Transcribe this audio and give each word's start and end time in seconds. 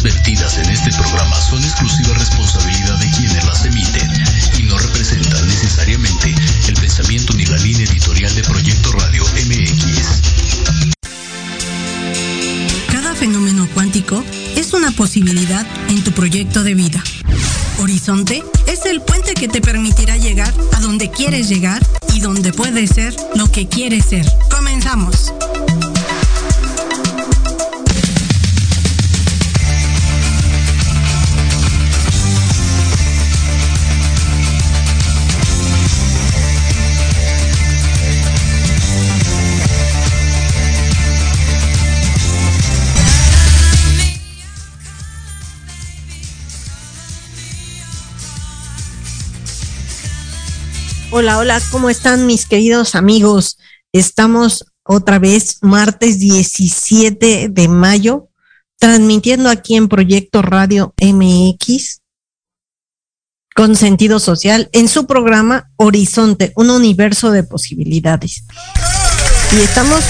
opiniones 0.00 0.02
vertidas 0.02 0.58
en 0.58 0.70
este 0.70 0.90
programa 0.92 1.40
son 1.40 1.62
exclusiva 1.62 2.14
responsabilidad 2.14 2.98
de 2.98 3.10
quienes 3.10 3.44
las 3.44 3.64
emiten 3.64 4.10
y 4.58 4.62
no 4.62 4.78
representan 4.78 5.46
necesariamente 5.46 6.34
el 6.68 6.74
pensamiento 6.74 7.32
ni 7.34 7.44
la 7.46 7.56
línea 7.58 7.84
editorial 7.84 8.34
de 8.34 8.42
Proyecto 8.42 8.92
Radio 8.92 9.24
MX. 9.24 10.22
Cada 12.90 13.14
fenómeno 13.14 13.68
cuántico 13.74 14.24
es 14.56 14.72
una 14.72 14.90
posibilidad 14.92 15.66
en 15.88 16.02
tu 16.02 16.12
proyecto 16.12 16.62
de 16.62 16.74
vida. 16.74 17.02
Horizonte 17.78 18.42
es 18.66 18.86
el 18.86 19.00
puente 19.00 19.34
que 19.34 19.48
te 19.48 19.60
permitirá 19.60 20.16
llegar 20.16 20.52
a 20.72 20.80
donde 20.80 21.10
quieres 21.10 21.48
llegar 21.48 21.84
y 22.14 22.20
donde 22.20 22.52
puedes 22.52 22.90
ser 22.90 23.14
lo 23.34 23.50
que 23.50 23.66
quieres 23.68 24.06
ser. 24.06 24.26
Comenzamos. 24.50 25.32
Hola, 51.12 51.38
hola, 51.38 51.60
¿cómo 51.72 51.90
están 51.90 52.28
mis 52.28 52.46
queridos 52.46 52.94
amigos? 52.94 53.58
Estamos 53.92 54.66
otra 54.84 55.18
vez 55.18 55.58
martes 55.60 56.20
17 56.20 57.48
de 57.50 57.68
mayo, 57.68 58.28
transmitiendo 58.78 59.50
aquí 59.50 59.74
en 59.74 59.88
Proyecto 59.88 60.40
Radio 60.40 60.94
MX 61.02 62.02
con 63.56 63.74
sentido 63.74 64.20
social 64.20 64.70
en 64.72 64.86
su 64.86 65.08
programa 65.08 65.72
Horizonte, 65.74 66.52
un 66.54 66.70
universo 66.70 67.32
de 67.32 67.42
posibilidades. 67.42 68.44
Y 69.52 69.62
estamos 69.62 70.04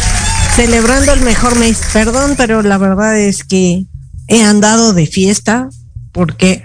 celebrando 0.55 1.15
el 1.15 1.21
mejor 1.23 1.57
mes. 1.57 1.81
Perdón, 1.95 2.35
pero 2.37 2.61
la 2.61 2.77
verdad 2.77 3.19
es 3.19 3.43
que 3.43 3.87
he 4.29 4.43
andado 4.43 4.93
de 4.93 5.07
fiesta 5.07 5.71
porque 6.13 6.63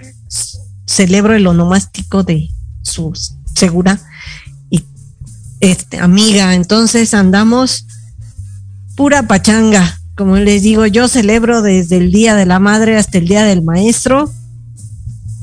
celebro 0.84 1.32
el 1.34 1.46
onomástico 1.46 2.22
de 2.22 2.50
sus 2.82 3.36
segura 3.54 3.98
este, 5.60 5.98
amiga. 5.98 6.54
Entonces 6.54 7.14
andamos 7.14 7.86
pura 8.96 9.26
pachanga. 9.26 10.00
Como 10.16 10.36
les 10.36 10.62
digo, 10.62 10.86
yo 10.86 11.08
celebro 11.08 11.62
desde 11.62 11.98
el 11.98 12.10
Día 12.10 12.34
de 12.34 12.46
la 12.46 12.58
Madre 12.58 12.96
hasta 12.96 13.18
el 13.18 13.28
Día 13.28 13.44
del 13.44 13.62
Maestro 13.62 14.32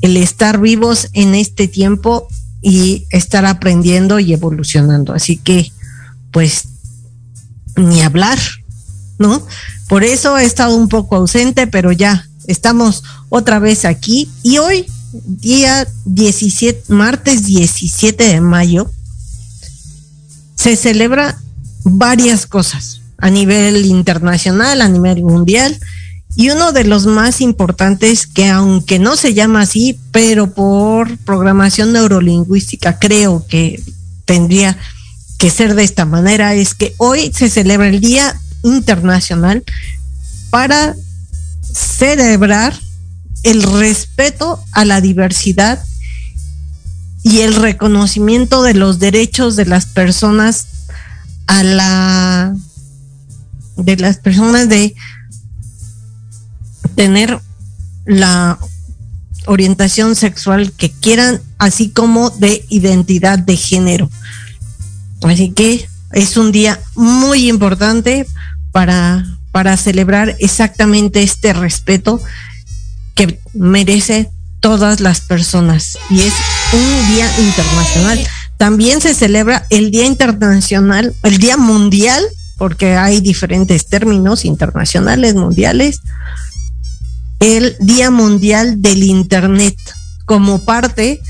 el 0.04 0.18
estar 0.18 0.60
vivos 0.60 1.08
en 1.14 1.34
este 1.34 1.66
tiempo 1.66 2.28
y 2.60 3.06
estar 3.10 3.46
aprendiendo 3.46 4.18
y 4.18 4.34
evolucionando. 4.34 5.14
Así 5.14 5.38
que, 5.38 5.72
pues, 6.30 6.64
ni 7.76 8.02
hablar, 8.02 8.38
¿no? 9.18 9.46
Por 9.88 10.04
eso 10.04 10.36
he 10.36 10.44
estado 10.44 10.76
un 10.76 10.88
poco 10.88 11.16
ausente, 11.16 11.66
pero 11.66 11.90
ya 11.90 12.28
estamos 12.46 13.02
otra 13.30 13.58
vez 13.60 13.86
aquí. 13.86 14.30
Y 14.42 14.58
hoy, 14.58 14.84
día 15.12 15.88
17, 16.04 16.92
martes 16.92 17.46
17 17.46 18.24
de 18.24 18.40
mayo, 18.42 18.90
se 20.64 20.76
celebra 20.76 21.38
varias 21.84 22.46
cosas 22.46 23.02
a 23.18 23.28
nivel 23.28 23.84
internacional, 23.84 24.80
a 24.80 24.88
nivel 24.88 25.22
mundial, 25.22 25.78
y 26.36 26.48
uno 26.48 26.72
de 26.72 26.84
los 26.84 27.04
más 27.04 27.42
importantes 27.42 28.26
que 28.26 28.48
aunque 28.48 28.98
no 28.98 29.14
se 29.16 29.34
llama 29.34 29.60
así, 29.60 29.98
pero 30.10 30.54
por 30.54 31.18
programación 31.18 31.92
neurolingüística 31.92 32.98
creo 32.98 33.46
que 33.46 33.78
tendría 34.24 34.78
que 35.36 35.50
ser 35.50 35.74
de 35.74 35.84
esta 35.84 36.06
manera, 36.06 36.54
es 36.54 36.74
que 36.74 36.94
hoy 36.96 37.30
se 37.36 37.50
celebra 37.50 37.88
el 37.88 38.00
Día 38.00 38.34
Internacional 38.62 39.64
para 40.48 40.96
celebrar 41.60 42.74
el 43.42 43.62
respeto 43.64 44.64
a 44.72 44.86
la 44.86 45.02
diversidad 45.02 45.84
y 47.24 47.40
el 47.40 47.56
reconocimiento 47.56 48.62
de 48.62 48.74
los 48.74 48.98
derechos 49.00 49.56
de 49.56 49.64
las 49.64 49.86
personas 49.86 50.66
a 51.46 51.64
la 51.64 52.54
de 53.76 53.96
las 53.96 54.18
personas 54.18 54.68
de 54.68 54.94
tener 56.94 57.40
la 58.04 58.58
orientación 59.46 60.14
sexual 60.14 60.72
que 60.72 60.90
quieran, 60.90 61.40
así 61.58 61.90
como 61.90 62.30
de 62.30 62.64
identidad 62.68 63.38
de 63.38 63.56
género. 63.56 64.10
Así 65.22 65.50
que 65.50 65.88
es 66.12 66.36
un 66.36 66.52
día 66.52 66.80
muy 66.94 67.48
importante 67.48 68.26
para, 68.70 69.24
para 69.50 69.76
celebrar 69.76 70.36
exactamente 70.38 71.22
este 71.22 71.52
respeto 71.52 72.22
que 73.14 73.40
merece 73.54 74.30
todas 74.60 75.00
las 75.00 75.20
personas 75.20 75.98
y 76.10 76.20
es 76.20 76.32
un 76.74 77.14
día 77.14 77.30
internacional. 77.38 78.26
También 78.56 79.00
se 79.00 79.14
celebra 79.14 79.66
el 79.70 79.90
Día 79.90 80.06
Internacional, 80.06 81.14
el 81.22 81.38
Día 81.38 81.56
Mundial, 81.56 82.22
porque 82.56 82.96
hay 82.96 83.20
diferentes 83.20 83.86
términos 83.86 84.44
internacionales, 84.44 85.34
mundiales, 85.34 86.00
el 87.40 87.76
Día 87.80 88.10
Mundial 88.10 88.80
del 88.80 89.02
Internet 89.02 89.76
como 90.24 90.64
parte 90.64 91.20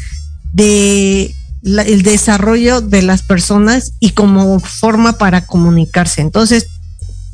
de 0.53 1.35
el 1.65 2.03
desarrollo 2.03 2.83
de 2.83 3.03
las 3.03 3.23
personas 3.23 3.93
y 3.99 4.11
como 4.11 4.61
forma 4.61 5.17
para 5.17 5.47
comunicarse. 5.47 6.21
Entonces, 6.21 6.67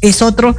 es 0.01 0.23
otro 0.23 0.57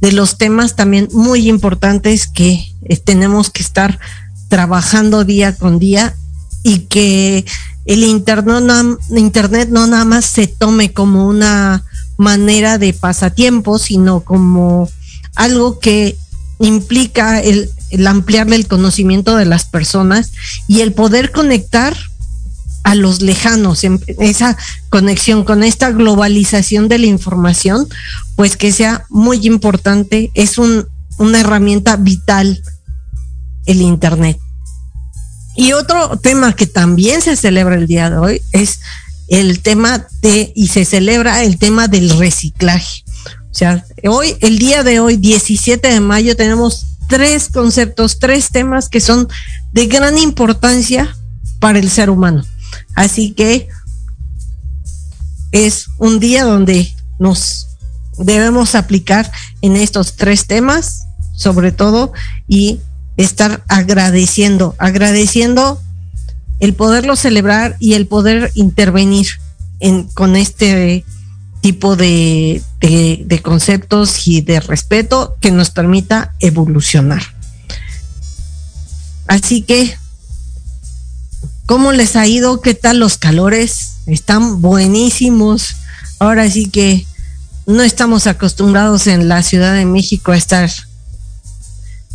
de 0.00 0.12
los 0.12 0.38
temas 0.38 0.74
también 0.74 1.08
muy 1.12 1.48
importantes 1.48 2.26
que 2.26 2.66
eh, 2.82 2.96
tenemos 2.96 3.50
que 3.50 3.62
estar 3.62 4.00
trabajando 4.48 5.24
día 5.24 5.54
con 5.54 5.78
día 5.78 6.16
y 6.62 6.80
que 6.80 7.44
el 7.84 8.04
internet 8.04 8.62
no, 8.62 8.98
internet 9.16 9.68
no 9.70 9.86
nada 9.86 10.04
más 10.04 10.24
se 10.24 10.46
tome 10.46 10.92
como 10.92 11.26
una 11.26 11.84
manera 12.16 12.78
de 12.78 12.92
pasatiempo, 12.92 13.78
sino 13.78 14.20
como 14.20 14.88
algo 15.34 15.78
que 15.78 16.16
implica 16.60 17.40
el, 17.40 17.70
el 17.90 18.06
ampliarle 18.06 18.56
el 18.56 18.68
conocimiento 18.68 19.36
de 19.36 19.46
las 19.46 19.64
personas 19.64 20.32
y 20.68 20.80
el 20.80 20.92
poder 20.92 21.32
conectar 21.32 21.96
a 22.84 22.94
los 22.94 23.22
lejanos, 23.22 23.84
en 23.84 24.00
esa 24.18 24.56
conexión 24.88 25.44
con 25.44 25.62
esta 25.62 25.90
globalización 25.90 26.88
de 26.88 26.98
la 26.98 27.06
información, 27.06 27.86
pues 28.36 28.56
que 28.56 28.72
sea 28.72 29.04
muy 29.08 29.46
importante, 29.46 30.30
es 30.34 30.58
un, 30.58 30.88
una 31.18 31.40
herramienta 31.40 31.96
vital 31.96 32.60
el 33.66 33.80
Internet. 33.80 34.38
Y 35.54 35.72
otro 35.72 36.18
tema 36.18 36.54
que 36.54 36.66
también 36.66 37.20
se 37.20 37.36
celebra 37.36 37.74
el 37.74 37.86
día 37.86 38.10
de 38.10 38.16
hoy 38.16 38.42
es 38.52 38.80
el 39.28 39.60
tema 39.60 40.06
de, 40.20 40.52
y 40.54 40.68
se 40.68 40.84
celebra 40.84 41.42
el 41.42 41.58
tema 41.58 41.88
del 41.88 42.18
reciclaje. 42.18 43.04
O 43.50 43.54
sea, 43.54 43.84
hoy, 44.08 44.36
el 44.40 44.58
día 44.58 44.82
de 44.82 45.00
hoy, 45.00 45.16
17 45.16 45.86
de 45.86 46.00
mayo, 46.00 46.36
tenemos 46.36 46.86
tres 47.08 47.48
conceptos, 47.48 48.18
tres 48.18 48.48
temas 48.50 48.88
que 48.88 49.00
son 49.00 49.28
de 49.72 49.86
gran 49.86 50.16
importancia 50.18 51.14
para 51.60 51.78
el 51.78 51.90
ser 51.90 52.08
humano. 52.08 52.44
Así 52.94 53.32
que 53.32 53.68
es 55.52 55.86
un 55.98 56.18
día 56.18 56.44
donde 56.44 56.90
nos 57.18 57.68
debemos 58.18 58.74
aplicar 58.74 59.30
en 59.60 59.76
estos 59.76 60.16
tres 60.16 60.46
temas, 60.46 61.02
sobre 61.36 61.72
todo, 61.72 62.12
y 62.48 62.80
estar 63.16 63.62
agradeciendo, 63.68 64.74
agradeciendo 64.78 65.80
el 66.60 66.74
poderlo 66.74 67.16
celebrar 67.16 67.76
y 67.80 67.94
el 67.94 68.06
poder 68.06 68.50
intervenir 68.54 69.26
en, 69.80 70.04
con 70.04 70.36
este 70.36 71.04
tipo 71.60 71.96
de, 71.96 72.62
de, 72.80 73.40
conceptos 73.42 74.26
y 74.26 74.40
de 74.40 74.60
respeto 74.60 75.36
que 75.40 75.50
nos 75.50 75.70
permita 75.70 76.34
evolucionar. 76.40 77.22
Así 79.28 79.62
que, 79.62 79.96
¿cómo 81.66 81.92
les 81.92 82.16
ha 82.16 82.26
ido? 82.26 82.60
¿Qué 82.60 82.74
tal 82.74 82.98
los 82.98 83.18
calores? 83.18 83.94
Están 84.06 84.60
buenísimos. 84.60 85.76
Ahora 86.18 86.50
sí 86.50 86.68
que 86.68 87.06
no 87.66 87.82
estamos 87.82 88.26
acostumbrados 88.26 89.06
en 89.06 89.28
la 89.28 89.42
Ciudad 89.42 89.74
de 89.74 89.84
México 89.84 90.32
a 90.32 90.36
estar 90.36 90.70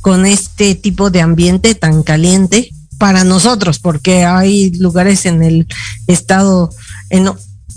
con 0.07 0.25
este 0.25 0.74
tipo 0.74 1.09
de 1.09 1.19
ambiente 1.19 1.75
tan 1.75 2.01
caliente 2.01 2.71
para 2.97 3.26
nosotros, 3.26 3.78
porque 3.78 4.23
hay 4.23 4.71
lugares 4.71 5.26
en 5.26 5.44
el 5.44 5.68
estado, 6.07 6.69
en, 7.09 7.30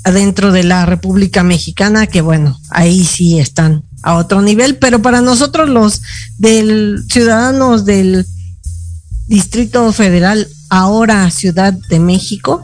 adentro 0.05 0.53
de 0.53 0.63
la 0.63 0.87
República 0.87 1.43
Mexicana, 1.43 2.07
que 2.07 2.21
bueno, 2.21 2.57
ahí 2.71 3.05
sí 3.05 3.41
están 3.41 3.83
a 4.05 4.15
otro 4.15 4.43
nivel, 4.43 4.77
pero 4.77 5.03
para 5.03 5.23
nosotros 5.23 5.69
los 5.69 6.03
del 6.39 7.05
ciudadanos 7.11 7.85
del 7.85 8.25
Distrito 9.27 9.93
Federal, 9.93 10.47
ahora 10.69 11.29
Ciudad 11.33 11.73
de 11.73 11.99
México, 11.99 12.63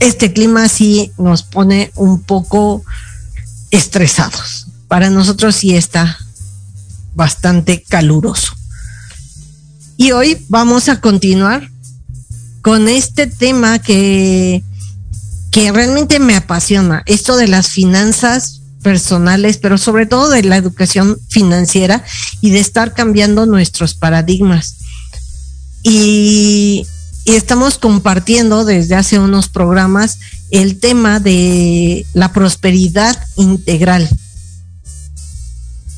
este 0.00 0.32
clima 0.32 0.70
sí 0.70 1.12
nos 1.18 1.42
pone 1.42 1.92
un 1.94 2.22
poco 2.22 2.82
estresados. 3.70 4.68
Para 4.88 5.10
nosotros 5.10 5.56
sí 5.56 5.76
está 5.76 6.16
bastante 7.18 7.82
caluroso. 7.82 8.54
Y 9.96 10.12
hoy 10.12 10.38
vamos 10.48 10.88
a 10.88 11.00
continuar 11.00 11.68
con 12.62 12.88
este 12.88 13.26
tema 13.26 13.80
que, 13.80 14.62
que 15.50 15.72
realmente 15.72 16.20
me 16.20 16.36
apasiona, 16.36 17.02
esto 17.06 17.36
de 17.36 17.48
las 17.48 17.70
finanzas 17.70 18.60
personales, 18.84 19.58
pero 19.58 19.78
sobre 19.78 20.06
todo 20.06 20.30
de 20.30 20.44
la 20.44 20.56
educación 20.56 21.18
financiera 21.28 22.04
y 22.40 22.50
de 22.50 22.60
estar 22.60 22.94
cambiando 22.94 23.46
nuestros 23.46 23.94
paradigmas. 23.94 24.76
Y, 25.82 26.86
y 27.24 27.34
estamos 27.34 27.78
compartiendo 27.78 28.64
desde 28.64 28.94
hace 28.94 29.18
unos 29.18 29.48
programas 29.48 30.18
el 30.52 30.78
tema 30.78 31.18
de 31.18 32.06
la 32.14 32.32
prosperidad 32.32 33.20
integral. 33.36 34.08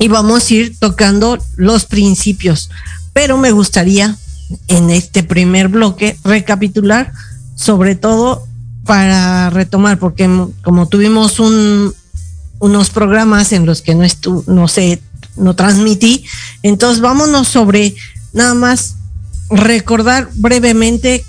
Y 0.01 0.07
vamos 0.07 0.49
a 0.49 0.53
ir 0.55 0.79
tocando 0.79 1.37
los 1.57 1.85
principios, 1.85 2.71
pero 3.13 3.37
me 3.37 3.51
gustaría 3.51 4.17
en 4.67 4.89
este 4.89 5.21
primer 5.21 5.67
bloque 5.67 6.17
recapitular 6.23 7.13
sobre 7.55 7.93
todo 7.93 8.47
para 8.83 9.51
retomar, 9.51 9.99
porque 9.99 10.27
como 10.63 10.87
tuvimos 10.87 11.39
un, 11.39 11.93
unos 12.57 12.89
programas 12.89 13.51
en 13.51 13.67
los 13.67 13.83
que 13.83 13.93
no, 13.93 14.03
estu 14.03 14.43
no 14.47 14.67
sé, 14.67 15.03
no 15.35 15.55
transmití, 15.55 16.25
entonces 16.63 16.99
vámonos 16.99 17.47
sobre 17.47 17.93
nada 18.33 18.55
más 18.55 18.95
recordar 19.51 20.29
brevemente 20.33 21.23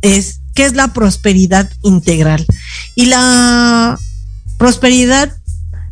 es 0.00 0.40
qué 0.54 0.64
es 0.64 0.74
la 0.74 0.94
prosperidad 0.94 1.70
integral. 1.82 2.46
Y 2.94 3.06
la 3.06 3.98
prosperidad 4.56 5.36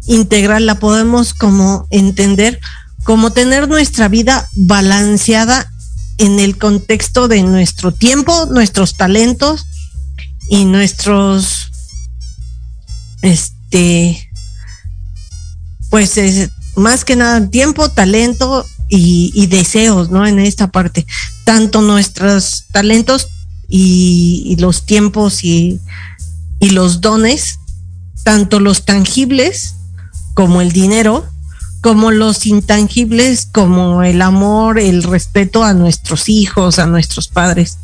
integral 0.07 0.67
la 0.67 0.79
podemos 0.79 1.35
como 1.35 1.87
entender 1.91 2.61
como 3.05 3.33
tener 3.33 3.69
nuestra 3.69 4.09
vida 4.09 4.49
balanceada 4.55 5.71
en 6.19 6.41
el 6.41 6.57
contexto 6.57 7.29
de 7.29 7.43
nuestro 7.43 7.93
tiempo, 7.93 8.47
nuestros 8.47 8.97
talentos 8.97 9.67
y 10.49 10.65
nuestros 10.65 11.71
este 13.23 14.31
pues 15.91 16.19
es 16.19 16.51
más 16.77 17.05
que 17.05 17.15
nada 17.15 17.49
tiempo, 17.51 17.89
talento 17.89 18.67
y, 18.89 19.47
deseos, 19.47 20.11
¿no? 20.11 20.27
En 20.27 20.39
esta 20.39 20.71
parte, 20.71 21.07
tanto 21.45 21.81
nuestros 21.81 22.65
talentos 22.73 23.29
y, 23.69 24.57
los 24.59 24.85
tiempos 24.85 25.45
y, 25.45 25.81
y 26.61 26.71
los 26.71 27.01
dones, 27.01 27.59
tanto 28.25 28.61
los 28.61 28.85
tangibles 28.85 29.75
como 30.35 30.61
el 30.61 30.73
dinero, 30.73 31.25
como 31.81 32.11
los 32.11 32.47
intangibles, 32.47 33.47
como 33.53 34.03
el 34.03 34.23
amor, 34.23 34.79
el 34.79 35.03
respeto 35.03 35.63
a 35.63 35.75
nuestros 35.75 36.29
hijos, 36.29 36.79
a 36.79 36.87
nuestros 36.87 37.29
padres. 37.29 37.77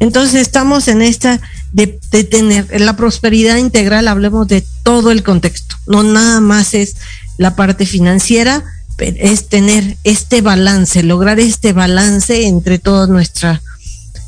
Entonces 0.00 0.40
estamos 0.40 0.88
en 0.88 1.02
esta 1.02 1.40
de, 1.72 1.86
tener 2.24 2.80
la 2.80 2.96
prosperidad 2.96 3.58
integral, 3.58 4.08
hablemos 4.08 4.48
de 4.48 4.64
todo 4.82 5.10
el 5.10 5.22
contexto, 5.22 5.76
no 5.86 6.02
nada 6.02 6.40
más 6.40 6.72
es 6.72 6.96
la 7.36 7.54
parte 7.54 7.84
financiera, 7.84 8.64
es 8.98 9.48
tener 9.48 9.98
este 10.04 10.40
balance, 10.40 11.02
lograr 11.02 11.38
este 11.38 11.74
balance 11.74 12.46
entre 12.46 12.78
todas 12.78 13.10
nuestra, 13.10 13.60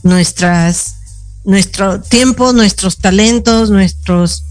nuestras, 0.02 0.96
nuestro 1.44 2.00
tiempo, 2.00 2.52
nuestros 2.52 2.98
talentos, 2.98 3.70
nuestros 3.70 4.44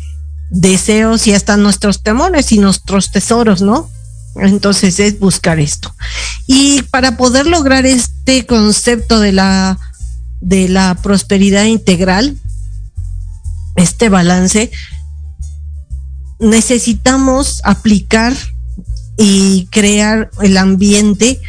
deseos 0.49 1.27
y 1.27 1.33
hasta 1.33 1.57
nuestros 1.57 2.01
temores 2.01 2.51
y 2.51 2.59
nuestros 2.59 3.11
tesoros, 3.11 3.61
¿no? 3.61 3.89
Entonces 4.35 4.99
es 4.99 5.19
buscar 5.19 5.59
esto. 5.59 5.93
Y 6.45 6.81
para 6.83 7.17
poder 7.17 7.47
lograr 7.47 7.85
este 7.85 8.45
concepto 8.45 9.19
de 9.19 9.31
la, 9.31 9.77
de 10.41 10.67
la 10.67 10.95
prosperidad 11.01 11.65
integral, 11.65 12.37
este 13.75 14.09
balance, 14.09 14.71
necesitamos 16.39 17.61
aplicar 17.63 18.33
y 19.17 19.67
crear 19.71 20.29
el 20.41 20.57
ambiente 20.57 21.39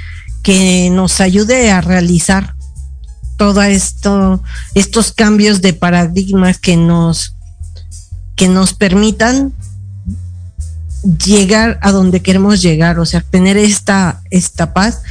que 0.43 0.91
nos 0.91 1.21
ayude 1.21 1.71
a 1.71 1.81
realizar 1.81 2.55
todo 3.37 3.63
esto, 3.63 4.43
estos 4.75 5.13
cambios 5.13 5.61
de 5.61 5.73
paradigmas 5.73 6.59
que 6.59 6.77
nos, 6.77 7.36
que 8.37 8.49
nos 8.49 8.75
permitan 8.75 9.53
llegar 11.25 11.79
a 11.83 11.93
donde 11.93 12.21
queremos 12.21 12.63
llegar, 12.63 12.99
o 12.99 13.07
sea, 13.07 13.23
tener 13.23 13.57
esta, 13.57 14.23
esta 14.31 14.73
paz, 14.73 15.03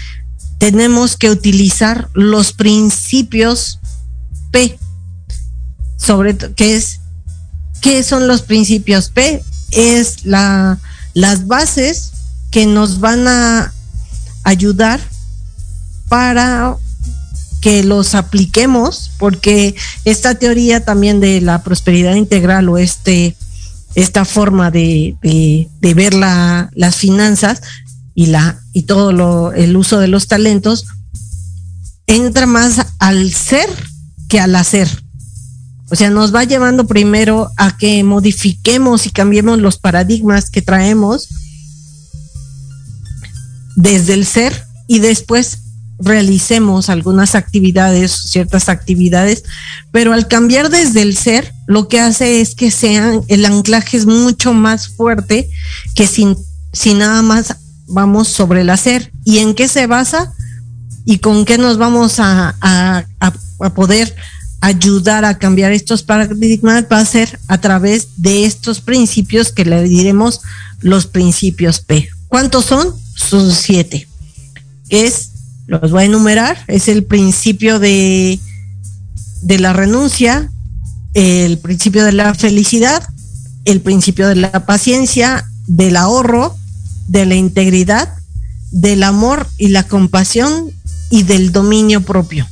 tenemos 0.57 1.17
que 1.17 1.29
utilizar 1.29 2.09
los 2.13 2.53
principios 2.53 3.79
P. 4.51 4.77
Sobre 5.97 6.37
qué 6.37 6.75
es, 6.75 6.99
qué 7.81 8.03
son 8.03 8.27
los 8.27 8.41
principios 8.41 9.09
P, 9.09 9.43
es 9.71 10.25
la, 10.25 10.77
las 11.13 11.47
bases 11.47 12.11
que 12.51 12.65
nos 12.65 12.99
van 12.99 13.27
a 13.27 13.73
ayudar 14.43 14.99
para 16.07 16.77
que 17.65 17.83
los 17.83 18.13
apliquemos, 18.13 19.09
porque 19.17 19.73
esta 20.03 20.35
teoría 20.35 20.85
también 20.85 21.19
de 21.19 21.41
la 21.41 21.63
prosperidad 21.63 22.13
integral 22.13 22.69
o 22.69 22.77
este, 22.77 23.35
esta 23.95 24.23
forma 24.23 24.69
de, 24.69 25.15
de, 25.23 25.93
ver 25.95 26.13
la, 26.13 26.69
las 26.75 26.95
finanzas 26.95 27.63
y, 28.13 28.27
la, 28.27 28.61
y 28.71 28.83
todo 28.83 29.11
lo, 29.11 29.51
el 29.51 29.75
uso 29.75 29.97
de 29.99 30.07
los 30.07 30.27
talentos, 30.27 30.85
entra 32.05 32.45
más 32.45 32.85
al 32.99 33.33
ser 33.33 33.67
que 34.29 34.39
al 34.39 34.55
hacer. 34.55 34.87
O 35.89 35.95
sea, 35.95 36.11
nos 36.11 36.35
va 36.35 36.43
llevando 36.43 36.85
primero 36.85 37.49
a 37.57 37.75
que 37.77 38.03
modifiquemos 38.03 39.07
y 39.07 39.09
cambiemos 39.09 39.57
los 39.57 39.79
paradigmas 39.79 40.51
que 40.51 40.61
traemos 40.61 41.29
desde 43.75 44.13
el 44.13 44.27
ser 44.27 44.67
y 44.85 44.99
después 44.99 45.64
realicemos 45.99 46.89
algunas 46.89 47.35
actividades, 47.35 48.11
ciertas 48.11 48.69
actividades, 48.69 49.43
pero 49.91 50.13
al 50.13 50.27
cambiar 50.27 50.69
desde 50.69 51.01
el 51.01 51.15
ser, 51.15 51.53
lo 51.67 51.87
que 51.87 51.99
hace 51.99 52.41
es 52.41 52.55
que 52.55 52.71
sean, 52.71 53.21
el 53.27 53.45
anclaje 53.45 53.97
es 53.97 54.05
mucho 54.05 54.53
más 54.53 54.89
fuerte 54.89 55.49
que 55.95 56.07
sin, 56.07 56.37
si 56.73 56.93
nada 56.93 57.21
más 57.21 57.55
vamos 57.87 58.27
sobre 58.27 58.61
el 58.61 58.69
hacer. 58.69 59.11
¿Y 59.23 59.39
en 59.39 59.55
qué 59.55 59.67
se 59.67 59.87
basa? 59.87 60.33
¿Y 61.05 61.19
con 61.19 61.45
qué 61.45 61.57
nos 61.57 61.77
vamos 61.77 62.19
a, 62.19 62.55
a, 62.61 63.03
a 63.59 63.73
poder 63.73 64.15
ayudar 64.61 65.23
a 65.23 65.37
cambiar 65.37 65.71
estos 65.71 66.03
paradigmas? 66.03 66.85
Va 66.91 66.99
a 66.99 67.05
ser 67.05 67.39
a 67.47 67.59
través 67.59 68.09
de 68.17 68.45
estos 68.45 68.81
principios 68.81 69.51
que 69.51 69.65
le 69.65 69.83
diremos 69.83 70.41
los 70.81 71.07
principios 71.07 71.79
P. 71.79 72.09
¿Cuántos 72.27 72.65
son? 72.65 72.93
son 73.15 73.51
siete. 73.51 74.07
Es, 74.89 75.31
los 75.67 75.91
voy 75.91 76.03
a 76.03 76.05
enumerar, 76.05 76.57
es 76.67 76.87
el 76.87 77.03
principio 77.03 77.79
de, 77.79 78.39
de 79.41 79.59
la 79.59 79.73
renuncia, 79.73 80.51
el 81.13 81.57
principio 81.57 82.03
de 82.03 82.11
la 82.11 82.33
felicidad, 82.33 83.03
el 83.65 83.81
principio 83.81 84.27
de 84.27 84.35
la 84.35 84.65
paciencia, 84.65 85.45
del 85.67 85.95
ahorro, 85.95 86.55
de 87.07 87.25
la 87.25 87.35
integridad, 87.35 88.13
del 88.71 89.03
amor 89.03 89.47
y 89.57 89.69
la 89.69 89.83
compasión 89.83 90.71
y 91.09 91.23
del 91.23 91.51
dominio 91.51 92.01
propio. 92.01 92.47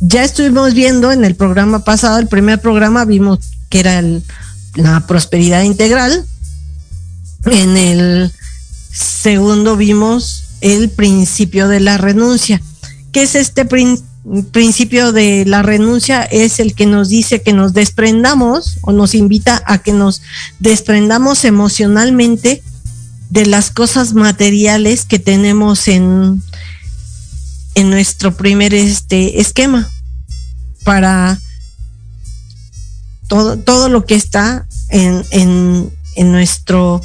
Ya 0.00 0.24
estuvimos 0.24 0.74
viendo 0.74 1.12
en 1.12 1.24
el 1.24 1.34
programa 1.34 1.84
pasado, 1.84 2.18
el 2.18 2.28
primer 2.28 2.60
programa 2.60 3.04
vimos 3.04 3.40
que 3.68 3.80
era 3.80 4.02
la 4.74 5.06
prosperidad 5.06 5.62
integral. 5.62 6.24
En 7.44 7.76
el 7.76 8.32
Segundo, 8.96 9.76
vimos 9.76 10.44
el 10.60 10.90
principio 10.90 11.68
de 11.68 11.80
la 11.80 11.98
renuncia. 11.98 12.60
¿Qué 13.12 13.22
es 13.22 13.34
este 13.34 13.66
principio 14.52 15.12
de 15.12 15.44
la 15.46 15.62
renuncia? 15.62 16.22
Es 16.22 16.60
el 16.60 16.74
que 16.74 16.86
nos 16.86 17.08
dice 17.08 17.42
que 17.42 17.52
nos 17.52 17.72
desprendamos 17.72 18.78
o 18.82 18.92
nos 18.92 19.14
invita 19.14 19.62
a 19.66 19.78
que 19.78 19.92
nos 19.92 20.22
desprendamos 20.58 21.44
emocionalmente 21.44 22.62
de 23.30 23.46
las 23.46 23.70
cosas 23.70 24.14
materiales 24.14 25.04
que 25.04 25.18
tenemos 25.18 25.88
en, 25.88 26.42
en 27.74 27.90
nuestro 27.90 28.36
primer 28.36 28.74
este 28.74 29.40
esquema 29.40 29.88
para 30.84 31.40
todo, 33.28 33.58
todo 33.58 33.88
lo 33.88 34.06
que 34.06 34.14
está 34.14 34.66
en, 34.88 35.24
en, 35.30 35.90
en 36.14 36.32
nuestro 36.32 37.00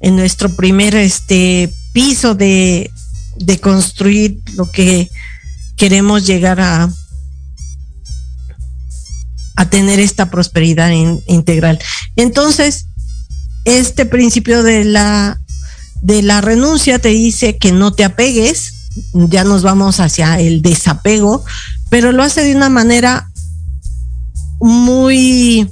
en 0.00 0.16
nuestro 0.16 0.54
primer 0.54 0.94
este 0.94 1.72
piso 1.94 2.34
de, 2.34 2.90
de 3.36 3.60
construir 3.60 4.40
lo 4.54 4.70
que 4.70 5.10
queremos 5.76 6.26
llegar 6.26 6.60
a, 6.60 6.88
a 9.56 9.70
tener 9.70 10.00
esta 10.00 10.30
prosperidad 10.30 10.90
integral. 11.26 11.78
Entonces, 12.16 12.86
este 13.64 14.06
principio 14.06 14.62
de 14.62 14.84
la, 14.84 15.40
de 16.02 16.22
la 16.22 16.40
renuncia 16.40 16.98
te 16.98 17.08
dice 17.08 17.56
que 17.56 17.72
no 17.72 17.92
te 17.92 18.04
apegues, 18.04 18.74
ya 19.12 19.44
nos 19.44 19.62
vamos 19.62 20.00
hacia 20.00 20.38
el 20.38 20.62
desapego, 20.62 21.44
pero 21.90 22.12
lo 22.12 22.22
hace 22.22 22.42
de 22.42 22.54
una 22.54 22.68
manera 22.68 23.30
muy 24.60 25.68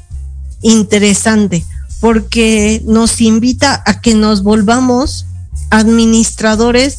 interesante 0.62 1.64
porque 2.00 2.82
nos 2.84 3.20
invita 3.20 3.82
a 3.86 4.00
que 4.00 4.14
nos 4.14 4.42
volvamos 4.42 5.26
administradores 5.70 6.98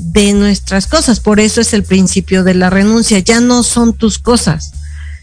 de 0.00 0.32
nuestras 0.32 0.86
cosas. 0.86 1.20
Por 1.20 1.40
eso 1.40 1.60
es 1.60 1.72
el 1.72 1.84
principio 1.84 2.44
de 2.44 2.54
la 2.54 2.70
renuncia. 2.70 3.18
Ya 3.18 3.40
no 3.40 3.62
son 3.62 3.92
tus 3.92 4.18
cosas, 4.18 4.72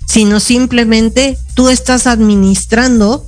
sino 0.06 0.40
simplemente 0.40 1.38
tú 1.56 1.70
estás 1.70 2.08
administrando 2.08 3.26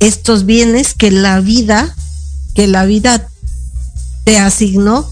estos 0.00 0.44
bienes 0.44 0.94
que 0.94 1.10
la 1.10 1.40
vida, 1.40 1.94
que 2.54 2.66
la 2.66 2.84
vida 2.84 3.28
te 4.24 4.38
asignó 4.38 5.10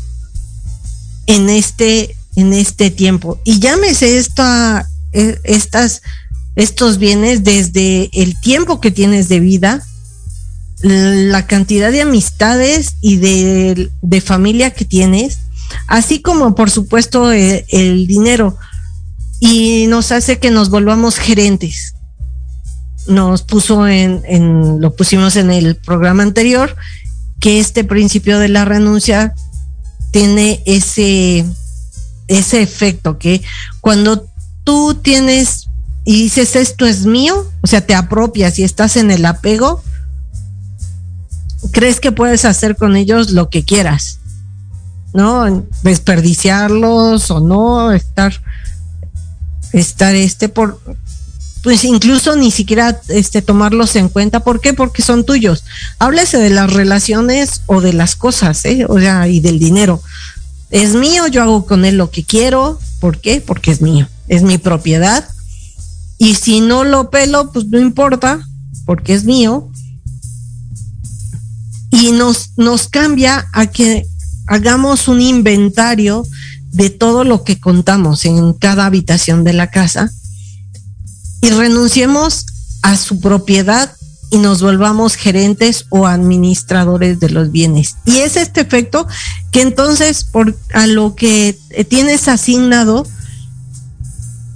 en 1.26 1.48
este, 1.48 2.16
en 2.36 2.52
este 2.52 2.90
tiempo. 2.90 3.40
Y 3.44 3.58
llámese 3.60 4.18
esta, 4.18 4.88
e, 5.12 5.40
estas, 5.44 6.02
estos 6.54 6.98
bienes 6.98 7.44
desde 7.44 8.10
el 8.12 8.38
tiempo 8.40 8.80
que 8.80 8.90
tienes 8.90 9.28
de 9.28 9.40
vida, 9.40 9.84
la 10.88 11.46
cantidad 11.46 11.92
de 11.92 12.02
amistades 12.02 12.96
y 13.00 13.16
de, 13.16 13.90
de 14.02 14.20
familia 14.20 14.70
que 14.70 14.84
tienes, 14.84 15.38
así 15.86 16.20
como 16.20 16.54
por 16.54 16.70
supuesto 16.70 17.32
el, 17.32 17.64
el 17.68 18.06
dinero. 18.06 18.56
Y 19.38 19.86
nos 19.88 20.12
hace 20.12 20.38
que 20.38 20.50
nos 20.50 20.70
volvamos 20.70 21.18
gerentes 21.18 21.94
nos 23.08 23.42
puso 23.42 23.86
en, 23.86 24.22
en, 24.26 24.80
lo 24.80 24.94
pusimos 24.94 25.36
en 25.36 25.50
el 25.50 25.76
programa 25.76 26.22
anterior, 26.22 26.76
que 27.40 27.60
este 27.60 27.84
principio 27.84 28.38
de 28.38 28.48
la 28.48 28.64
renuncia 28.64 29.34
tiene 30.10 30.62
ese, 30.66 31.44
ese 32.28 32.62
efecto 32.62 33.18
que 33.18 33.42
cuando 33.80 34.26
tú 34.64 34.94
tienes 34.94 35.68
y 36.04 36.22
dices 36.22 36.56
esto 36.56 36.86
es 36.86 37.04
mío, 37.04 37.50
o 37.62 37.66
sea, 37.66 37.84
te 37.84 37.94
apropias 37.94 38.58
y 38.58 38.64
estás 38.64 38.96
en 38.96 39.10
el 39.10 39.26
apego, 39.26 39.82
crees 41.72 42.00
que 42.00 42.12
puedes 42.12 42.44
hacer 42.44 42.76
con 42.76 42.96
ellos 42.96 43.30
lo 43.30 43.50
que 43.50 43.64
quieras, 43.64 44.18
¿no? 45.12 45.64
Desperdiciarlos 45.82 47.30
o 47.30 47.40
no, 47.40 47.92
estar, 47.92 48.40
estar 49.72 50.14
este 50.14 50.48
por, 50.48 50.80
pues 51.66 51.82
incluso 51.82 52.36
ni 52.36 52.52
siquiera 52.52 53.00
este 53.08 53.42
tomarlos 53.42 53.96
en 53.96 54.08
cuenta. 54.08 54.40
¿Por 54.40 54.60
qué? 54.60 54.72
Porque 54.72 55.02
son 55.02 55.24
tuyos. 55.24 55.64
Háblese 55.98 56.38
de 56.38 56.50
las 56.50 56.72
relaciones 56.72 57.62
o 57.66 57.80
de 57.80 57.92
las 57.92 58.14
cosas, 58.14 58.64
¿eh? 58.64 58.86
o 58.88 59.00
sea, 59.00 59.26
y 59.26 59.40
del 59.40 59.58
dinero. 59.58 60.00
Es 60.70 60.94
mío, 60.94 61.26
yo 61.26 61.42
hago 61.42 61.66
con 61.66 61.84
él 61.84 61.96
lo 61.96 62.12
que 62.12 62.22
quiero. 62.22 62.78
¿Por 63.00 63.18
qué? 63.18 63.40
Porque 63.40 63.72
es 63.72 63.82
mío, 63.82 64.08
es 64.28 64.42
mi 64.42 64.58
propiedad. 64.58 65.28
Y 66.18 66.36
si 66.36 66.60
no 66.60 66.84
lo 66.84 67.10
pelo, 67.10 67.50
pues 67.50 67.66
no 67.66 67.80
importa, 67.80 68.46
porque 68.84 69.14
es 69.14 69.24
mío. 69.24 69.68
Y 71.90 72.12
nos, 72.12 72.50
nos 72.56 72.88
cambia 72.88 73.46
a 73.52 73.66
que 73.66 74.06
hagamos 74.46 75.08
un 75.08 75.20
inventario 75.20 76.24
de 76.72 76.90
todo 76.90 77.24
lo 77.24 77.42
que 77.44 77.58
contamos 77.58 78.24
en 78.24 78.52
cada 78.52 78.86
habitación 78.86 79.44
de 79.44 79.52
la 79.52 79.70
casa 79.70 80.10
y 81.40 81.50
renunciemos 81.50 82.46
a 82.82 82.96
su 82.96 83.20
propiedad 83.20 83.94
y 84.30 84.38
nos 84.38 84.60
volvamos 84.60 85.14
gerentes 85.14 85.86
o 85.90 86.06
administradores 86.06 87.20
de 87.20 87.30
los 87.30 87.52
bienes. 87.52 87.96
Y 88.04 88.18
es 88.18 88.36
este 88.36 88.60
efecto 88.60 89.06
que 89.52 89.62
entonces 89.62 90.24
por 90.24 90.56
a 90.74 90.86
lo 90.86 91.14
que 91.14 91.56
tienes 91.88 92.28
asignado 92.28 93.06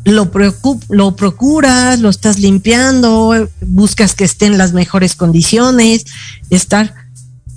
lo, 0.05 0.31
lo 0.89 1.17
procuras, 1.17 2.01
lo 2.01 2.09
estás 2.09 2.39
limpiando, 2.39 3.49
buscas 3.61 4.15
que 4.15 4.25
esté 4.25 4.47
en 4.47 4.59
las 4.59 4.73
mejores 4.73 5.15
condiciones, 5.15 6.05
estar 6.51 6.95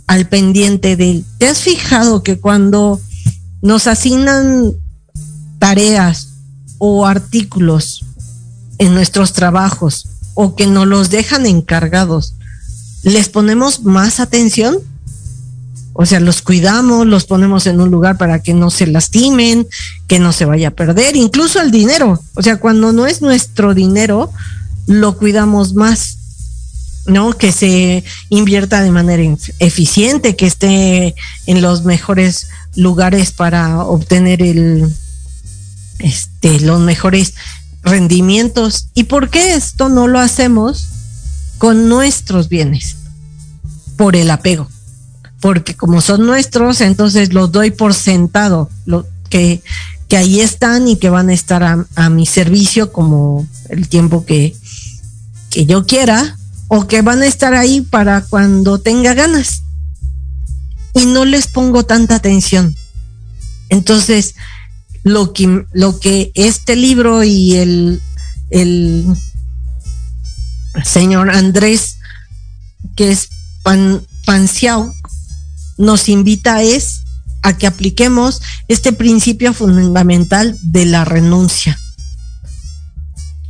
al 0.08 0.28
pendiente 0.28 0.96
de 0.96 1.12
él. 1.12 1.26
¿Te 1.38 1.48
has 1.48 1.60
fijado 1.60 2.24
que 2.24 2.40
cuando 2.40 3.00
nos 3.62 3.88
asignan 3.88 4.74
tareas 5.60 6.28
o 6.78 7.06
artículos 7.06 8.04
en 8.78 8.94
nuestros 8.94 9.32
trabajos 9.32 10.08
o 10.34 10.56
que 10.56 10.68
nos 10.68 10.88
los 10.88 11.10
dejan 11.10 11.46
encargados, 11.46 12.36
les 13.04 13.30
ponemos 13.30 13.84
más 13.84 14.20
atención. 14.20 14.78
O 15.94 16.06
sea, 16.06 16.20
los 16.20 16.42
cuidamos, 16.42 17.06
los 17.06 17.26
ponemos 17.26 17.68
en 17.68 17.80
un 17.80 17.92
lugar 17.92 18.18
para 18.18 18.42
que 18.42 18.54
no 18.54 18.72
se 18.72 18.88
lastimen, 18.88 19.68
que 20.08 20.20
no 20.20 20.34
se 20.34 20.46
vaya 20.46 20.70
a 20.70 20.72
perder, 20.72 21.16
incluso 21.16 21.62
el 21.62 21.72
dinero. 21.72 22.20
O 22.34 22.42
sea, 22.42 22.58
cuando 22.58 22.92
no 22.92 23.06
es 23.06 23.22
nuestro 23.22 23.74
dinero, 23.74 24.32
lo 24.88 25.18
cuidamos 25.18 25.76
más, 25.76 26.18
¿no? 27.06 27.34
Que 27.34 27.52
se 27.52 28.04
invierta 28.30 28.82
de 28.82 28.92
manera 28.92 29.24
eficiente, 29.60 30.36
que 30.36 30.46
esté 30.46 31.16
en 31.46 31.62
los 31.62 31.84
mejores 31.84 32.48
lugares 32.76 33.32
para 33.32 33.84
obtener 33.84 34.42
el, 34.42 34.94
este, 36.00 36.60
los 36.60 36.80
mejores 36.80 37.34
rendimientos. 37.82 38.88
¿Y 38.94 39.06
por 39.06 39.30
qué 39.30 39.56
esto 39.56 39.90
no 39.90 40.08
lo 40.08 40.20
hacemos 40.20 40.88
con 41.58 41.90
nuestros 41.90 42.50
bienes? 42.50 42.98
Por 43.98 44.16
el 44.16 44.32
apego. 44.32 44.70
Porque 45.40 45.76
como 45.76 46.02
son 46.02 46.26
nuestros, 46.26 46.82
entonces 46.82 47.34
los 47.34 47.52
doy 47.52 47.72
por 47.72 47.94
sentado, 47.94 48.70
lo, 48.86 49.06
que, 49.30 49.62
que 50.08 50.18
ahí 50.18 50.40
están 50.40 50.88
y 50.88 50.96
que 50.96 51.10
van 51.10 51.30
a 51.30 51.34
estar 51.34 51.64
a, 51.64 52.10
mi 52.10 52.26
servicio 52.26 52.94
como 52.94 53.46
el 53.70 53.90
tiempo 53.90 54.26
que, 54.26 54.56
que 55.50 55.66
yo 55.66 55.86
quiera, 55.86 56.38
o 56.76 56.88
que 56.88 57.04
van 57.04 57.22
a 57.22 57.28
estar 57.28 57.54
ahí 57.54 57.82
para 57.82 58.22
cuando 58.22 58.80
tenga 58.80 59.14
ganas. 59.14 59.62
Y 60.96 61.06
no 61.06 61.24
les 61.24 61.46
pongo 61.46 61.86
tanta 61.86 62.16
atención. 62.16 62.76
Entonces, 63.70 64.34
lo 65.04 65.34
que, 65.34 65.66
lo 65.72 66.00
que 66.00 66.32
este 66.34 66.76
libro 66.76 67.24
y 67.24 67.58
el, 67.58 68.02
el 68.50 69.06
señor 70.84 71.30
Andrés, 71.30 71.98
que 72.96 73.12
es 73.12 73.30
Pan, 73.62 74.02
Panciao, 74.26 74.92
nos 75.78 76.10
invita 76.10 76.64
es 76.64 77.02
a 77.44 77.56
que 77.56 77.68
apliquemos 77.68 78.42
este 78.68 78.94
principio 78.94 79.54
fundamental 79.54 80.58
de 80.64 80.86
la 80.86 81.06
renuncia. 81.06 81.80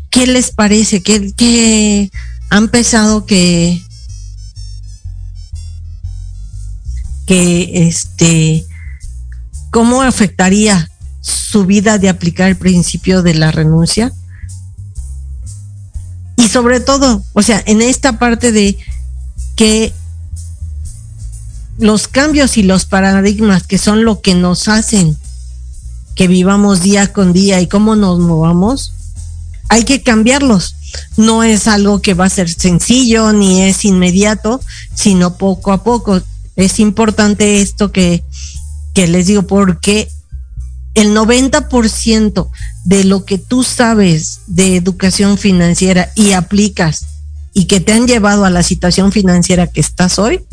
¿Qué 0.10 0.28
les 0.28 0.52
parece? 0.52 1.02
¿Qué, 1.02 1.32
qué 1.38 2.12
han 2.54 2.68
pensado 2.68 3.26
que, 3.26 3.84
que 7.26 7.88
este, 7.88 8.63
cómo 9.72 10.04
afectaría 10.04 10.88
su 11.20 11.66
vida 11.66 11.98
de 11.98 12.10
aplicar 12.10 12.50
el 12.50 12.56
principio 12.56 13.24
de 13.24 13.34
la 13.34 13.50
renuncia. 13.50 14.13
Y 16.38 16.48
sobre 16.48 16.80
todo, 16.80 17.24
o 17.34 17.42
sea, 17.42 17.63
en 17.66 17.82
esta 17.82 18.20
parte 18.20 18.52
de 18.52 18.78
que 19.56 19.92
los 21.80 22.08
cambios 22.08 22.56
y 22.58 22.62
los 22.62 22.86
paradigmas 22.86 23.66
que 23.66 23.80
son 23.80 24.06
lo 24.06 24.22
que 24.22 24.36
nos 24.36 24.68
hacen 24.68 25.18
que 26.13 26.28
vivamos 26.28 26.84
día 26.84 27.12
con 27.12 27.34
día 27.34 27.62
y 27.62 27.68
cómo 27.68 27.96
nos 27.96 28.20
movamos, 28.20 28.94
hay 29.70 29.86
que 29.86 30.04
cambiarlos. 30.04 30.76
No 31.17 31.43
es 31.43 31.67
algo 31.67 32.01
que 32.01 32.13
va 32.13 32.25
a 32.25 32.29
ser 32.29 32.49
sencillo 32.49 33.32
ni 33.34 33.62
es 33.62 33.86
inmediato, 33.86 34.62
sino 34.93 35.38
poco 35.38 35.71
a 35.71 35.84
poco. 35.84 36.21
Es 36.56 36.79
importante 36.79 37.62
esto 37.62 37.91
que, 37.91 38.23
que 38.93 39.08
les 39.08 39.27
digo 39.27 39.43
porque 39.43 40.10
el 40.93 41.15
90% 41.15 42.49
de 42.84 43.03
lo 43.03 43.25
que 43.25 43.38
tú 43.38 43.63
sabes 43.63 44.41
de 44.47 44.75
educación 44.75 45.38
financiera 45.38 46.12
y 46.15 46.34
aplicas 46.34 47.06
y 47.53 47.65
que 47.65 47.79
te 47.79 47.93
han 47.93 48.08
llevado 48.08 48.45
a 48.45 48.49
la 48.49 48.63
situación 48.63 49.12
financiera 49.12 49.67
que 49.67 49.82
estás 49.82 50.19
hoy, 50.19 50.45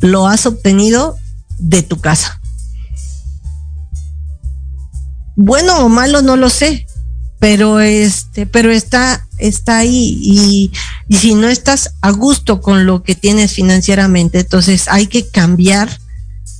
lo 0.00 0.26
has 0.26 0.46
obtenido 0.46 1.16
de 1.58 1.82
tu 1.82 2.00
casa. 2.00 2.40
Bueno 5.36 5.84
o 5.84 5.88
malo 5.88 6.20
no 6.22 6.36
lo 6.36 6.50
sé, 6.50 6.86
pero 7.42 7.80
este, 7.80 8.46
pero 8.46 8.70
está 8.70 9.26
está 9.36 9.78
ahí 9.78 10.16
y 10.22 10.70
Y 11.08 11.16
si 11.16 11.34
no 11.34 11.48
estás 11.48 11.90
a 12.00 12.12
gusto 12.12 12.60
con 12.60 12.86
lo 12.86 13.02
que 13.02 13.16
tienes 13.16 13.50
financieramente, 13.50 14.38
entonces 14.38 14.86
hay 14.86 15.08
que 15.08 15.26
cambiar 15.26 15.98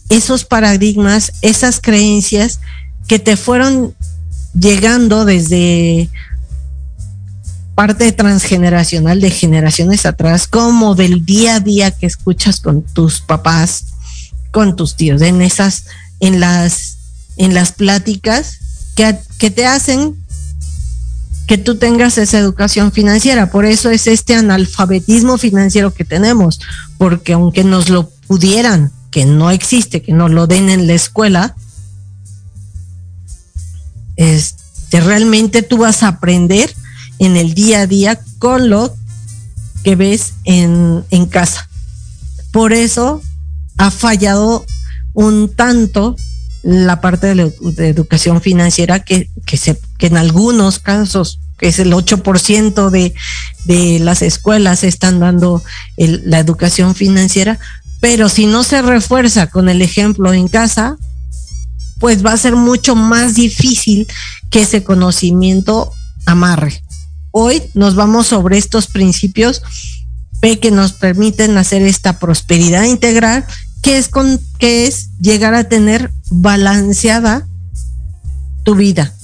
esos 0.08 0.44
paradigmas, 0.44 1.34
esas 1.40 1.78
creencias 1.80 2.58
que 3.06 3.20
te 3.20 3.36
fueron 3.36 3.94
llegando 4.58 5.24
desde 5.24 6.10
parte 7.76 8.10
transgeneracional 8.10 9.20
de 9.20 9.30
generaciones 9.30 10.04
atrás, 10.04 10.48
como 10.48 10.96
del 10.96 11.24
día 11.24 11.54
a 11.54 11.60
día 11.60 11.92
que 11.92 12.06
escuchas 12.06 12.58
con 12.58 12.82
tus 12.82 13.20
papás, 13.20 13.84
con 14.50 14.74
tus 14.74 14.96
tíos, 14.96 15.22
en 15.22 15.42
esas, 15.42 15.84
en 16.18 16.40
las, 16.40 16.96
en 17.36 17.54
las 17.54 17.70
pláticas 17.70 18.58
que, 18.96 19.16
que 19.38 19.52
te 19.52 19.64
hacen 19.64 20.21
que 21.46 21.58
tú 21.58 21.76
tengas 21.76 22.18
esa 22.18 22.38
educación 22.38 22.92
financiera. 22.92 23.50
Por 23.50 23.64
eso 23.64 23.90
es 23.90 24.06
este 24.06 24.34
analfabetismo 24.34 25.38
financiero 25.38 25.92
que 25.92 26.04
tenemos, 26.04 26.60
porque 26.98 27.34
aunque 27.34 27.64
nos 27.64 27.88
lo 27.88 28.10
pudieran, 28.26 28.92
que 29.10 29.26
no 29.26 29.50
existe, 29.50 30.02
que 30.02 30.12
nos 30.12 30.30
lo 30.30 30.46
den 30.46 30.70
en 30.70 30.86
la 30.86 30.94
escuela, 30.94 31.54
este, 34.16 35.00
realmente 35.00 35.62
tú 35.62 35.78
vas 35.78 36.02
a 36.02 36.08
aprender 36.08 36.74
en 37.18 37.36
el 37.36 37.54
día 37.54 37.82
a 37.82 37.86
día 37.86 38.20
con 38.38 38.70
lo 38.70 38.94
que 39.84 39.96
ves 39.96 40.34
en, 40.44 41.04
en 41.10 41.26
casa. 41.26 41.68
Por 42.52 42.72
eso 42.72 43.22
ha 43.78 43.90
fallado 43.90 44.64
un 45.12 45.54
tanto 45.54 46.16
la 46.62 47.00
parte 47.00 47.28
de, 47.28 47.34
la, 47.34 47.42
educación 47.84 48.40
financiera 48.40 49.00
que, 49.00 49.28
que, 49.44 49.56
se, 49.56 49.78
que 50.02 50.08
en 50.08 50.16
algunos 50.16 50.80
casos, 50.80 51.38
que 51.58 51.68
es 51.68 51.78
el 51.78 51.92
8% 51.92 52.90
de, 52.90 53.14
de 53.66 54.00
las 54.00 54.20
escuelas 54.20 54.82
están 54.82 55.20
dando 55.20 55.62
la 55.96 56.40
educación 56.40 56.96
financiera, 56.96 57.60
pero 58.00 58.28
si 58.28 58.46
no 58.46 58.64
se 58.64 58.82
refuerza 58.82 59.46
con 59.46 59.68
el 59.68 59.80
ejemplo 59.80 60.32
en 60.32 60.48
casa, 60.48 60.96
pues 62.00 62.26
va 62.26 62.32
a 62.32 62.36
ser 62.36 62.56
mucho 62.56 62.96
más 62.96 63.36
difícil 63.36 64.08
que 64.50 64.62
ese 64.62 64.82
conocimiento 64.82 65.92
amarre. 66.26 66.82
Hoy 67.30 67.62
nos 67.74 67.94
vamos 67.94 68.26
sobre 68.26 68.58
estos 68.58 68.88
principios 68.88 69.62
que 70.60 70.72
nos 70.72 70.94
permiten 70.94 71.56
hacer 71.58 71.82
esta 71.82 72.18
prosperidad 72.18 72.82
integral 72.82 73.46
que 73.82 73.98
es 73.98 74.08
con 74.08 74.40
que 74.58 74.88
es 74.88 75.10
llegar 75.20 75.54
a 75.54 75.68
tener 75.68 76.10
balanceada 76.28 77.46
tu 78.64 78.74
vida 78.74 79.14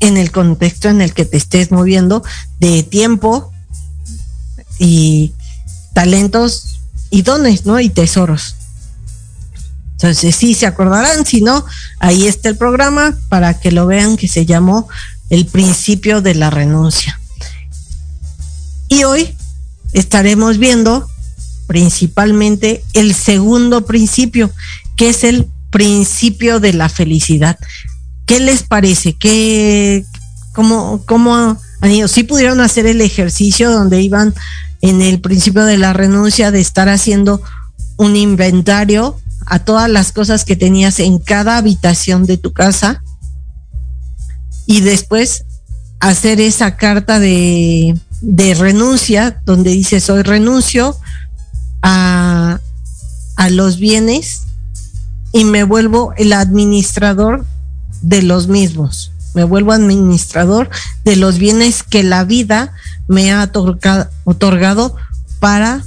en 0.00 0.16
el 0.16 0.30
contexto 0.30 0.88
en 0.88 1.00
el 1.00 1.12
que 1.14 1.24
te 1.24 1.36
estés 1.36 1.70
moviendo 1.70 2.22
de 2.60 2.82
tiempo 2.82 3.52
y 4.78 5.32
talentos 5.94 6.78
y 7.10 7.22
dones, 7.22 7.64
¿no? 7.64 7.80
Y 7.80 7.88
tesoros. 7.88 8.56
Entonces, 9.92 10.36
sí 10.36 10.54
se 10.54 10.66
acordarán, 10.66 11.24
si 11.24 11.40
no, 11.40 11.64
ahí 12.00 12.26
está 12.26 12.50
el 12.50 12.56
programa 12.56 13.16
para 13.30 13.58
que 13.58 13.72
lo 13.72 13.86
vean 13.86 14.18
que 14.18 14.28
se 14.28 14.44
llamó 14.44 14.88
el 15.30 15.46
principio 15.46 16.20
de 16.20 16.34
la 16.34 16.50
renuncia. 16.50 17.18
Y 18.88 19.04
hoy 19.04 19.34
estaremos 19.94 20.58
viendo 20.58 21.08
principalmente 21.66 22.84
el 22.92 23.14
segundo 23.14 23.86
principio, 23.86 24.50
que 24.96 25.08
es 25.08 25.24
el 25.24 25.48
principio 25.70 26.60
de 26.60 26.74
la 26.74 26.88
felicidad. 26.88 27.58
¿Qué 28.26 28.40
les 28.40 28.62
parece? 28.62 29.14
¿Qué, 29.14 30.04
cómo, 30.52 31.02
cómo 31.06 31.56
han 31.80 31.90
ido? 31.90 32.08
¿Sí 32.08 32.24
pudieron 32.24 32.60
hacer 32.60 32.86
el 32.86 33.00
ejercicio 33.00 33.70
donde 33.70 34.02
iban 34.02 34.34
en 34.82 35.00
el 35.00 35.20
principio 35.20 35.64
de 35.64 35.78
la 35.78 35.92
renuncia 35.92 36.50
de 36.50 36.60
estar 36.60 36.88
haciendo 36.88 37.40
un 37.96 38.16
inventario 38.16 39.18
a 39.46 39.60
todas 39.60 39.88
las 39.88 40.12
cosas 40.12 40.44
que 40.44 40.56
tenías 40.56 40.98
en 41.00 41.18
cada 41.18 41.56
habitación 41.56 42.26
de 42.26 42.36
tu 42.36 42.52
casa 42.52 43.02
y 44.66 44.80
después 44.80 45.44
hacer 46.00 46.40
esa 46.40 46.76
carta 46.76 47.20
de, 47.20 47.96
de 48.20 48.54
renuncia 48.54 49.40
donde 49.44 49.70
dices 49.70 50.08
hoy 50.10 50.22
renuncio 50.22 50.96
a, 51.82 52.58
los 53.50 53.78
bienes 53.78 54.42
y 55.32 55.44
me 55.44 55.62
vuelvo 55.62 56.12
el 56.16 56.32
administrador 56.32 57.44
de 58.02 58.22
los 58.22 58.48
mismos. 58.48 59.12
Me 59.34 59.44
vuelvo 59.44 59.72
administrador 59.72 60.70
de 61.04 61.16
los 61.16 61.38
bienes 61.38 61.82
que 61.82 62.02
la 62.02 62.24
vida 62.24 62.72
me 63.08 63.32
ha 63.32 63.50
otorgado, 64.24 64.96
para 65.38 65.84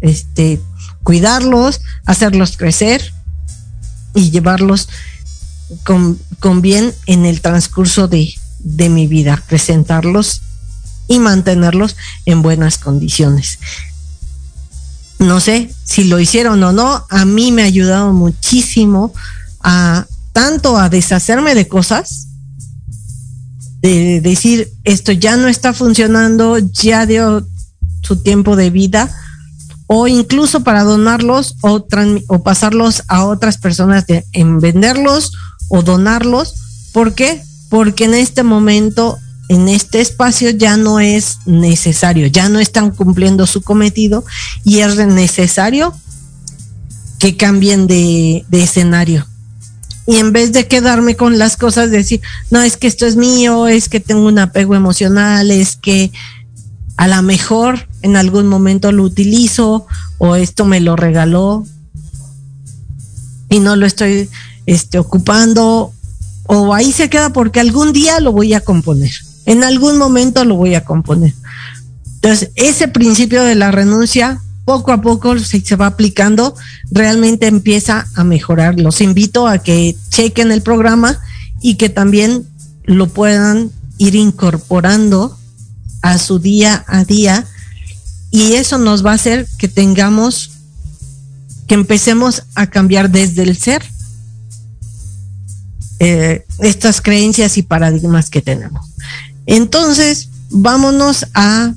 este, 0.00 0.60
cuidarlos, 1.02 1.80
hacerlos 2.06 2.56
crecer 2.56 3.12
y 4.14 4.30
llevarlos 4.30 4.88
con, 5.84 6.18
con 6.40 6.62
bien 6.62 6.94
en 7.04 7.26
el 7.26 7.42
transcurso 7.42 8.08
de, 8.08 8.34
de 8.60 8.88
mi 8.88 9.06
vida, 9.06 9.42
presentarlos 9.48 10.40
y 11.08 11.18
mantenerlos 11.18 11.96
en 12.24 12.40
buenas 12.40 12.78
condiciones 12.78 13.58
no 15.18 15.40
sé 15.40 15.70
si 15.84 16.04
lo 16.04 16.20
hicieron 16.20 16.62
o 16.62 16.72
no, 16.72 17.04
a 17.10 17.24
mí 17.24 17.52
me 17.52 17.62
ha 17.62 17.66
ayudado 17.66 18.12
muchísimo 18.12 19.12
a 19.60 20.06
tanto 20.38 20.78
a 20.78 20.88
deshacerme 20.88 21.56
de 21.56 21.66
cosas, 21.66 22.28
de 23.82 24.20
decir 24.20 24.72
esto 24.84 25.10
ya 25.10 25.36
no 25.36 25.48
está 25.48 25.72
funcionando, 25.72 26.58
ya 26.58 27.06
dio 27.06 27.44
su 28.04 28.22
tiempo 28.22 28.54
de 28.54 28.70
vida, 28.70 29.12
o 29.88 30.06
incluso 30.06 30.62
para 30.62 30.84
donarlos 30.84 31.56
o, 31.62 31.84
o 32.28 32.42
pasarlos 32.44 33.02
a 33.08 33.24
otras 33.24 33.58
personas 33.58 34.04
en 34.32 34.60
venderlos 34.60 35.32
o 35.70 35.82
donarlos. 35.82 36.54
¿Por 36.92 37.16
qué? 37.16 37.42
Porque 37.68 38.04
en 38.04 38.14
este 38.14 38.44
momento 38.44 39.18
en 39.48 39.68
este 39.68 40.00
espacio 40.00 40.50
ya 40.50 40.76
no 40.76 41.00
es 41.00 41.38
necesario, 41.46 42.28
ya 42.28 42.48
no 42.48 42.60
están 42.60 42.92
cumpliendo 42.92 43.44
su 43.44 43.62
cometido 43.62 44.24
y 44.62 44.78
es 44.82 45.04
necesario 45.04 45.92
que 47.18 47.36
cambien 47.36 47.88
de, 47.88 48.44
escenario. 48.52 49.26
Y 50.08 50.16
en 50.16 50.32
vez 50.32 50.52
de 50.52 50.66
quedarme 50.66 51.16
con 51.16 51.36
las 51.36 51.58
cosas, 51.58 51.90
decir, 51.90 52.22
no, 52.50 52.62
es 52.62 52.78
que 52.78 52.86
esto 52.86 53.04
es 53.04 53.16
mío, 53.16 53.68
es 53.68 53.90
que 53.90 54.00
tengo 54.00 54.26
un 54.26 54.38
apego 54.38 54.74
emocional, 54.74 55.50
es 55.50 55.76
que 55.76 56.10
a 56.96 57.06
lo 57.08 57.20
mejor 57.20 57.86
en 58.00 58.16
algún 58.16 58.46
momento 58.48 58.90
lo 58.90 59.02
utilizo 59.02 59.86
o 60.16 60.34
esto 60.34 60.64
me 60.64 60.80
lo 60.80 60.96
regaló 60.96 61.66
y 63.50 63.58
no 63.58 63.76
lo 63.76 63.84
estoy 63.84 64.30
este, 64.64 64.98
ocupando 64.98 65.92
o 66.44 66.72
ahí 66.72 66.90
se 66.90 67.10
queda 67.10 67.30
porque 67.30 67.60
algún 67.60 67.92
día 67.92 68.18
lo 68.20 68.32
voy 68.32 68.54
a 68.54 68.62
componer. 68.62 69.10
En 69.44 69.62
algún 69.62 69.98
momento 69.98 70.42
lo 70.46 70.56
voy 70.56 70.74
a 70.74 70.86
componer. 70.86 71.34
Entonces, 72.14 72.50
ese 72.54 72.88
principio 72.88 73.44
de 73.44 73.56
la 73.56 73.72
renuncia, 73.72 74.40
poco 74.68 74.92
a 74.92 75.00
poco 75.00 75.38
se, 75.38 75.76
va 75.76 75.86
aplicando, 75.86 76.54
realmente 76.90 77.46
empieza 77.46 78.06
a 78.14 78.22
mejorar. 78.22 78.78
Los 78.78 79.00
invito 79.00 79.48
a 79.48 79.56
que 79.56 79.96
chequen 80.10 80.52
el 80.52 80.60
programa 80.60 81.18
y 81.62 81.76
que 81.76 81.88
también 81.88 82.46
lo 82.84 83.06
puedan 83.06 83.70
ir 83.96 84.14
incorporando 84.14 85.38
a 86.02 86.18
su 86.18 86.38
día 86.38 86.84
a 86.86 87.04
día 87.04 87.46
y 88.30 88.56
eso 88.56 88.76
nos 88.76 89.02
va 89.06 89.12
a 89.12 89.14
hacer 89.14 89.46
que 89.56 89.68
tengamos 89.68 90.50
que 91.66 91.74
empecemos 91.74 92.42
a 92.54 92.66
cambiar 92.66 93.10
desde 93.10 93.44
el 93.44 93.56
ser 93.56 93.82
eh, 95.98 96.44
estas 96.58 97.00
creencias 97.00 97.56
y 97.56 97.62
paradigmas 97.62 98.28
que 98.28 98.42
tenemos. 98.42 98.86
Entonces, 99.46 100.28
vámonos 100.50 101.24
a 101.32 101.72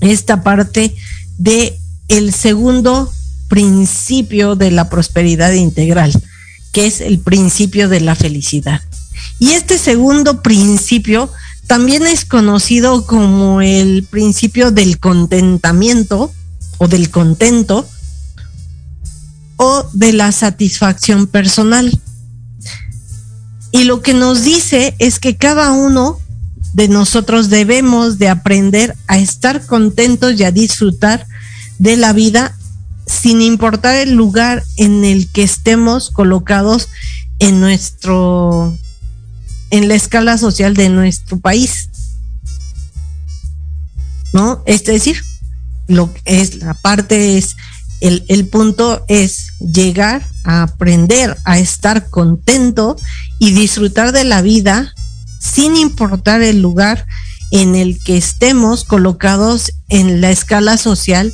esta 0.00 0.42
parte 0.42 0.96
de 1.38 1.78
el 2.08 2.34
segundo 2.34 3.10
principio 3.48 4.56
de 4.56 4.70
la 4.70 4.90
prosperidad 4.90 5.52
integral, 5.52 6.12
que 6.72 6.86
es 6.86 7.00
el 7.00 7.18
principio 7.18 7.88
de 7.88 8.00
la 8.00 8.14
felicidad. 8.14 8.82
Y 9.38 9.52
este 9.52 9.78
segundo 9.78 10.42
principio 10.42 11.30
también 11.66 12.06
es 12.06 12.24
conocido 12.24 13.06
como 13.06 13.60
el 13.60 14.04
principio 14.04 14.70
del 14.70 14.98
contentamiento 14.98 16.32
o 16.78 16.88
del 16.88 17.10
contento 17.10 17.86
o 19.56 19.88
de 19.92 20.12
la 20.12 20.32
satisfacción 20.32 21.26
personal. 21.26 22.00
Y 23.70 23.84
lo 23.84 24.00
que 24.00 24.14
nos 24.14 24.42
dice 24.42 24.94
es 24.98 25.18
que 25.18 25.36
cada 25.36 25.72
uno 25.72 26.18
de 26.72 26.88
nosotros 26.88 27.48
debemos 27.48 28.18
de 28.18 28.28
aprender 28.28 28.94
a 29.06 29.18
estar 29.18 29.64
contentos 29.66 30.38
y 30.38 30.44
a 30.44 30.52
disfrutar 30.52 31.26
de 31.78 31.96
la 31.96 32.12
vida 32.12 32.56
sin 33.06 33.40
importar 33.40 33.94
el 33.96 34.12
lugar 34.12 34.62
en 34.76 35.04
el 35.04 35.30
que 35.32 35.42
estemos 35.42 36.10
colocados 36.10 36.88
en 37.38 37.60
nuestro 37.60 38.76
en 39.70 39.88
la 39.88 39.94
escala 39.94 40.38
social 40.38 40.74
de 40.74 40.88
nuestro 40.88 41.38
país. 41.40 41.90
¿no? 44.32 44.62
Es 44.66 44.84
decir, 44.84 45.22
lo 45.86 46.12
que 46.12 46.20
es 46.24 46.56
la 46.56 46.74
parte 46.74 47.38
es 47.38 47.56
el, 48.00 48.24
el, 48.28 48.46
punto 48.46 49.04
es 49.08 49.54
llegar 49.58 50.24
a 50.44 50.62
aprender 50.62 51.36
a 51.44 51.58
estar 51.58 52.08
contento 52.10 52.96
y 53.38 53.52
disfrutar 53.52 54.12
de 54.12 54.24
la 54.24 54.40
vida 54.40 54.94
sin 55.38 55.76
importar 55.76 56.42
el 56.42 56.60
lugar 56.60 57.06
en 57.50 57.74
el 57.74 57.98
que 58.02 58.16
estemos 58.16 58.84
colocados 58.84 59.72
en 59.88 60.20
la 60.20 60.30
escala 60.30 60.76
social 60.76 61.32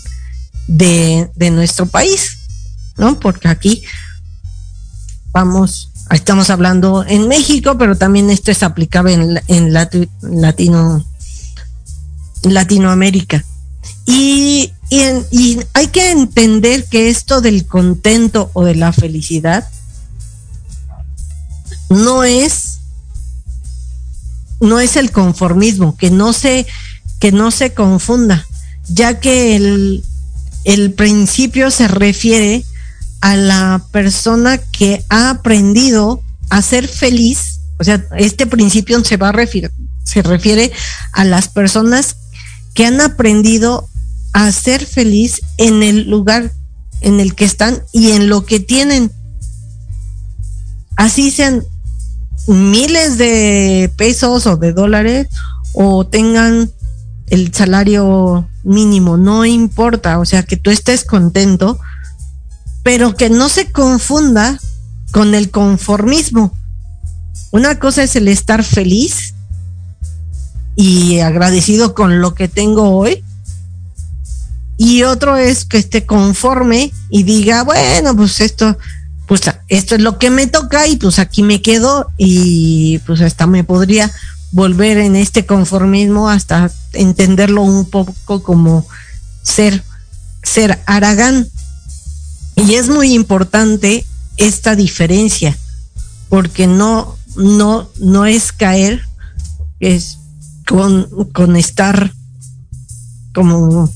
de, 0.66 1.30
nuestro 1.52 1.86
país, 1.86 2.38
¿no? 2.96 3.18
Porque 3.18 3.48
aquí 3.48 3.82
vamos, 5.32 5.90
estamos 6.10 6.50
hablando 6.50 7.04
en 7.06 7.28
México, 7.28 7.76
pero 7.78 7.96
también 7.96 8.30
esto 8.30 8.50
es 8.50 8.62
aplicable 8.62 9.14
en, 9.14 9.40
en 9.48 9.72
Latino, 9.72 11.04
Latinoamérica. 12.44 13.44
Y, 14.06 14.72
y, 14.90 15.58
hay 15.72 15.88
que 15.88 16.10
entender 16.10 16.84
que 16.84 17.08
esto 17.08 17.40
del 17.40 17.66
contento 17.66 18.50
o 18.52 18.64
de 18.64 18.74
la 18.74 18.92
felicidad 18.92 19.68
no 21.88 22.22
es 22.22 22.73
no 24.64 24.80
es 24.80 24.96
el 24.96 25.12
conformismo, 25.12 25.96
que 25.96 26.10
no 26.10 26.32
se 26.32 26.66
que 27.20 27.32
no 27.32 27.50
se 27.50 27.72
confunda, 27.72 28.44
ya 28.88 29.20
que 29.20 29.56
el, 29.56 30.04
el 30.64 30.92
principio 30.92 31.70
se 31.70 31.88
refiere 31.88 32.64
a 33.20 33.36
la 33.36 33.82
persona 33.92 34.58
que 34.58 35.02
ha 35.08 35.30
aprendido 35.30 36.22
a 36.50 36.60
ser 36.60 36.86
feliz, 36.88 37.60
o 37.78 37.84
sea, 37.84 38.04
este 38.18 38.46
principio 38.46 39.02
se 39.04 39.16
va 39.16 39.30
a 39.30 39.32
refiere, 39.32 39.70
se 40.04 40.22
refiere 40.22 40.70
a 41.12 41.24
las 41.24 41.48
personas 41.48 42.16
que 42.74 42.84
han 42.84 43.00
aprendido 43.00 43.88
a 44.34 44.50
ser 44.52 44.84
feliz 44.84 45.40
en 45.56 45.82
el 45.82 46.10
lugar 46.10 46.52
en 47.00 47.20
el 47.20 47.34
que 47.34 47.44
están 47.44 47.82
y 47.92 48.10
en 48.10 48.28
lo 48.28 48.44
que 48.44 48.60
tienen. 48.60 49.10
Así 50.96 51.30
sean 51.30 51.64
miles 52.46 53.18
de 53.18 53.90
pesos 53.96 54.46
o 54.46 54.56
de 54.56 54.72
dólares 54.72 55.28
o 55.72 56.06
tengan 56.06 56.70
el 57.28 57.52
salario 57.54 58.48
mínimo, 58.62 59.16
no 59.16 59.44
importa, 59.44 60.18
o 60.18 60.24
sea, 60.24 60.42
que 60.42 60.56
tú 60.56 60.70
estés 60.70 61.04
contento, 61.04 61.78
pero 62.82 63.16
que 63.16 63.30
no 63.30 63.48
se 63.48 63.72
confunda 63.72 64.58
con 65.10 65.34
el 65.34 65.50
conformismo. 65.50 66.56
Una 67.50 67.78
cosa 67.78 68.02
es 68.02 68.16
el 68.16 68.28
estar 68.28 68.62
feliz 68.62 69.34
y 70.76 71.20
agradecido 71.20 71.94
con 71.94 72.20
lo 72.20 72.34
que 72.34 72.48
tengo 72.48 72.90
hoy 72.90 73.24
y 74.76 75.04
otro 75.04 75.36
es 75.36 75.64
que 75.64 75.78
esté 75.78 76.04
conforme 76.04 76.92
y 77.10 77.22
diga, 77.22 77.62
bueno, 77.62 78.16
pues 78.16 78.40
esto, 78.40 78.76
pues 79.26 79.42
esto 79.68 79.94
es 79.94 80.00
lo 80.00 80.18
que 80.18 80.30
me 80.30 80.46
toca 80.46 80.86
y 80.86 80.96
pues 80.96 81.18
aquí 81.18 81.42
me 81.42 81.62
quedo 81.62 82.10
y 82.18 82.98
pues 83.06 83.20
hasta 83.20 83.46
me 83.46 83.64
podría 83.64 84.12
volver 84.52 84.98
en 84.98 85.16
este 85.16 85.46
conformismo 85.46 86.28
hasta 86.28 86.70
entenderlo 86.92 87.62
un 87.62 87.86
poco 87.86 88.42
como 88.42 88.86
ser, 89.42 89.82
ser 90.42 90.80
Aragán. 90.86 91.48
Y 92.56 92.74
es 92.74 92.88
muy 92.88 93.14
importante 93.14 94.06
esta 94.36 94.76
diferencia, 94.76 95.58
porque 96.28 96.66
no, 96.68 97.16
no, 97.34 97.90
no 97.98 98.26
es 98.26 98.52
caer, 98.52 99.02
es 99.80 100.18
con, 100.66 101.08
con 101.32 101.56
estar 101.56 102.12
como 103.34 103.90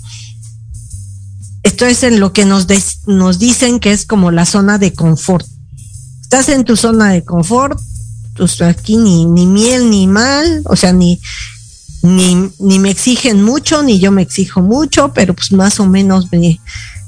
esto 1.62 1.87
es 1.87 2.03
en 2.03 2.19
lo 2.19 2.33
que 2.33 2.45
nos, 2.45 2.67
nos 3.09 3.38
dicen 3.38 3.81
que 3.81 3.90
es 3.90 4.05
como 4.05 4.31
la 4.31 4.44
zona 4.44 4.79
de 4.79 4.92
confort. 4.92 5.47
Estás 6.21 6.51
en 6.51 6.64
tu 6.64 6.77
zona 6.77 7.09
de 7.09 7.25
confort, 7.25 7.81
pues 8.37 8.61
aquí 8.61 8.99
ni, 8.99 9.25
ni 9.25 9.47
miel 9.47 9.88
ni 9.90 10.07
mal, 10.07 10.61
o 10.66 10.77
sea, 10.77 10.92
ni, 10.92 11.18
ni, 12.03 12.51
ni 12.59 12.79
me 12.79 12.90
exigen 12.90 13.42
mucho, 13.42 13.83
ni 13.83 13.99
yo 13.99 14.12
me 14.12 14.21
exijo 14.21 14.61
mucho, 14.61 15.12
pero 15.14 15.35
pues 15.35 15.53
más 15.53 15.81
o 15.81 15.87
menos 15.87 16.31
me, 16.31 16.61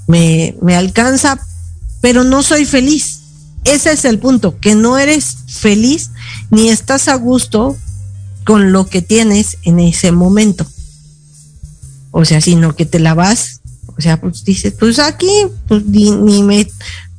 me, 0.08 0.56
me 0.62 0.74
alcanza, 0.74 1.38
pero 2.00 2.24
no 2.24 2.42
soy 2.42 2.64
feliz. 2.64 3.20
Ese 3.64 3.92
es 3.92 4.06
el 4.06 4.18
punto, 4.18 4.58
que 4.58 4.74
no 4.74 4.96
eres 4.96 5.36
feliz 5.48 6.12
ni 6.50 6.70
estás 6.70 7.08
a 7.08 7.14
gusto 7.16 7.76
con 8.44 8.72
lo 8.72 8.86
que 8.86 9.02
tienes 9.02 9.58
en 9.64 9.80
ese 9.80 10.12
momento. 10.12 10.66
O 12.10 12.24
sea, 12.24 12.40
sino 12.40 12.74
que 12.74 12.86
te 12.86 12.98
la 13.00 13.12
vas 13.12 13.59
o 14.00 14.02
sea, 14.02 14.18
pues 14.18 14.42
dice, 14.44 14.72
pues 14.72 14.98
aquí 14.98 15.30
pues, 15.68 15.84
ni, 15.84 16.42
me 16.42 16.66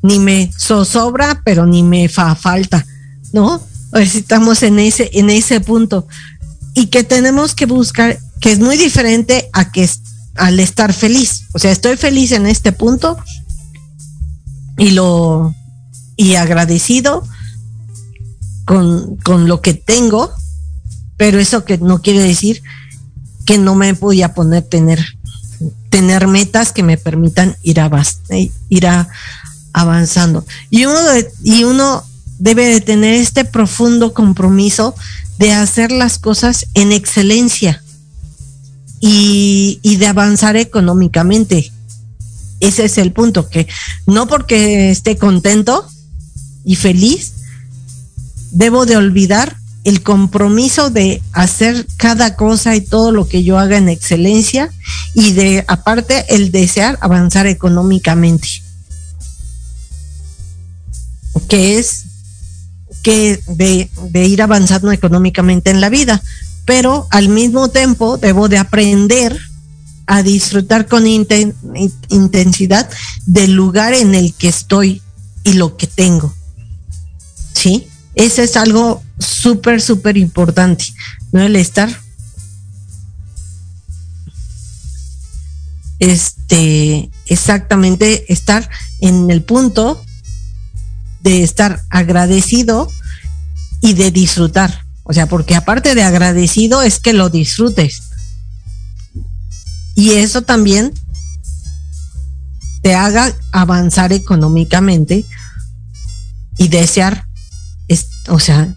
ni 0.01 0.17
me 0.17 0.51
zozobra, 0.57 1.43
pero 1.45 1.67
ni 1.67 1.83
me 1.83 2.09
fa 2.09 2.33
falta, 2.33 2.83
¿no? 3.33 3.61
Estamos 3.93 4.63
en 4.63 4.79
ese, 4.79 5.11
en 5.13 5.29
ese 5.29 5.61
punto. 5.61 6.07
Y 6.73 6.87
que 6.87 7.03
tenemos 7.03 7.53
que 7.53 7.67
buscar, 7.67 8.17
que 8.39 8.51
es 8.51 8.59
muy 8.59 8.77
diferente 8.77 9.47
a 9.53 9.71
que 9.71 9.87
al 10.37 10.59
estar 10.59 10.91
feliz. 10.91 11.43
O 11.53 11.59
sea, 11.59 11.71
estoy 11.71 11.97
feliz 11.97 12.31
en 12.31 12.47
este 12.47 12.71
punto 12.71 13.15
y 14.79 14.89
lo 14.89 15.53
y 16.17 16.33
agradecido 16.33 17.27
con, 18.65 19.17
con 19.17 19.47
lo 19.47 19.61
que 19.61 19.75
tengo, 19.75 20.31
pero 21.15 21.37
eso 21.37 21.63
que 21.63 21.77
no 21.77 22.01
quiere 22.01 22.21
decir 22.21 22.63
que 23.45 23.59
no 23.59 23.75
me 23.75 23.93
voy 23.93 24.23
a 24.23 24.33
poner 24.33 24.63
tener 24.63 25.05
tener 25.91 26.25
metas 26.25 26.71
que 26.71 26.83
me 26.83 26.97
permitan 26.97 27.55
ir, 27.61 27.81
a, 27.81 27.91
ir 28.69 28.87
avanzando. 29.73 30.45
Y 30.71 30.85
uno, 30.85 30.99
y 31.43 31.65
uno 31.65 32.03
debe 32.39 32.65
de 32.65 32.81
tener 32.81 33.15
este 33.15 33.45
profundo 33.45 34.13
compromiso 34.13 34.95
de 35.37 35.51
hacer 35.51 35.91
las 35.91 36.17
cosas 36.17 36.65
en 36.73 36.93
excelencia 36.93 37.83
y, 39.01 39.79
y 39.83 39.97
de 39.97 40.07
avanzar 40.07 40.55
económicamente. 40.55 41.71
Ese 42.61 42.85
es 42.85 42.97
el 42.97 43.11
punto, 43.11 43.49
que 43.49 43.67
no 44.07 44.27
porque 44.27 44.91
esté 44.91 45.17
contento 45.17 45.87
y 46.63 46.77
feliz, 46.77 47.33
debo 48.51 48.85
de 48.85 48.95
olvidar 48.95 49.57
el 49.83 50.03
compromiso 50.03 50.89
de 50.89 51.21
hacer 51.33 51.87
cada 51.97 52.35
cosa 52.35 52.75
y 52.75 52.81
todo 52.81 53.11
lo 53.11 53.27
que 53.27 53.43
yo 53.43 53.57
haga 53.57 53.77
en 53.77 53.89
excelencia 53.89 54.71
y 55.15 55.33
de 55.33 55.65
aparte 55.67 56.25
el 56.29 56.51
desear 56.51 56.97
avanzar 57.01 57.47
económicamente. 57.47 58.47
Que 61.47 61.79
es 61.79 62.05
que 63.01 63.41
de, 63.47 63.89
ir 64.27 64.41
avanzando 64.41 64.91
económicamente 64.91 65.71
en 65.71 65.81
la 65.81 65.89
vida, 65.89 66.21
pero 66.65 67.07
al 67.09 67.29
mismo 67.29 67.69
tiempo 67.69 68.17
debo 68.17 68.47
de 68.47 68.59
aprender 68.59 69.39
a 70.05 70.21
disfrutar 70.21 70.87
con 70.87 71.07
intensidad 71.07 72.89
del 73.25 73.53
lugar 73.53 73.93
en 73.93 74.13
el 74.13 74.33
que 74.33 74.49
estoy 74.49 75.01
y 75.43 75.53
lo 75.53 75.77
que 75.77 75.87
tengo. 75.87 76.33
¿Sí? 77.53 77.87
Ese 78.13 78.43
es 78.43 78.57
algo 78.57 79.01
súper, 79.21 79.81
súper 79.81 80.17
importante, 80.17 80.85
¿no? 81.31 81.41
El 81.41 81.55
estar. 81.55 81.89
Este, 85.99 87.09
exactamente, 87.27 88.31
estar 88.33 88.67
en 89.01 89.29
el 89.29 89.43
punto 89.43 90.03
de 91.21 91.43
estar 91.43 91.81
agradecido 91.89 92.91
y 93.81 93.93
de 93.93 94.11
disfrutar. 94.11 94.85
O 95.03 95.13
sea, 95.13 95.27
porque 95.27 95.55
aparte 95.55 95.93
de 95.95 96.03
agradecido 96.03 96.81
es 96.81 96.99
que 96.99 97.13
lo 97.13 97.29
disfrutes. 97.29 98.01
Y 99.95 100.11
eso 100.11 100.41
también 100.41 100.93
te 102.81 102.95
haga 102.95 103.35
avanzar 103.51 104.13
económicamente 104.13 105.25
y 106.57 106.67
desear, 106.67 107.27
o 108.29 108.39
sea, 108.39 108.75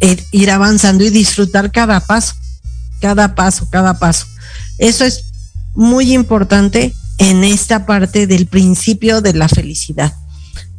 ir 0.00 0.50
avanzando 0.50 1.04
y 1.04 1.10
disfrutar 1.10 1.72
cada 1.72 2.00
paso, 2.00 2.34
cada 3.00 3.34
paso, 3.34 3.68
cada 3.70 3.98
paso. 3.98 4.26
Eso 4.78 5.04
es 5.04 5.24
muy 5.74 6.12
importante 6.12 6.94
en 7.18 7.44
esta 7.44 7.86
parte 7.86 8.26
del 8.26 8.46
principio 8.46 9.20
de 9.20 9.34
la 9.34 9.48
felicidad. 9.48 10.14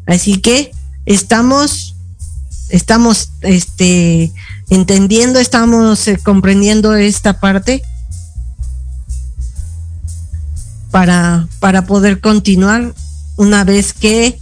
Así 0.05 0.39
que 0.39 0.71
estamos, 1.05 1.95
estamos, 2.69 3.29
este, 3.41 4.31
entendiendo, 4.69 5.39
estamos 5.39 6.07
eh, 6.07 6.19
comprendiendo 6.23 6.95
esta 6.95 7.39
parte 7.39 7.81
para, 10.91 11.47
para 11.59 11.85
poder 11.85 12.19
continuar 12.21 12.93
una 13.35 13.63
vez 13.63 13.93
que 13.93 14.39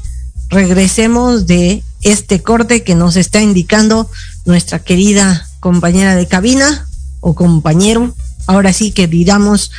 regresemos 0.50 1.48
de 1.48 1.84
este 2.06 2.42
corte 2.42 2.84
que 2.84 2.94
nos 2.94 3.18
está 3.18 3.42
indicando 3.42 4.10
nuestra 4.46 4.80
querida 4.80 5.50
compañera 5.60 6.16
de 6.16 6.28
cabina 6.28 6.88
o 7.20 7.34
compañero. 7.34 8.16
Ahora 8.46 8.74
sí 8.74 8.92
que 8.92 9.08
digamos 9.08 9.72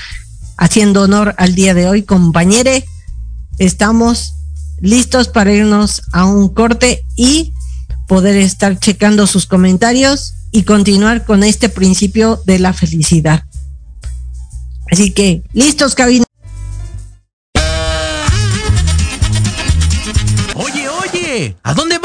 haciendo 0.58 1.02
honor 1.02 1.36
al 1.38 1.54
día 1.54 1.72
de 1.72 1.88
hoy, 1.88 2.02
compañere. 2.02 2.84
Estamos 3.58 4.34
listos 4.80 5.28
para 5.28 5.52
irnos 5.52 6.02
a 6.12 6.24
un 6.24 6.48
corte 6.48 7.04
y 7.14 7.54
poder 8.08 8.36
estar 8.36 8.76
checando 8.78 9.28
sus 9.28 9.46
comentarios 9.46 10.34
y 10.50 10.64
continuar 10.64 11.24
con 11.24 11.44
este 11.44 11.68
principio 11.68 12.42
de 12.44 12.58
la 12.58 12.72
felicidad. 12.72 13.44
Así 14.90 15.12
que, 15.12 15.42
listos, 15.52 15.94
cabina. 15.94 16.24
Oye, 20.54 20.88
oye, 20.88 21.56
¿a 21.62 21.74
dónde 21.74 21.98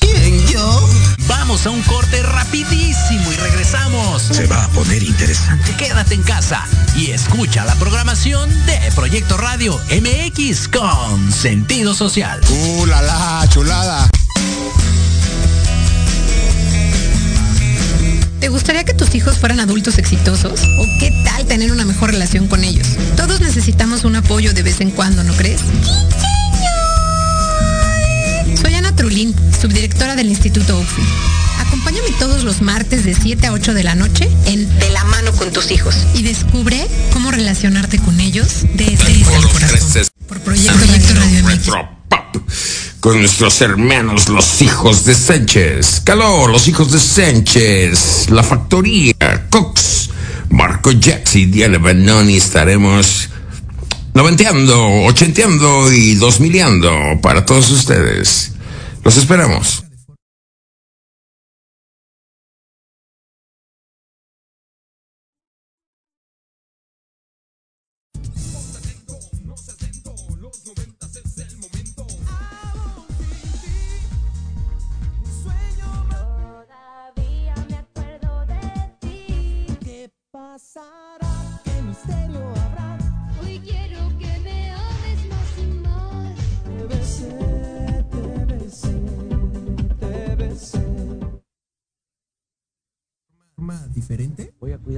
¿Quién, 0.00 0.46
yo? 0.46 0.88
Vamos 1.28 1.66
a 1.66 1.70
un 1.70 1.82
corte 1.82 2.22
rapidísimo 2.22 3.30
y 3.30 3.36
regresamos. 3.36 4.22
Se 4.22 4.46
va 4.46 4.64
a 4.64 4.68
poner 4.68 5.02
interesante. 5.02 5.76
Quédate 5.76 6.14
en 6.14 6.22
casa 6.22 6.66
y 6.96 7.10
escucha 7.10 7.66
la 7.66 7.74
programación 7.74 8.48
de 8.64 8.78
Proyecto 8.94 9.36
Radio 9.36 9.78
MX 9.90 10.68
con 10.68 11.30
sentido 11.30 11.92
social. 11.92 12.40
¡Uh, 12.48 12.86
la, 12.86 13.02
la 13.02 13.46
chulada! 13.50 14.08
¿Te 18.40 18.48
gustaría 18.48 18.84
que 18.84 18.94
tus 18.94 19.14
hijos 19.14 19.38
fueran 19.38 19.60
adultos 19.60 19.98
exitosos? 19.98 20.62
¿O 20.78 20.86
qué 20.98 21.12
tal 21.24 21.44
tener 21.44 21.72
una 21.72 21.84
mejor 21.84 22.10
relación 22.10 22.48
con 22.48 22.64
ellos? 22.64 22.88
Todos 23.18 23.40
necesitamos 23.40 24.04
un 24.04 24.16
apoyo 24.16 24.54
de 24.54 24.62
vez 24.62 24.80
en 24.80 24.90
cuando, 24.90 25.24
¿no 25.24 25.34
crees? 25.34 25.60
Trulín, 29.04 29.34
subdirectora 29.60 30.16
del 30.16 30.30
Instituto 30.30 30.78
UFI. 30.78 31.02
Acompáñame 31.58 32.08
todos 32.18 32.42
los 32.42 32.62
martes 32.62 33.04
de 33.04 33.14
7 33.14 33.48
a 33.48 33.52
8 33.52 33.74
de 33.74 33.84
la 33.84 33.94
noche 33.94 34.30
en 34.46 34.66
De 34.78 34.88
la 34.88 35.04
mano 35.04 35.30
con 35.32 35.52
tus 35.52 35.70
hijos 35.72 35.94
y 36.14 36.22
descubre 36.22 36.88
cómo 37.12 37.30
relacionarte 37.30 37.98
con 37.98 38.18
ellos 38.18 38.64
desde 38.72 39.12
el 39.12 39.22
corazón. 39.52 40.04
Por 40.26 40.40
Proyecto, 40.40 40.72
Proyecto 40.78 41.14
Radio 41.16 41.44
MX. 41.44 41.68
Con 43.00 43.18
nuestros 43.18 43.60
hermanos, 43.60 44.30
los 44.30 44.62
hijos 44.62 45.04
de 45.04 45.14
Sánchez. 45.14 46.00
Calor, 46.02 46.48
los 46.48 46.66
hijos 46.66 46.90
de 46.90 46.98
Sánchez. 46.98 48.30
La 48.30 48.42
Factoría, 48.42 49.48
Cox, 49.50 50.08
Marco 50.48 50.92
Jackson, 50.92 51.50
Diana 51.50 51.76
Banoni 51.76 52.38
estaremos 52.38 53.28
noventeando, 54.14 54.82
ochenteando 55.04 55.92
y 55.92 56.14
dos 56.14 56.40
miliando 56.40 56.90
para 57.20 57.44
todos 57.44 57.70
ustedes. 57.70 58.53
Los 59.04 59.18
esperamos. 59.18 59.84
Todavía 76.08 77.54
me 77.68 77.76
acuerdo 77.76 78.46
de 78.46 78.96
ti. 79.00 79.78
¿Qué 79.84 80.10
pasará? 80.30 81.60
¿Qué 81.62 81.82
misterio 81.82 82.43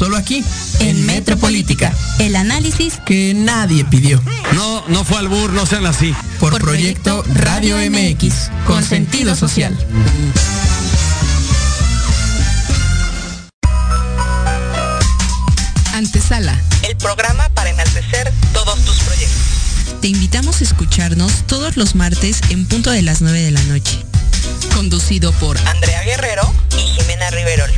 Solo 0.00 0.16
aquí, 0.16 0.42
En 0.78 1.04
Metropolítica, 1.04 1.94
el 2.20 2.34
análisis 2.34 2.94
que 3.04 3.34
nadie 3.34 3.84
pidió. 3.84 4.18
No, 4.54 4.82
no 4.88 5.04
fue 5.04 5.18
albur, 5.18 5.52
no 5.52 5.66
sean 5.66 5.84
así. 5.84 6.14
Por, 6.38 6.58
Proyecto 6.58 7.22
Radio 7.34 7.76
MX, 7.76 8.50
con 8.66 8.82
sentido 8.82 9.36
social. 9.36 9.76
Antesala, 15.92 16.58
el 16.88 16.96
programa 16.96 17.50
para 17.50 17.68
enaltecer 17.68 18.32
todos 18.54 18.82
tus 18.86 19.00
proyectos. 19.00 20.00
te 20.00 20.08
invitamos 20.08 20.62
a 20.62 20.64
escucharnos 20.64 21.46
todos 21.46 21.76
los 21.76 21.94
martes 21.94 22.40
en 22.48 22.64
punto 22.66 22.90
de 22.90 23.02
las 23.02 23.20
9 23.20 23.38
de 23.38 23.50
la 23.50 23.62
noche. 23.64 24.02
Conducido 24.74 25.30
por 25.32 25.58
Andrea 25.68 26.02
Guerrero 26.04 26.50
y 26.78 26.80
Jimena 26.86 27.28
Riverol, 27.32 27.70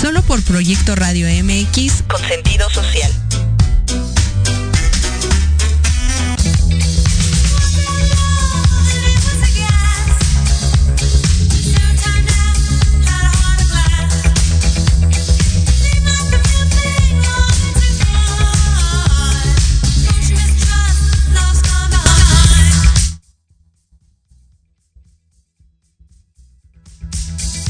solo 0.00 0.20
por 0.22 0.42
Proyecto 0.42 0.94
Radio 0.94 1.26
MX 1.26 2.02
con 2.08 2.20
sentido 2.28 2.68
social. 2.70 3.10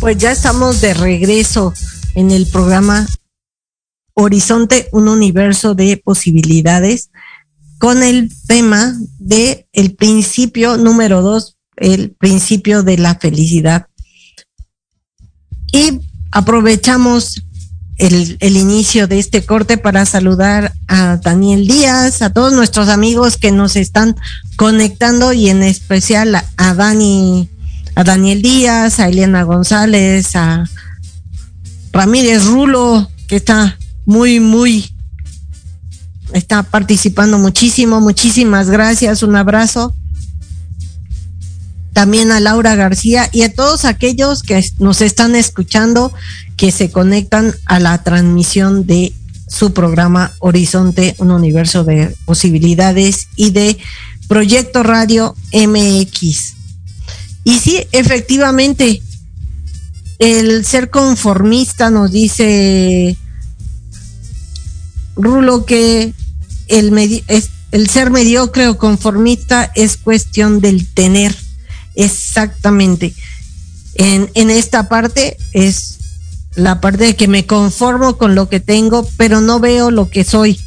Pues 0.01 0.19
ya 0.19 0.31
estamos 0.31 0.81
de 0.81 0.95
regreso 0.95 1.73
en 2.16 2.31
el 2.33 2.46
programa 2.46 3.07
Horizonte, 4.14 4.88
un 4.90 5.09
universo 5.09 5.74
de 5.74 6.00
posibilidades, 6.02 7.11
con 7.79 8.02
el 8.02 8.33
tema 8.48 8.94
de 9.18 9.68
el 9.74 9.94
principio 9.94 10.79
número 10.79 11.20
dos, 11.20 11.59
el 11.76 12.11
principio 12.12 12.83
de 12.83 12.96
la 12.96 13.16
felicidad. 13.16 13.87
Y 15.72 16.00
aprovechamos 16.33 17.42
el, 17.98 18.38
inicio 18.40 19.07
de 19.07 19.18
este 19.18 19.44
corte 19.44 19.76
para 19.76 20.07
saludar 20.07 20.72
a 20.88 21.18
Daniel 21.18 21.66
Díaz, 21.66 22.22
a 22.22 22.33
todos 22.33 22.55
nuestros 22.55 22.88
amigos 22.88 23.37
que 23.37 23.52
nos 23.52 23.76
están 23.76 24.16
conectando 24.57 25.35
y 25.35 25.50
en 25.50 25.62
especial 25.62 26.35
a, 26.35 26.44
a 26.57 26.74
Dani 26.74 27.50
a 27.94 28.05
Daniel 28.05 28.42
Díaz, 28.42 29.00
a 29.00 29.09
Eliana 29.09 29.42
González, 29.42 30.37
a 30.37 30.64
Ramírez 31.96 32.44
Rulo, 32.44 33.11
que 33.26 33.37
está 33.37 33.78
muy, 34.04 34.38
muy, 34.38 34.92
está 36.35 36.62
participando 36.62 37.38
muchísimo. 37.38 38.02
Muchísimas 38.02 38.68
gracias, 38.68 39.22
un 39.22 39.35
abrazo. 39.35 39.94
También 41.94 42.32
a 42.32 42.40
Laura 42.40 42.74
García 42.74 43.30
y 43.32 43.42
a 43.42 43.54
todos 43.54 43.87
aquellos 43.87 44.42
que 44.42 44.62
nos 44.78 45.00
están 45.00 45.35
escuchando, 45.35 46.12
que 46.59 46.70
se 46.70 46.90
conectan 46.90 47.54
a 47.64 47.80
la 47.80 48.02
transmisión 48.02 48.85
de 48.85 49.14
su 49.48 49.72
programa 49.72 50.32
Horizonte, 50.40 51.14
un 51.16 51.30
universo 51.30 51.82
de 51.82 52.14
posibilidades 52.26 53.28
y 53.37 53.52
de 53.52 53.78
Proyecto 54.28 54.82
Radio 54.82 55.35
MX. 55.54 56.56
Y 57.44 57.59
sí, 57.59 57.87
efectivamente, 57.92 59.00
el 60.18 60.64
ser 60.64 60.90
conformista 60.90 61.90
nos 61.90 62.11
dice 62.11 63.16
Rulo 65.16 65.64
que 65.64 66.14
el, 66.68 67.22
el 67.72 67.88
ser 67.88 68.11
mediocre 68.11 68.68
o 68.68 68.79
conformista 68.79 69.70
es 69.74 69.96
cuestión 69.96 70.61
del 70.61 70.87
tener. 70.92 71.35
Exactamente. 71.94 73.14
En, 73.94 74.31
en 74.35 74.50
esta 74.50 74.88
parte 74.88 75.37
es 75.52 75.98
la 76.55 76.81
parte 76.81 77.05
de 77.05 77.16
que 77.16 77.29
me 77.29 77.46
conformo 77.46 78.18
con 78.18 78.35
lo 78.35 78.48
que 78.48 78.61
tengo, 78.61 79.09
pero 79.16 79.40
no 79.40 79.61
veo 79.61 79.90
lo 79.90 80.11
que 80.11 80.24
soy 80.24 80.59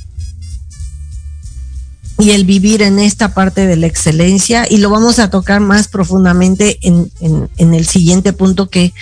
y 2.20 2.32
el 2.32 2.44
vivir 2.44 2.82
en 2.82 3.00
esta 3.00 3.34
parte 3.34 3.66
de 3.66 3.78
la 3.78 3.88
excelencia 3.88 4.68
y 4.70 4.78
lo 4.78 4.90
vamos 4.90 5.20
a 5.20 5.30
tocar 5.30 5.62
más 5.62 5.88
profundamente 5.88 6.78
en, 6.82 7.10
en, 7.22 7.50
en 7.56 7.74
el 7.74 7.88
siguiente 7.88 8.34
punto 8.34 8.70
que 8.70 8.94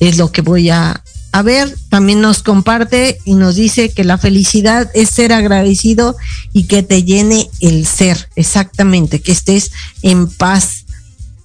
es 0.00 0.18
lo 0.18 0.32
que 0.32 0.42
voy 0.42 0.70
a 0.70 1.02
a 1.34 1.42
ver, 1.42 1.76
también 1.88 2.20
nos 2.20 2.44
comparte 2.44 3.18
y 3.24 3.34
nos 3.34 3.56
dice 3.56 3.88
que 3.88 4.04
la 4.04 4.18
felicidad 4.18 4.88
es 4.94 5.10
ser 5.10 5.32
agradecido 5.32 6.16
y 6.52 6.68
que 6.68 6.84
te 6.84 7.02
llene 7.02 7.50
el 7.58 7.86
ser, 7.86 8.28
exactamente, 8.36 9.20
que 9.20 9.32
estés 9.32 9.72
en 10.02 10.28
paz. 10.28 10.84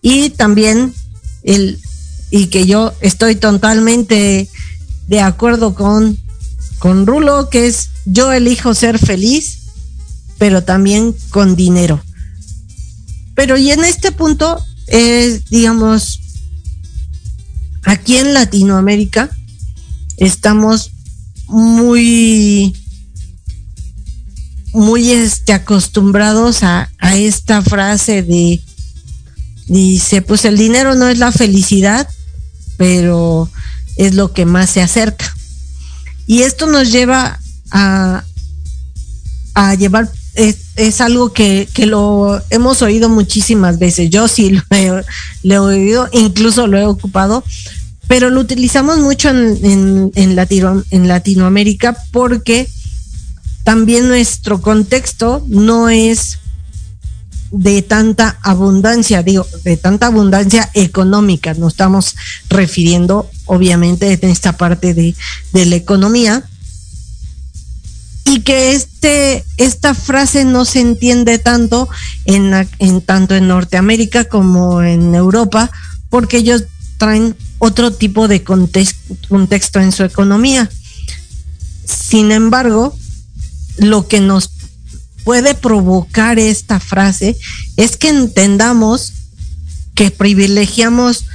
Y 0.03 0.29
también 0.29 0.93
el 1.41 1.79
y 2.29 2.47
que 2.47 2.67
yo 2.67 2.93
estoy 3.01 3.35
totalmente 3.35 4.47
de 5.07 5.21
acuerdo 5.21 5.73
con 5.73 6.19
con 6.77 7.07
Rulo 7.07 7.49
que 7.49 7.65
es 7.65 7.89
yo 8.05 8.31
elijo 8.31 8.75
ser 8.75 8.99
feliz, 8.99 9.71
pero 10.37 10.63
también 10.63 11.15
con 11.31 11.55
dinero. 11.55 11.99
Pero 13.33 13.57
y 13.57 13.71
en 13.71 13.83
este 13.83 14.11
punto 14.11 14.63
es 14.85 15.49
digamos 15.49 16.19
aquí 17.89 18.17
en 18.17 18.35
Latinoamérica 18.35 19.31
estamos 20.17 20.91
muy 21.47 22.75
muy 24.73 25.09
este, 25.09 25.53
acostumbrados 25.53 26.61
a, 26.61 26.91
esta 27.15 27.63
frase 27.63 28.21
de 28.21 28.61
dice 29.65 30.21
pues 30.21 30.45
el 30.45 30.55
dinero 30.55 30.93
no 30.93 31.07
es 31.07 31.17
la 31.17 31.31
felicidad 31.31 32.07
pero 32.77 33.49
es 33.97 34.13
lo 34.13 34.33
que 34.33 34.45
más 34.45 34.69
se 34.69 34.83
acerca 34.83 35.35
y 36.27 36.43
esto 36.43 36.67
nos 36.67 36.91
lleva 36.91 37.39
a 37.71 38.23
a 39.55 39.73
llevar 39.73 40.11
es, 40.35 41.01
algo 41.01 41.33
que, 41.33 41.67
que, 41.73 41.85
lo 41.85 42.41
hemos 42.49 42.81
oído 42.81 43.09
muchísimas 43.09 43.77
veces. 43.77 44.09
Yo 44.09 44.29
sí 44.29 44.51
lo 45.43 45.71
he 45.71 45.75
oído, 45.75 46.07
incluso 46.13 46.67
lo 46.67 46.77
he 46.77 46.85
ocupado, 46.85 47.43
pero 48.09 48.31
lo 48.31 48.41
utilizamos 48.41 48.97
mucho 48.97 49.29
en, 49.29 49.59
en, 49.63 50.11
en, 50.15 50.35
Latino, 50.35 50.83
en 50.89 51.07
Latinoamérica 51.07 51.95
porque 52.11 52.67
también 53.63 54.07
nuestro 54.07 54.61
contexto 54.61 55.45
no 55.47 55.89
es 55.89 56.39
de 57.51 57.83
tanta 57.83 58.39
abundancia, 58.41 59.21
digo, 59.21 59.45
de 59.63 59.77
tanta 59.77 60.07
abundancia 60.07 60.71
económica. 60.73 61.53
Nos 61.53 61.73
estamos 61.73 62.15
refiriendo, 62.49 63.29
obviamente, 63.45 64.17
en 64.19 64.29
esta 64.31 64.57
parte 64.57 64.95
de, 64.95 65.13
de 65.53 65.65
la 65.67 65.75
economía. 65.75 66.43
Y 68.25 68.41
que 68.41 68.73
este, 68.73 69.45
esta 69.57 69.93
frase 69.93 70.45
no 70.45 70.65
se 70.65 70.81
entiende 70.81 71.37
tanto 71.37 71.89
en, 72.25 72.51
tanto 73.05 73.35
en 73.35 73.47
Norteamérica 73.47 74.25
como 74.25 74.81
en 74.81 75.13
Europa, 75.13 75.69
porque 76.09 76.37
ellos 76.37 76.63
traen 76.97 77.35
otro 77.59 77.91
tipo 77.91 78.27
de 78.27 78.43
contexto, 78.43 79.79
en 79.79 79.91
su 79.91 80.03
economía. 80.03 80.69
Sin 81.85 82.31
embargo, 82.31 82.97
lo 83.77 84.07
que 84.07 84.21
nos 84.21 84.49
puede 85.23 85.53
provocar 85.53 86.39
esta 86.39 86.79
frase 86.79 87.37
es 87.77 87.97
que 87.97 88.09
entendamos 88.09 89.13
que 89.93 90.11
privilegiamos 90.11 91.25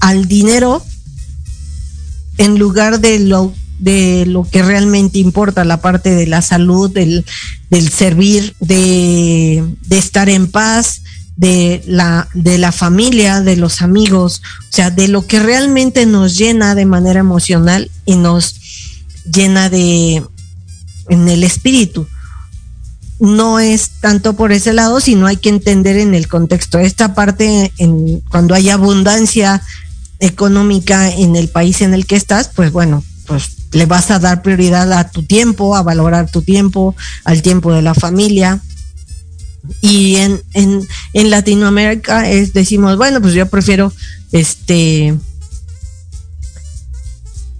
al 0.00 0.26
dinero 0.26 0.84
en 2.36 2.58
lugar 2.58 3.00
de 3.00 3.20
lo 3.20 3.54
de 3.78 4.26
lo 4.26 4.42
que 4.42 4.62
realmente 4.62 5.20
importa, 5.20 5.64
la 5.64 5.80
parte 5.80 6.10
de 6.10 6.26
la 6.26 6.42
salud, 6.42 6.90
del, 6.90 7.24
del 7.70 7.88
servir, 7.90 8.56
de, 8.58 9.64
de 9.86 9.98
estar 9.98 10.28
en 10.28 10.50
paz, 10.50 11.02
de 11.38 11.82
la, 11.86 12.28
de 12.34 12.58
la 12.58 12.72
familia, 12.72 13.40
de 13.40 13.56
los 13.56 13.80
amigos, 13.80 14.42
o 14.68 14.72
sea, 14.72 14.90
de 14.90 15.06
lo 15.06 15.24
que 15.26 15.38
realmente 15.38 16.04
nos 16.04 16.36
llena 16.36 16.74
de 16.74 16.84
manera 16.84 17.20
emocional 17.20 17.90
y 18.04 18.16
nos 18.16 18.56
llena 19.32 19.70
de 19.70 20.24
en 21.08 21.28
el 21.28 21.44
espíritu. 21.44 22.08
No 23.20 23.60
es 23.60 23.90
tanto 24.00 24.34
por 24.34 24.50
ese 24.50 24.72
lado, 24.72 25.00
sino 25.00 25.26
hay 25.26 25.36
que 25.36 25.48
entender 25.48 25.96
en 25.96 26.12
el 26.12 26.26
contexto. 26.26 26.80
Esta 26.80 27.14
parte, 27.14 27.72
en, 27.78 28.20
cuando 28.30 28.54
hay 28.54 28.68
abundancia 28.68 29.62
económica 30.18 31.08
en 31.08 31.36
el 31.36 31.48
país 31.48 31.82
en 31.82 31.94
el 31.94 32.04
que 32.04 32.16
estás, 32.16 32.50
pues 32.54 32.72
bueno, 32.72 33.04
pues 33.26 33.50
le 33.70 33.86
vas 33.86 34.10
a 34.10 34.18
dar 34.18 34.42
prioridad 34.42 34.92
a 34.92 35.08
tu 35.08 35.22
tiempo, 35.22 35.76
a 35.76 35.84
valorar 35.84 36.28
tu 36.30 36.42
tiempo, 36.42 36.96
al 37.24 37.42
tiempo 37.42 37.72
de 37.72 37.82
la 37.82 37.94
familia, 37.94 38.60
y 39.80 40.16
en, 40.16 40.42
en, 40.54 40.86
en 41.12 41.30
Latinoamérica 41.30 42.28
es, 42.28 42.52
decimos, 42.52 42.96
bueno, 42.96 43.20
pues 43.20 43.34
yo 43.34 43.46
prefiero 43.46 43.92
este 44.32 45.14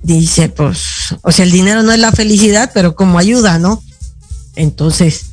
dice, 0.03 0.49
pues, 0.49 0.81
o 1.23 1.33
sea, 1.33 1.45
el 1.45 1.53
dinero 1.53 1.83
no 1.83 1.93
es 1.93 1.99
la 1.99 2.13
felicidad, 2.13 2.71
pero 2.73 2.95
como 2.95 3.19
ayuda, 3.19 3.59
¿no? 3.59 3.83
Entonces, 4.57 5.27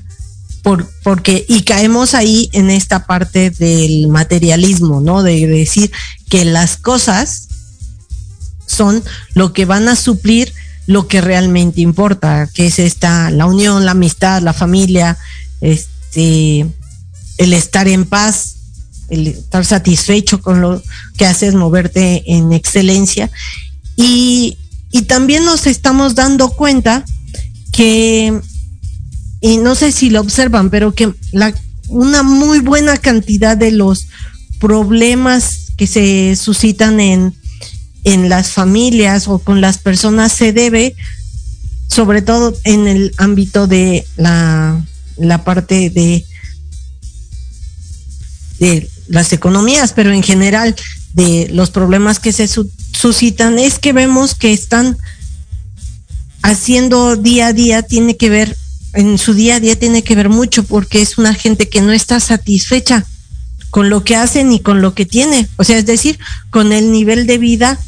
por, 0.63 0.89
porque, 1.03 1.45
y 1.47 1.61
caemos 1.61 2.13
ahí 2.13 2.49
en 2.51 2.69
esta 2.69 3.05
parte 3.05 3.51
del 3.51 4.07
materialismo, 4.07 5.01
¿no? 5.01 5.23
De 5.23 5.47
decir 5.47 5.91
que 6.29 6.43
las 6.43 6.77
cosas 6.77 7.47
son 8.65 9.03
lo 9.33 9.53
que 9.53 9.65
van 9.65 9.87
a 9.87 9.95
suplir 9.95 10.51
lo 10.87 11.07
que 11.07 11.21
realmente 11.21 11.81
importa, 11.81 12.47
que 12.53 12.67
es 12.67 12.79
esta, 12.79 13.31
la 13.31 13.45
unión, 13.45 13.85
la 13.85 13.91
amistad, 13.91 14.41
la 14.41 14.53
familia, 14.53 15.17
este 15.61 15.94
este, 16.15 16.67
el 17.37 17.53
estar 17.53 17.87
en 17.87 18.05
paz, 18.05 18.55
el 19.09 19.27
estar 19.27 19.65
satisfecho 19.65 20.41
con 20.41 20.61
lo 20.61 20.81
que 21.17 21.25
haces, 21.25 21.53
moverte 21.53 22.23
en 22.33 22.53
excelencia. 22.53 23.29
Y, 23.97 24.57
y 24.91 25.03
también 25.03 25.43
nos 25.43 25.67
estamos 25.67 26.15
dando 26.15 26.49
cuenta 26.49 27.03
que, 27.73 28.39
y 29.41 29.57
no 29.57 29.75
sé 29.75 29.91
si 29.91 30.09
lo 30.09 30.21
observan, 30.21 30.69
pero 30.69 30.93
que 30.93 31.13
la, 31.33 31.53
una 31.89 32.23
muy 32.23 32.59
buena 32.59 32.97
cantidad 32.97 33.57
de 33.57 33.71
los 33.71 34.07
problemas 34.59 35.73
que 35.75 35.87
se 35.87 36.37
suscitan 36.37 37.01
en, 37.01 37.33
en 38.05 38.29
las 38.29 38.51
familias 38.51 39.27
o 39.27 39.39
con 39.39 39.59
las 39.59 39.77
personas 39.77 40.31
se 40.31 40.53
debe 40.53 40.95
sobre 41.87 42.21
todo 42.21 42.53
en 42.63 42.87
el 42.87 43.13
ámbito 43.17 43.67
de 43.67 44.05
la 44.17 44.81
la 45.17 45.43
parte 45.43 45.89
de, 45.89 46.25
de 48.59 48.89
las 49.07 49.33
economías, 49.33 49.93
pero 49.93 50.11
en 50.11 50.23
general 50.23 50.75
de 51.13 51.49
los 51.51 51.69
problemas 51.69 52.19
que 52.19 52.31
se 52.31 52.47
su 52.47 52.69
suscitan 52.91 53.59
es 53.59 53.77
que 53.77 53.93
vemos 53.93 54.35
que 54.35 54.53
están 54.53 54.97
haciendo 56.41 57.15
día 57.15 57.47
a 57.47 57.53
día, 57.53 57.81
tiene 57.81 58.17
que 58.17 58.29
ver, 58.29 58.55
en 58.93 59.17
su 59.17 59.33
día 59.33 59.55
a 59.55 59.59
día 59.59 59.77
tiene 59.77 60.03
que 60.03 60.15
ver 60.15 60.29
mucho 60.29 60.63
porque 60.63 61.01
es 61.01 61.17
una 61.17 61.33
gente 61.33 61.67
que 61.69 61.81
no 61.81 61.91
está 61.91 62.19
satisfecha 62.19 63.05
con 63.69 63.89
lo 63.89 64.03
que 64.03 64.15
hacen 64.15 64.51
y 64.51 64.59
con 64.59 64.81
lo 64.81 64.93
que 64.93 65.05
tiene, 65.05 65.47
o 65.57 65.63
sea, 65.63 65.77
es 65.77 65.85
decir, 65.85 66.17
con 66.49 66.71
el 66.71 66.91
nivel 66.91 67.27
de 67.27 67.37
vida 67.37 67.79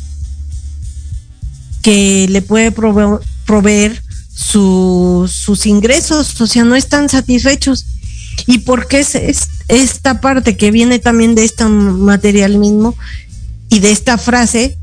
que 1.82 2.28
le 2.30 2.41
puede 2.41 2.71
prove 2.71 3.19
proveer 3.45 4.01
su, 4.38 5.27
sus 5.33 5.65
ingresos, 5.65 6.39
o 6.39 6.45
sea, 6.45 6.63
no 6.63 6.75
están 6.75 7.09
satisfechos. 7.09 7.85
¿Y 8.45 8.59
por 8.59 8.88
qué 8.88 8.99
es, 8.99 9.15
es 9.15 9.47
esta 9.67 10.21
parte 10.21 10.55
que 10.55 10.69
viene 10.69 10.99
también 10.99 11.33
de 11.33 11.43
este 11.43 11.65
material 11.65 12.59
mismo 12.59 12.95
y 13.69 13.79
de 13.79 13.91
esta 13.91 14.19
frase 14.19 14.77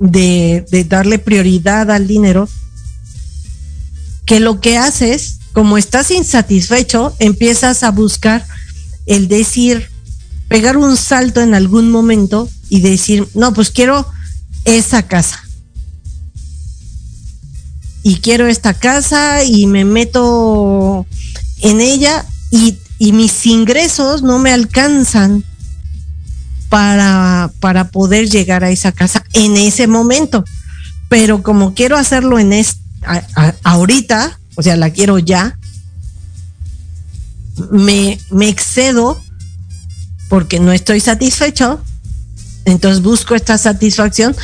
de, 0.00 0.66
de 0.72 0.84
darle 0.84 1.20
prioridad 1.20 1.88
al 1.92 2.08
dinero? 2.08 2.48
Que 4.26 4.40
lo 4.40 4.60
que 4.60 4.76
haces, 4.76 5.38
como 5.52 5.78
estás 5.78 6.10
insatisfecho, 6.10 7.14
empiezas 7.20 7.84
a 7.84 7.92
buscar 7.92 8.44
el 9.06 9.28
decir, 9.28 9.88
pegar 10.48 10.76
un 10.76 10.96
salto 10.96 11.40
en 11.40 11.54
algún 11.54 11.92
momento 11.92 12.50
y 12.68 12.80
decir, 12.80 13.28
no, 13.34 13.54
pues 13.54 13.70
quiero 13.70 14.04
esa 14.64 15.06
casa 15.06 15.43
y 18.06 18.16
quiero 18.16 18.46
esta 18.46 18.74
casa 18.74 19.42
y 19.44 19.66
me 19.66 19.86
meto 19.86 21.06
en 21.62 21.80
ella 21.80 22.24
y, 22.50 22.78
y 22.98 23.12
mis 23.12 23.46
ingresos 23.46 24.22
no 24.22 24.38
me 24.38 24.52
alcanzan 24.52 25.42
para, 26.68 27.50
para 27.60 27.88
poder 27.88 28.28
llegar 28.28 28.62
a 28.62 28.70
esa 28.70 28.92
casa 28.92 29.24
en 29.32 29.56
ese 29.56 29.86
momento. 29.86 30.44
Pero 31.08 31.42
como 31.42 31.72
quiero 31.72 31.96
hacerlo 31.96 32.38
en 32.38 32.52
es, 32.52 32.76
ahorita, 33.62 34.38
o 34.54 34.62
sea, 34.62 34.76
la 34.76 34.90
quiero 34.90 35.18
ya, 35.18 35.58
me, 37.70 38.18
me 38.30 38.50
excedo 38.50 39.18
porque 40.28 40.60
no 40.60 40.72
estoy 40.72 41.00
satisfecho, 41.00 41.82
entonces 42.66 43.02
busco 43.02 43.34
esta 43.34 43.56
satisfacción 43.56 44.36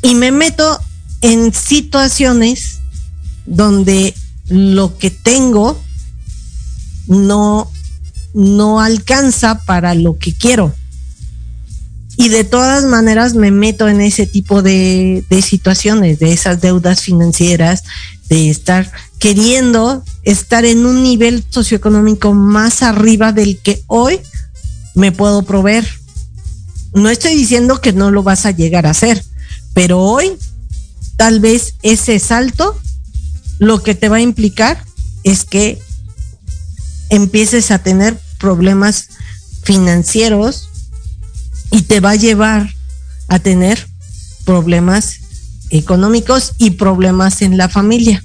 y 0.00 0.14
me 0.14 0.32
meto 0.32 0.80
en 1.20 1.52
situaciones 1.52 2.75
donde 3.46 4.14
lo 4.48 4.96
que 4.98 5.10
tengo 5.10 5.80
no, 7.06 7.70
no 8.34 8.80
alcanza 8.80 9.60
para 9.64 9.94
lo 9.94 10.18
que 10.18 10.34
quiero. 10.34 10.74
y 12.18 12.28
de 12.30 12.44
todas 12.44 12.84
maneras 12.84 13.34
me 13.34 13.50
meto 13.50 13.88
en 13.88 14.00
ese 14.00 14.26
tipo 14.26 14.62
de, 14.62 15.22
de 15.28 15.42
situaciones, 15.42 16.18
de 16.18 16.32
esas 16.32 16.62
deudas 16.62 17.02
financieras, 17.02 17.84
de 18.28 18.48
estar 18.48 18.90
queriendo 19.18 20.02
estar 20.22 20.64
en 20.64 20.86
un 20.86 21.02
nivel 21.02 21.44
socioeconómico 21.50 22.34
más 22.34 22.82
arriba 22.82 23.32
del 23.32 23.58
que 23.58 23.82
hoy 23.86 24.20
me 24.94 25.12
puedo 25.12 25.42
proveer. 25.42 25.86
No 26.94 27.10
estoy 27.10 27.34
diciendo 27.34 27.80
que 27.80 27.92
no 27.92 28.10
lo 28.10 28.22
vas 28.22 28.46
a 28.46 28.50
llegar 28.50 28.86
a 28.86 28.90
hacer, 28.90 29.22
pero 29.74 30.00
hoy 30.00 30.32
tal 31.16 31.40
vez 31.40 31.74
ese 31.82 32.18
salto 32.18 32.78
lo 33.58 33.82
que 33.82 33.94
te 33.94 34.08
va 34.08 34.16
a 34.16 34.20
implicar 34.20 34.84
es 35.24 35.44
que 35.44 35.80
empieces 37.10 37.70
a 37.70 37.78
tener 37.78 38.18
problemas 38.38 39.08
financieros 39.62 40.68
y 41.70 41.82
te 41.82 42.00
va 42.00 42.10
a 42.10 42.16
llevar 42.16 42.70
a 43.28 43.38
tener 43.38 43.86
problemas 44.44 45.16
económicos 45.70 46.52
y 46.58 46.70
problemas 46.70 47.42
en 47.42 47.56
la 47.56 47.68
familia. 47.68 48.22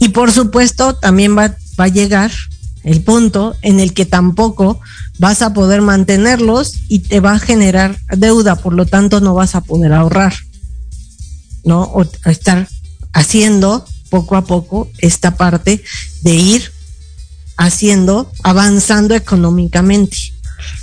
Y 0.00 0.08
por 0.08 0.32
supuesto, 0.32 0.94
también 0.96 1.36
va, 1.36 1.56
va 1.78 1.84
a 1.84 1.88
llegar 1.88 2.32
el 2.82 3.02
punto 3.02 3.56
en 3.62 3.78
el 3.78 3.92
que 3.92 4.06
tampoco 4.06 4.80
vas 5.18 5.42
a 5.42 5.52
poder 5.52 5.82
mantenerlos 5.82 6.74
y 6.88 7.00
te 7.00 7.20
va 7.20 7.32
a 7.32 7.38
generar 7.38 7.98
deuda, 8.16 8.56
por 8.56 8.72
lo 8.72 8.86
tanto 8.86 9.20
no 9.20 9.34
vas 9.34 9.54
a 9.54 9.60
poder 9.60 9.92
ahorrar, 9.92 10.34
¿no? 11.62 11.82
O 11.82 12.04
estar 12.24 12.66
haciendo 13.12 13.84
poco 14.10 14.36
a 14.36 14.44
poco 14.44 14.90
esta 14.98 15.36
parte 15.36 15.82
de 16.22 16.34
ir 16.34 16.72
haciendo, 17.56 18.30
avanzando 18.42 19.14
económicamente. 19.14 20.16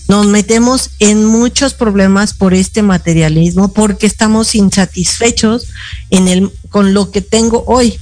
Nos 0.07 0.25
metemos 0.25 0.91
en 0.99 1.25
muchos 1.25 1.73
problemas 1.73 2.33
por 2.33 2.53
este 2.53 2.81
materialismo 2.81 3.73
porque 3.73 4.07
estamos 4.07 4.55
insatisfechos 4.55 5.67
en 6.09 6.27
el, 6.27 6.51
con 6.69 6.93
lo 6.93 7.11
que 7.11 7.21
tengo 7.21 7.63
hoy. 7.67 7.99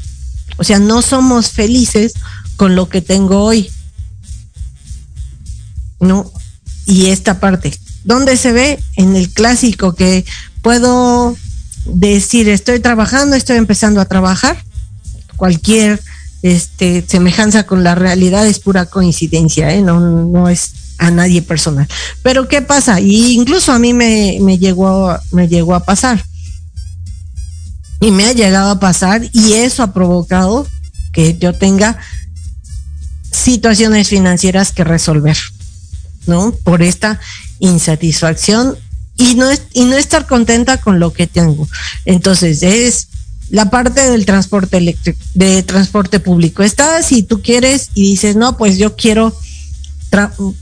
O 0.58 0.64
sea, 0.64 0.80
no 0.80 1.02
somos 1.02 1.50
felices 1.50 2.14
con 2.56 2.76
lo 2.76 2.88
que 2.88 3.02
tengo 3.02 3.44
hoy. 3.44 3.70
¿No? 6.00 6.32
Y 6.86 7.08
esta 7.08 7.40
parte, 7.40 7.78
¿dónde 8.04 8.38
se 8.38 8.52
ve? 8.52 8.80
En 8.96 9.16
el 9.16 9.32
clásico 9.32 9.96
que 9.96 10.26
puedo 10.62 11.36
decir, 11.86 12.50
estoy 12.50 12.80
trabajando, 12.80 13.36
estoy 13.36 13.58
empezando 13.58 14.02
a 14.02 14.06
trabajar. 14.06 14.58
Cualquier 15.36 16.02
este, 16.42 17.04
semejanza 17.08 17.66
con 17.66 17.84
la 17.84 17.96
realidad 17.96 18.46
es 18.46 18.60
pura 18.60 18.86
coincidencia, 18.86 19.74
¿eh? 19.74 19.82
no, 19.82 20.00
no 20.00 20.50
es 20.50 20.74
a 20.98 21.12
nadie 21.12 21.42
personal. 21.42 21.88
Pero 22.24 22.48
¿qué 22.48 22.62
pasa? 22.62 23.00
Y 23.00 23.34
incluso 23.34 23.72
a 23.72 23.80
mí 23.80 23.94
me, 23.94 24.38
me, 24.42 24.58
llegó, 24.58 25.18
me 25.32 25.48
llegó 25.48 25.76
a 25.76 25.84
pasar. 25.84 26.24
Y 28.02 28.12
me 28.12 28.26
ha 28.26 28.34
llegado 28.34 28.72
a 28.72 28.80
pasar 28.80 29.22
y 29.32 29.54
eso 29.54 29.82
ha 29.82 29.94
provocado 29.94 30.68
que 31.14 31.38
yo 31.38 31.54
tenga 31.54 31.98
situaciones 33.32 34.10
financieras 34.10 34.72
que 34.72 34.84
resolver, 34.84 35.38
¿no? 36.28 36.52
Por 36.64 36.82
esta 36.84 37.20
insatisfacción 37.60 38.78
y 39.18 39.36
no, 39.36 39.50
es, 39.50 39.64
y 39.74 39.86
no 39.86 39.96
estar 39.96 40.28
contenta 40.28 40.78
con 40.78 41.00
lo 41.00 41.14
que 41.14 41.28
tengo. 41.28 41.68
Entonces, 42.06 42.64
es 42.64 43.08
la 43.50 43.70
parte 43.70 44.10
del 44.10 44.26
transporte 44.26 44.78
eléctrico, 44.78 45.20
de 45.34 45.64
transporte 45.64 46.20
público. 46.20 46.64
Está 46.64 47.02
si 47.04 47.24
tú 47.24 47.42
quieres 47.42 47.90
y 47.94 48.10
dices, 48.10 48.36
no, 48.36 48.58
pues 48.58 48.78
yo 48.78 48.96
quiero 48.96 49.36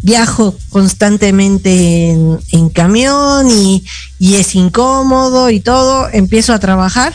viajo 0.01 0.57
constantemente 0.69 2.09
en, 2.09 2.69
camión 2.69 3.51
y, 3.51 3.83
y, 4.17 4.35
es 4.35 4.55
incómodo 4.55 5.51
y 5.51 5.59
todo, 5.59 6.09
empiezo 6.11 6.53
a 6.53 6.59
trabajar 6.59 7.13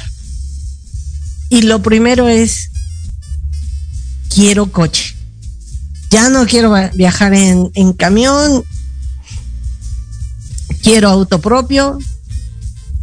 y 1.49 1.63
lo 1.63 1.83
primero 1.83 2.29
es, 2.29 2.71
quiero 4.33 4.71
coche. 4.71 5.17
Ya 6.11 6.31
no 6.31 6.47
quiero 6.47 6.73
viajar 6.95 7.35
en 7.35 7.93
camión, 7.95 8.65
quiero 10.89 11.11
auto 11.11 11.39
propio, 11.39 11.99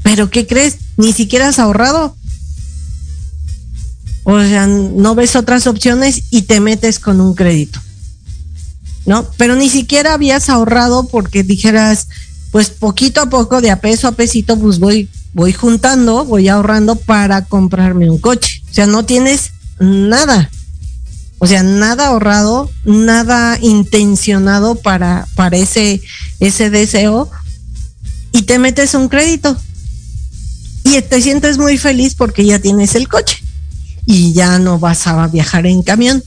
pero 0.02 0.32
¿qué 0.32 0.48
crees? 0.48 0.78
Ni 0.98 1.14
siquiera 1.14 1.50
has 1.50 1.60
ahorrado. 1.60 2.16
O 4.24 4.40
sea, 4.40 4.66
no 4.66 5.14
ves 5.14 5.36
otras 5.36 5.68
opciones 5.68 6.24
y 6.32 6.44
te 6.44 6.60
metes 6.60 6.98
con 6.98 7.22
un 7.22 7.36
crédito. 7.36 7.80
¿no? 9.06 9.30
Pero 9.38 9.56
ni 9.56 9.70
siquiera 9.70 10.16
habías 10.16 10.50
ahorrado 10.50 11.08
porque 11.10 11.44
dijeras, 11.44 12.08
pues 12.52 12.72
poquito 12.72 13.22
a 13.22 13.30
poco, 13.30 13.62
de 13.62 13.70
a 13.70 13.82
peso 13.82 14.08
a 14.08 14.14
pesito, 14.14 14.58
pues 14.58 14.80
voy, 14.80 15.08
voy 15.34 15.54
juntando, 15.54 16.26
voy 16.26 16.48
ahorrando 16.48 16.96
para 16.96 17.46
comprarme 17.46 18.10
un 18.10 18.18
coche. 18.18 18.64
O 18.68 18.74
sea, 18.74 18.88
no 18.88 19.06
tienes 19.06 19.52
nada. 19.80 20.50
O 21.38 21.46
sea, 21.46 21.62
nada 21.62 22.08
ahorrado, 22.08 22.68
nada 22.84 23.60
intencionado 23.62 24.74
para, 24.74 25.28
para 25.36 25.58
ese, 25.58 26.02
ese 26.40 26.72
deseo 26.72 27.30
y 28.36 28.42
te 28.42 28.60
metes 28.60 28.94
un 28.94 29.08
crédito. 29.08 29.58
Y 30.84 31.02
te 31.02 31.22
sientes 31.22 31.58
muy 31.58 31.78
feliz 31.78 32.16
porque 32.16 32.46
ya 32.46 32.60
tienes 32.60 32.94
el 32.96 33.08
coche 33.08 33.38
y 34.06 34.34
ya 34.34 34.60
no 34.60 34.78
vas 34.78 35.08
a 35.08 35.26
viajar 35.28 35.66
en 35.66 35.82
camión 35.82 36.22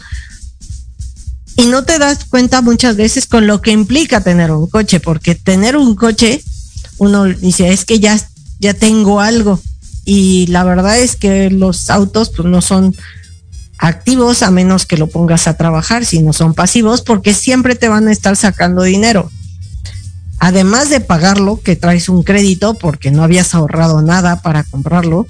y 1.59 1.67
no 1.67 1.85
te 1.85 1.99
das 1.99 2.25
cuenta 2.25 2.63
muchas 2.63 2.97
veces 2.97 3.27
con 3.27 3.49
lo 3.49 3.61
que 3.61 3.73
implica 3.73 4.21
tener 4.21 4.53
un 4.53 4.69
coche, 4.69 5.01
porque 5.01 5.35
tener 5.35 5.77
un 5.77 5.97
coche, 5.97 6.43
uno 6.99 7.25
dice, 7.25 7.73
es 7.73 7.85
que 7.85 7.99
ya, 7.99 8.17
ya 8.61 8.75
tengo 8.75 9.21
algo. 9.21 9.61
Y 10.05 10.47
la 10.47 10.63
verdad 10.63 11.01
es 11.01 11.17
que 11.17 11.51
los 11.51 11.91
autos 11.91 12.31
pues, 12.31 12.49
no 12.49 12.63
son 12.63 12.95
activos 13.77 14.45
a 14.45 14.53
menos 14.53 14.87
que 14.87 14.97
lo 14.97 15.09
pongas 15.09 15.49
a 15.49 15.57
trabajar, 15.57 16.07
si 16.07 16.23
no 16.23 16.33
son 16.33 16.55
pasivos, 16.55 17.03
porque 17.03 17.35
siempre 17.35 17.75
te 17.75 17.89
van 17.89 18.07
a 18.07 18.13
estar 18.13 18.37
sacando 18.37 18.85
dinero. 18.85 19.29
Además 20.39 20.89
de 20.89 21.01
pagarlo, 21.01 21.61
que 21.61 21.77
traes 21.77 22.09
un 22.09 22.23
crédito 22.23 22.75
porque 22.75 23.11
no 23.11 23.23
habías 23.25 23.55
ahorrado 23.55 24.03
nada 24.03 24.41
para 24.41 24.63
comprarlo, 24.63 25.27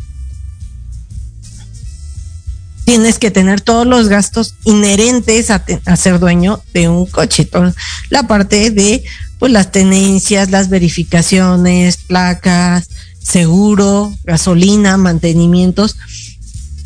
tienes 2.84 3.18
que 3.18 3.30
tener 3.30 3.60
todos 3.60 3.86
los 3.86 4.08
gastos 4.08 4.54
inherentes 4.64 5.50
a, 5.50 5.62
ser 5.96 6.18
dueño 6.18 6.62
de 6.72 6.88
un 6.88 7.04
coche. 7.04 7.42
Entonces, 7.42 7.82
la 8.08 8.26
parte 8.26 8.70
de 8.70 9.04
pues 9.38 9.52
las 9.52 9.70
tenencias, 9.70 10.50
las 10.50 10.70
verificaciones, 10.70 11.98
placas, 11.98 12.88
seguro, 13.22 14.12
gasolina, 14.24 14.96
mantenimientos. 14.96 15.96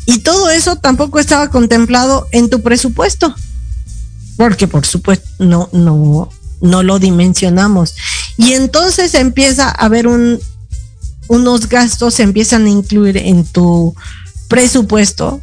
Y 0.05 0.19
todo 0.19 0.49
eso 0.49 0.75
tampoco 0.75 1.19
estaba 1.19 1.49
contemplado 1.49 2.27
en 2.31 2.49
tu 2.49 2.61
presupuesto. 2.61 3.33
Porque 4.35 4.67
por 4.67 4.85
supuesto 4.85 5.29
no, 5.39 5.69
no, 5.71 6.29
no 6.63 6.81
lo 6.81 6.97
dimensionamos. 6.97 7.93
Y 8.37 8.53
entonces 8.53 9.13
empieza 9.13 9.67
a 9.67 9.85
haber 9.85 10.07
un, 10.07 10.39
unos 11.27 11.69
gastos, 11.69 12.15
se 12.15 12.23
empiezan 12.23 12.65
a 12.65 12.69
incluir 12.69 13.17
en 13.17 13.43
tu 13.43 13.93
presupuesto 14.47 15.41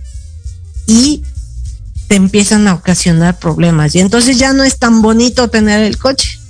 y 0.87 1.23
te 2.09 2.17
empiezan 2.17 2.67
a 2.67 2.75
ocasionar 2.75 3.39
problemas. 3.39 3.95
Y 3.95 4.01
entonces 4.01 4.39
ya 4.39 4.53
no 4.55 4.65
es 4.65 4.79
tan 4.79 5.03
bonito 5.03 5.49
tener 5.49 5.85
el 5.85 5.99
coche. 5.99 6.41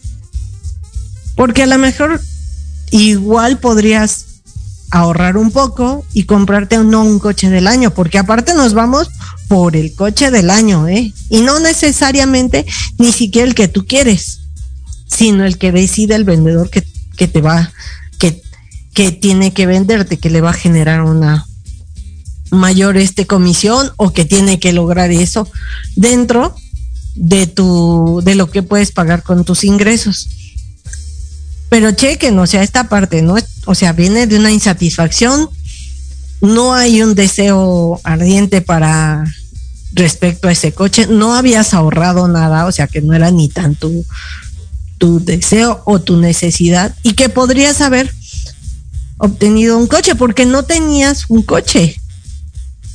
Porque 1.34 1.64
a 1.64 1.66
lo 1.66 1.76
mejor 1.76 2.20
igual 2.92 3.58
podrías 3.58 4.26
ahorrar 4.92 5.36
un 5.36 5.50
poco 5.50 6.04
y 6.12 6.24
comprarte 6.24 6.78
no 6.78 7.02
un 7.02 7.18
coche 7.18 7.50
del 7.50 7.66
año, 7.66 7.92
porque 7.92 8.18
aparte 8.18 8.54
nos 8.54 8.72
vamos 8.74 9.08
por 9.48 9.74
el 9.74 9.94
coche 9.94 10.30
del 10.30 10.50
año, 10.50 10.86
¿eh? 10.88 11.12
Y 11.28 11.40
no 11.40 11.60
necesariamente 11.60 12.66
ni 12.98 13.12
siquiera 13.12 13.48
el 13.48 13.54
que 13.54 13.68
tú 13.68 13.86
quieres, 13.86 14.39
sino 15.10 15.44
el 15.44 15.58
que 15.58 15.72
decide 15.72 16.14
el 16.14 16.24
vendedor 16.24 16.70
que, 16.70 16.84
que 17.16 17.28
te 17.28 17.40
va, 17.40 17.72
que, 18.18 18.42
que 18.94 19.12
tiene 19.12 19.52
que 19.52 19.66
venderte, 19.66 20.18
que 20.18 20.30
le 20.30 20.40
va 20.40 20.50
a 20.50 20.54
generar 20.54 21.02
una, 21.02 21.46
mayor 22.50 22.96
este 22.96 23.26
comisión 23.26 23.90
o 23.96 24.12
que 24.12 24.24
tiene 24.24 24.58
que 24.58 24.72
lograr 24.72 25.10
eso 25.10 25.48
dentro 25.96 26.54
de 27.14 27.46
tu 27.46 28.20
de 28.24 28.34
lo 28.34 28.50
que 28.50 28.62
puedes 28.62 28.92
pagar 28.92 29.22
con 29.22 29.44
tus 29.44 29.64
ingresos. 29.64 30.28
Pero 31.68 31.92
chequen, 31.92 32.38
o 32.38 32.46
sea, 32.46 32.62
esta 32.62 32.88
parte 32.88 33.22
no, 33.22 33.36
o 33.66 33.74
sea, 33.74 33.92
viene 33.92 34.26
de 34.26 34.36
una 34.36 34.50
insatisfacción, 34.50 35.48
no 36.40 36.74
hay 36.74 37.02
un 37.02 37.14
deseo 37.14 38.00
ardiente 38.02 38.60
para 38.60 39.24
respecto 39.92 40.48
a 40.48 40.52
ese 40.52 40.72
coche, 40.72 41.06
no 41.06 41.34
habías 41.34 41.74
ahorrado 41.74 42.26
nada, 42.26 42.66
o 42.66 42.72
sea, 42.72 42.88
que 42.88 43.02
no 43.02 43.14
era 43.14 43.30
ni 43.30 43.48
tan 43.48 43.76
tu, 45.00 45.18
deseo 45.24 45.82
o 45.86 45.98
tu 45.98 46.18
necesidad 46.18 46.94
y 47.02 47.14
que 47.14 47.30
podrías 47.30 47.80
haber 47.80 48.14
obtenido 49.16 49.78
un 49.78 49.86
coche 49.86 50.14
porque 50.14 50.44
no 50.44 50.62
tenías 50.64 51.24
un 51.28 51.42
coche. 51.42 51.98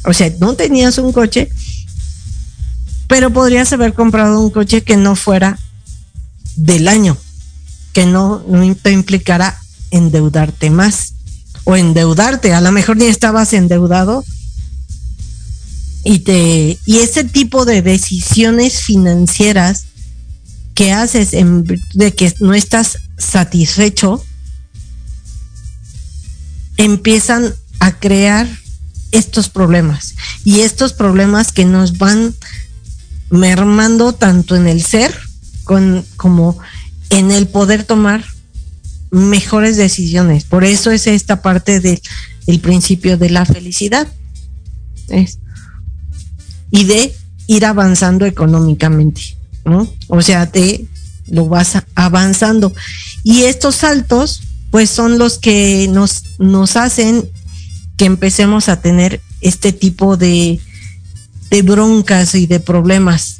O 0.06 0.14
sea, 0.14 0.32
no 0.40 0.54
tenías 0.54 1.00
un 1.00 1.12
coche, 1.12 1.50
pero 3.08 3.32
podrías 3.32 3.74
haber 3.74 3.94
comprado 3.94 4.40
un 4.40 4.52
coche 4.52 4.84
que 4.84 4.98
no 4.98 5.16
fuera 5.16 5.58
del 6.56 6.88
año. 6.88 7.18
que 7.92 8.06
no, 8.06 8.44
no 8.48 8.76
te 8.76 8.92
implicara 8.92 9.58
endeudarte 9.90 10.70
más 10.70 11.14
o 11.64 11.76
endeudarte. 11.76 12.54
A 12.54 12.62
lo 12.62 12.72
mejor 12.72 12.98
ni 12.98 13.06
estabas 13.06 13.54
endeudado 13.54 14.24
y 16.04 16.20
te 16.20 16.78
y 16.86 16.98
ese 16.98 17.24
tipo 17.24 17.66
de 17.66 17.82
decisiones 17.82 18.82
financieras 18.82 19.86
que 20.76 20.92
haces 20.92 21.34
en 21.34 21.64
de 21.94 22.14
que 22.14 22.32
no 22.40 22.54
estás 22.54 23.00
satisfecho 23.18 24.24
empiezan 26.78 27.56
a 27.80 27.98
crear 27.98 28.48
estos 29.12 29.50
problemas 29.50 30.16
y 30.44 30.60
estos 30.60 30.94
problemas 30.94 31.52
que 31.52 31.66
nos 31.66 31.98
van 31.98 32.36
mermando 33.30 34.14
tanto 34.14 34.56
en 34.56 34.68
el 34.68 34.84
ser 34.84 35.18
con, 35.64 36.06
como 36.18 36.60
en 37.10 37.32
el 37.32 37.48
poder 37.48 37.86
tomar 37.86 38.24
mejores 39.12 39.78
decisiones. 39.78 40.44
Por 40.44 40.64
eso 40.64 40.92
es 40.92 41.08
esta 41.08 41.42
parte 41.42 41.80
del 41.80 42.02
el 42.48 42.60
principio 42.60 43.18
de 43.18 43.30
la 43.30 43.46
felicidad. 43.46 44.08
Y 46.72 46.84
de 46.84 47.16
ir 47.48 47.66
avanzando 47.66 48.26
económicamente, 48.26 49.35
¿no? 49.66 49.92
O 50.08 50.22
sea, 50.22 50.50
te 50.50 50.86
lo 51.28 51.48
vas 51.48 51.74
avanzando. 51.96 52.74
Y 53.24 53.44
estos 53.44 53.76
saltos, 53.76 54.42
pues 54.72 54.90
son 54.90 55.18
los 55.18 55.38
que 55.38 55.88
nos, 55.92 56.40
nos 56.40 56.76
hacen 56.78 57.30
que 57.98 58.06
empecemos 58.06 58.70
a 58.70 58.82
tener 58.82 59.22
este 59.42 59.74
tipo 59.74 60.18
de, 60.18 60.60
de 61.50 61.62
broncas 61.62 62.36
y 62.36 62.46
de 62.46 62.60
problemas, 62.60 63.38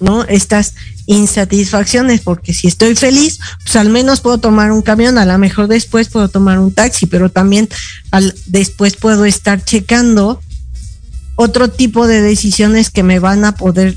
¿no? 0.00 0.24
Estas 0.24 0.74
insatisfacciones, 1.06 2.20
porque 2.20 2.52
si 2.52 2.66
estoy 2.66 2.96
feliz, 2.96 3.38
pues 3.62 3.76
al 3.76 3.90
menos 3.90 4.20
puedo 4.20 4.38
tomar 4.38 4.72
un 4.72 4.82
camión, 4.82 5.18
a 5.18 5.24
lo 5.24 5.38
mejor 5.38 5.68
después 5.68 6.08
puedo 6.08 6.28
tomar 6.28 6.58
un 6.58 6.72
taxi, 6.72 7.06
pero 7.06 7.30
también 7.30 7.68
al, 8.10 8.34
después 8.46 8.96
puedo 8.96 9.24
estar 9.24 9.64
checando 9.64 10.42
otro 11.36 11.70
tipo 11.70 12.06
de 12.06 12.22
decisiones 12.22 12.90
que 12.90 13.02
me 13.02 13.20
van 13.20 13.44
a 13.44 13.54
poder 13.54 13.96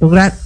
lograr 0.00 0.38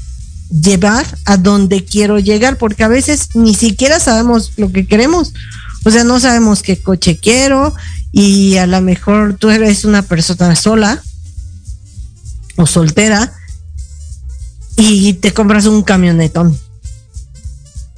llevar 0.51 1.07
a 1.24 1.36
donde 1.36 1.84
quiero 1.84 2.18
llegar, 2.18 2.59
porque 2.59 2.84
a 2.84 2.88
veces 2.88 3.34
ni 3.34 3.55
siquiera 3.55 4.01
sabemos 4.01 4.53
lo 4.57 4.72
que 4.72 4.86
queremos. 4.86 5.32
O 5.84 5.90
sea, 5.90 6.05
no 6.05 6.20
sabemos 6.20 6.62
qué 6.62 6.76
coche 6.76 7.18
quiero 7.18 7.74
y 8.12 8.57
a 8.57 8.66
lo 8.66 8.80
mejor 8.80 9.34
tú 9.34 9.51
eres 9.51 9.84
una 9.84 10.03
persona 10.03 10.57
sola 10.57 11.03
o 12.57 12.66
soltera 12.66 13.32
y 14.76 15.14
te 15.14 15.32
compras 15.32 15.66
un 15.66 15.82
camionetón. 15.82 16.59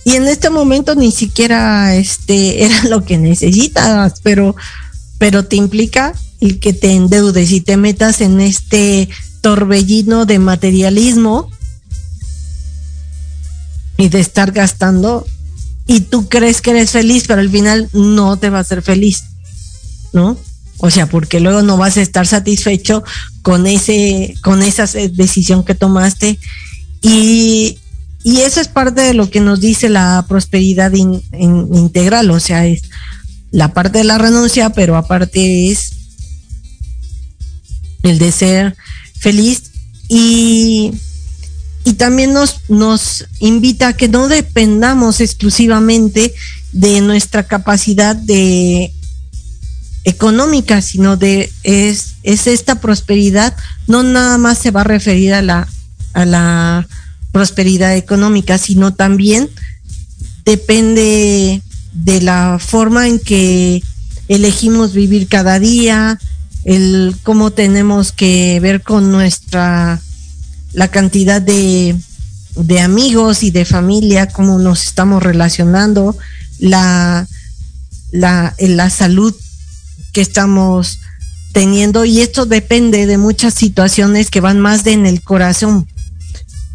Y 0.04 0.16
en 0.16 0.26
este 0.28 0.50
momento 0.50 0.94
ni 0.94 1.10
siquiera 1.12 1.94
este 1.94 2.64
era 2.64 2.84
lo 2.84 3.04
que 3.04 3.18
necesitas, 3.18 4.20
pero 4.22 4.56
pero 5.18 5.44
te 5.44 5.56
implica 5.56 6.14
el 6.40 6.58
que 6.60 6.72
te 6.72 6.92
endeudes 6.92 7.52
y 7.52 7.60
te 7.60 7.76
metas 7.76 8.22
en 8.22 8.40
este 8.40 9.08
torbellino 9.42 10.24
de 10.24 10.38
materialismo 10.38 11.50
y 14.00 14.08
de 14.08 14.20
estar 14.20 14.52
gastando 14.52 15.26
y 15.86 16.00
tú 16.00 16.28
crees 16.28 16.60
que 16.60 16.70
eres 16.70 16.90
feliz, 16.90 17.24
pero 17.26 17.40
al 17.40 17.50
final 17.50 17.88
no 17.92 18.36
te 18.36 18.50
va 18.50 18.58
a 18.58 18.62
hacer 18.62 18.82
feliz, 18.82 19.24
¿no? 20.12 20.38
O 20.78 20.90
sea, 20.90 21.06
porque 21.06 21.40
luego 21.40 21.62
no 21.62 21.76
vas 21.76 21.96
a 21.96 22.02
estar 22.02 22.26
satisfecho 22.26 23.04
con 23.42 23.66
ese, 23.66 24.34
con 24.42 24.62
esa 24.62 24.86
decisión 24.86 25.64
que 25.64 25.74
tomaste. 25.74 26.38
Y, 27.02 27.78
y 28.24 28.38
eso 28.40 28.60
es 28.60 28.68
parte 28.68 29.02
de 29.02 29.14
lo 29.14 29.28
que 29.30 29.40
nos 29.40 29.60
dice 29.60 29.88
la 29.88 30.24
prosperidad 30.28 30.92
in- 30.92 31.22
in- 31.38 31.68
integral, 31.74 32.30
o 32.30 32.40
sea, 32.40 32.66
es 32.66 32.82
la 33.50 33.74
parte 33.74 33.98
de 33.98 34.04
la 34.04 34.16
renuncia, 34.16 34.70
pero 34.70 34.96
aparte 34.96 35.70
es 35.70 35.92
el 38.02 38.18
de 38.18 38.32
ser 38.32 38.76
feliz. 39.18 39.64
Y, 40.08 40.92
y 41.90 41.94
también 41.94 42.32
nos, 42.32 42.60
nos 42.68 43.26
invita 43.40 43.88
a 43.88 43.92
que 43.94 44.06
no 44.06 44.28
dependamos 44.28 45.20
exclusivamente 45.20 46.32
de 46.70 47.00
nuestra 47.00 47.48
capacidad 47.48 48.14
de 48.14 48.92
económica, 50.04 50.82
sino 50.82 51.16
de 51.16 51.50
es, 51.64 52.14
es 52.22 52.46
esta 52.46 52.80
prosperidad, 52.80 53.56
no 53.88 54.04
nada 54.04 54.38
más 54.38 54.58
se 54.58 54.70
va 54.70 54.82
a 54.82 54.84
referir 54.84 55.34
a 55.34 55.42
la, 55.42 55.66
a 56.12 56.24
la 56.24 56.86
prosperidad 57.32 57.96
económica, 57.96 58.56
sino 58.56 58.94
también 58.94 59.50
depende 60.44 61.60
de 61.92 62.20
la 62.20 62.60
forma 62.60 63.08
en 63.08 63.18
que 63.18 63.82
elegimos 64.28 64.92
vivir 64.92 65.26
cada 65.26 65.58
día, 65.58 66.20
el 66.62 67.16
cómo 67.24 67.50
tenemos 67.50 68.12
que 68.12 68.60
ver 68.60 68.80
con 68.80 69.10
nuestra 69.10 70.00
la 70.72 70.88
cantidad 70.88 71.42
de, 71.42 71.96
de 72.56 72.80
amigos 72.80 73.42
y 73.42 73.50
de 73.50 73.64
familia, 73.64 74.28
cómo 74.28 74.58
nos 74.58 74.86
estamos 74.86 75.22
relacionando, 75.22 76.16
la, 76.58 77.26
la, 78.10 78.54
la 78.58 78.90
salud 78.90 79.34
que 80.12 80.20
estamos 80.20 80.98
teniendo 81.52 82.04
y 82.04 82.20
esto 82.20 82.46
depende 82.46 83.06
de 83.06 83.18
muchas 83.18 83.54
situaciones 83.54 84.30
que 84.30 84.40
van 84.40 84.60
más 84.60 84.84
de 84.84 84.92
en 84.92 85.06
el 85.06 85.22
corazón, 85.22 85.88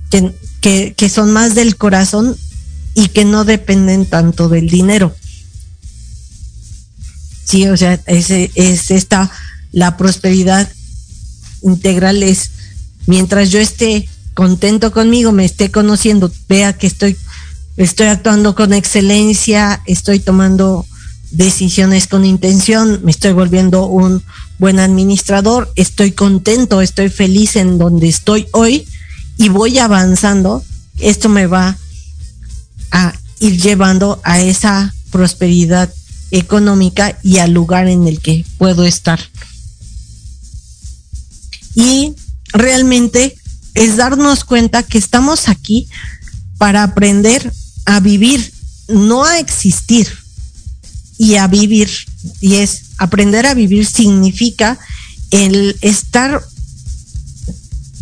que, 0.10 0.34
que, 0.62 0.94
que 0.96 1.10
son 1.10 1.32
más 1.32 1.56
del 1.56 1.78
corazón 1.78 2.36
y 2.94 3.10
que 3.10 3.26
no 3.26 3.46
dependen 3.46 4.06
tanto 4.06 4.50
del 4.50 4.70
dinero. 4.70 5.16
Sí, 7.44 7.68
o 7.68 7.78
sea, 7.78 8.00
es, 8.08 8.32
es 8.32 8.92
esta, 8.92 9.32
la 9.72 9.98
prosperidad 9.98 10.70
integral 11.62 12.24
es 12.24 12.52
mientras 13.08 13.52
yo 13.52 13.60
esté 13.60 14.08
contento 14.34 14.92
conmigo, 14.92 15.32
me 15.32 15.46
esté 15.46 15.72
conociendo, 15.72 16.32
vea 16.50 16.74
que 16.74 16.88
estoy, 16.88 17.18
estoy 17.78 18.08
actuando 18.08 18.56
con 18.56 18.74
excelencia, 18.74 19.82
estoy 19.86 20.20
tomando 20.20 20.86
decisiones 21.32 22.08
con 22.08 22.26
intención, 22.26 23.00
me 23.04 23.12
estoy 23.12 23.34
volviendo 23.34 23.88
un 23.88 24.24
buen 24.60 24.80
administrador, 24.80 25.72
estoy 25.76 26.12
contento, 26.12 26.82
estoy 26.82 27.10
feliz 27.10 27.56
en 27.56 27.78
donde 27.78 28.08
estoy 28.08 28.48
hoy 28.52 28.88
y 29.38 29.50
voy 29.50 29.80
avanzando, 29.80 30.64
esto 31.00 31.30
me 31.30 31.48
va 31.48 31.78
a 32.92 33.14
ir 33.40 33.62
llevando 33.62 34.22
a 34.24 34.40
esa 34.40 34.94
prosperidad 35.12 35.94
económica 36.32 37.18
y 37.24 37.38
al 37.38 37.52
lugar 37.52 37.88
en 37.88 38.08
el 38.08 38.20
que 38.20 38.46
puedo 38.58 38.86
estar. 38.86 39.20
Y 41.76 42.14
realmente 42.56 43.38
es 43.74 43.98
darnos 43.98 44.44
cuenta 44.44 44.84
que 44.84 44.98
estamos 44.98 45.50
aquí 45.50 45.88
para 46.58 46.84
aprender 46.84 47.52
a 47.86 48.00
vivir, 48.00 48.52
no 48.88 49.26
a 49.26 49.40
existir 49.40 50.08
y 51.18 51.36
a 51.36 51.48
vivir. 51.48 51.90
Y 52.40 52.56
es 52.56 52.84
aprender 52.98 53.46
a 53.46 53.54
vivir 53.54 53.86
significa 53.86 54.80
el 55.32 55.78
estar 55.82 56.42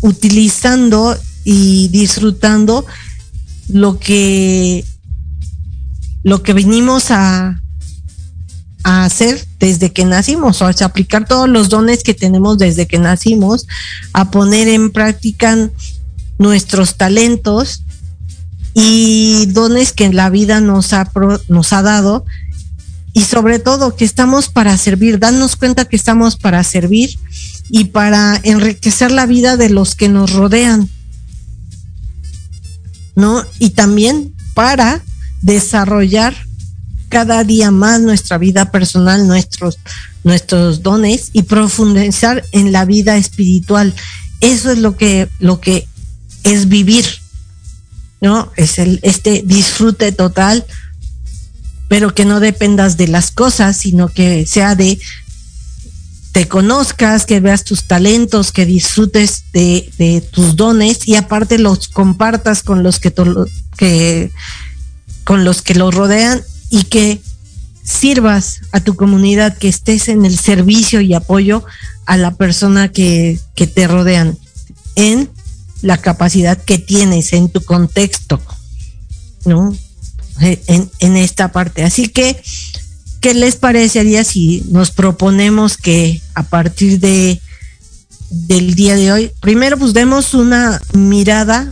utilizando 0.02 1.18
y 1.44 1.88
disfrutando 1.88 2.86
lo 3.70 4.00
que 4.00 4.86
lo 6.24 6.44
que 6.44 6.54
venimos 6.54 7.12
a, 7.12 7.63
a 8.84 9.06
hacer 9.06 9.46
desde 9.60 9.92
que 9.92 10.06
nacimos, 10.06 10.62
o 10.62 10.74
sea, 10.74 10.88
aplicar 10.88 11.26
todos 11.26 11.50
los 11.50 11.70
dones 11.70 12.04
que 12.04 12.14
tenemos 12.14 12.58
desde 12.58 12.86
que 12.86 13.00
nacimos, 13.00 13.66
a 14.12 14.30
poner 14.30 14.68
en 14.68 14.92
práctica 14.92 15.70
nuestros 16.38 16.96
talentos 16.96 17.84
y 18.74 19.46
dones 19.48 19.94
que 19.94 20.12
la 20.12 20.30
vida 20.30 20.60
nos 20.60 20.94
ha, 20.94 21.10
nos 21.48 21.74
ha 21.74 21.82
dado 21.82 22.26
y 23.14 23.22
sobre 23.22 23.60
todo 23.60 23.96
que 23.96 24.06
estamos 24.06 24.50
para 24.50 24.76
servir, 24.78 25.20
darnos 25.20 25.56
cuenta 25.56 25.86
que 25.86 25.96
estamos 25.96 26.36
para 26.36 26.64
servir 26.64 27.18
y 27.70 27.86
para 27.86 28.40
enriquecer 28.44 29.12
la 29.12 29.28
vida 29.28 29.56
de 29.56 29.70
los 29.70 29.96
que 29.96 30.10
nos 30.10 30.34
rodean, 30.34 30.90
¿no? 33.16 33.44
Y 33.60 33.72
también 33.72 34.34
para 34.56 35.04
desarrollar 35.42 36.36
cada 37.14 37.44
día 37.44 37.70
más 37.70 38.02
nuestra 38.02 38.40
vida 38.40 38.72
personal, 38.72 39.28
nuestros, 39.28 39.78
nuestros 40.24 40.82
dones 40.82 41.30
y 41.32 41.44
profundizar 41.44 42.44
en 42.52 42.72
la 42.72 42.86
vida 42.86 43.18
espiritual. 43.18 43.94
Eso 44.42 44.72
es 44.72 44.80
lo 44.80 44.98
que, 44.98 45.30
lo 45.38 45.62
que 45.62 45.88
es 46.44 46.68
vivir, 46.70 47.06
¿no? 48.20 48.52
Es 48.56 48.80
el, 48.80 49.00
este 49.04 49.44
disfrute 49.46 50.12
total, 50.12 50.66
pero 51.88 52.16
que 52.16 52.26
no 52.26 52.40
dependas 52.40 52.98
de 52.98 53.08
las 53.08 53.30
cosas, 53.30 53.78
sino 53.78 54.10
que 54.10 54.48
sea 54.48 54.76
de 54.76 55.00
te 56.32 56.48
conozcas, 56.48 57.28
que 57.28 57.40
veas 57.40 57.64
tus 57.64 57.84
talentos, 57.84 58.52
que 58.52 58.66
disfrutes 58.66 59.44
de, 59.54 59.88
de 60.00 60.20
tus 60.20 60.56
dones 60.56 61.08
y 61.08 61.14
aparte 61.14 61.60
los 61.60 61.90
compartas 61.90 62.64
con 62.64 62.82
los 62.82 63.00
que, 63.00 63.14
que 63.78 64.32
con 65.24 65.44
los 65.44 65.62
que 65.62 65.76
los 65.76 65.94
rodean 65.94 66.42
y 66.74 66.86
que 66.86 67.22
sirvas 67.84 68.62
a 68.72 68.80
tu 68.80 68.96
comunidad, 68.96 69.56
que 69.56 69.68
estés 69.68 70.10
en 70.10 70.26
el 70.26 70.40
servicio 70.40 71.02
y 71.02 71.14
apoyo 71.14 71.64
a 72.08 72.18
la 72.18 72.32
persona 72.32 72.92
que, 72.92 73.40
te 73.56 73.88
rodean 73.88 74.40
en 74.96 75.30
la 75.84 76.00
capacidad 76.00 76.58
que 76.58 76.80
tienes 76.80 77.32
en 77.34 77.50
tu 77.50 77.62
contexto, 77.62 78.42
¿no? 79.46 79.78
En, 80.40 80.90
en 80.98 81.16
esta 81.16 81.52
parte. 81.52 81.84
Así 81.84 82.08
que, 82.08 82.42
¿qué 83.22 83.36
les 83.36 83.56
parecería 83.56 84.24
si 84.24 84.64
nos 84.70 84.90
proponemos 84.90 85.78
que 85.78 86.24
a 86.34 86.42
partir 86.42 87.00
de 87.00 87.40
del 88.32 88.74
día 88.74 88.96
de 88.96 89.12
hoy, 89.12 89.32
primero 89.42 89.78
pues 89.78 89.94
demos 89.94 90.34
una 90.34 90.82
mirada 90.94 91.72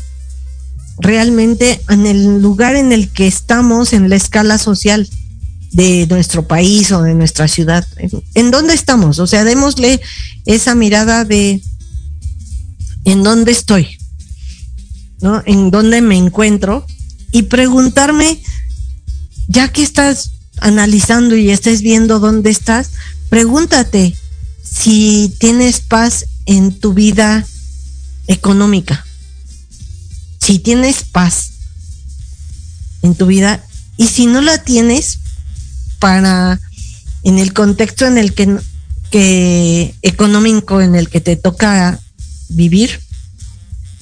realmente 1.01 1.81
en 1.89 2.05
el 2.05 2.41
lugar 2.41 2.75
en 2.75 2.91
el 2.91 3.09
que 3.09 3.27
estamos 3.27 3.91
en 3.91 4.09
la 4.09 4.15
escala 4.15 4.57
social 4.57 5.09
de 5.71 6.05
nuestro 6.07 6.47
país 6.47 6.91
o 6.91 7.01
de 7.01 7.15
nuestra 7.15 7.47
ciudad. 7.47 7.85
¿En, 8.35 8.51
dónde 8.51 8.73
estamos? 8.73 9.19
O 9.19 9.27
sea, 9.27 9.43
démosle 9.43 9.99
esa 10.45 10.75
mirada 10.75 11.25
de 11.25 11.61
en 13.03 13.23
dónde 13.23 13.51
estoy, 13.51 13.97
¿no? 15.21 15.41
En 15.45 15.71
dónde 15.71 16.01
me 16.01 16.17
encuentro 16.17 16.85
y 17.31 17.43
preguntarme, 17.43 18.39
ya 19.47 19.69
que 19.69 19.81
estás 19.81 20.31
analizando 20.57 21.35
y 21.35 21.49
estés 21.49 21.81
viendo 21.81 22.19
dónde 22.19 22.51
estás, 22.51 22.91
pregúntate 23.29 24.15
si 24.63 25.33
tienes 25.39 25.79
paz 25.79 26.25
en 26.45 26.73
tu 26.73 26.93
vida 26.93 27.45
económica. 28.27 29.05
Si 30.41 30.59
tienes 30.59 31.03
paz 31.03 31.51
en 33.01 33.15
tu 33.15 33.27
vida 33.27 33.63
y 33.97 34.07
si 34.07 34.25
no 34.25 34.41
la 34.41 34.63
tienes 34.63 35.19
para 35.99 36.59
en 37.23 37.37
el 37.37 37.53
contexto 37.53 38.05
en 38.05 38.17
el 38.17 38.33
que, 38.33 39.95
económico 40.01 40.81
en 40.81 40.95
el 40.95 41.09
que 41.09 41.21
te 41.21 41.35
toca 41.35 41.99
vivir, 42.49 42.99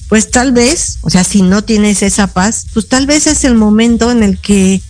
pues 0.08 0.32
tal 0.32 0.54
vez, 0.54 0.98
o 1.02 1.10
sea, 1.10 1.24
si 1.24 1.42
no 1.42 1.64
tienes 1.64 2.02
esa 2.02 2.28
paz, 2.28 2.66
pues 2.74 2.88
tal 2.88 3.06
vez 3.06 3.28
es 3.28 3.44
el 3.44 3.56
momento 3.56 4.12
en 4.12 4.24
el 4.24 4.40
que 4.40 4.82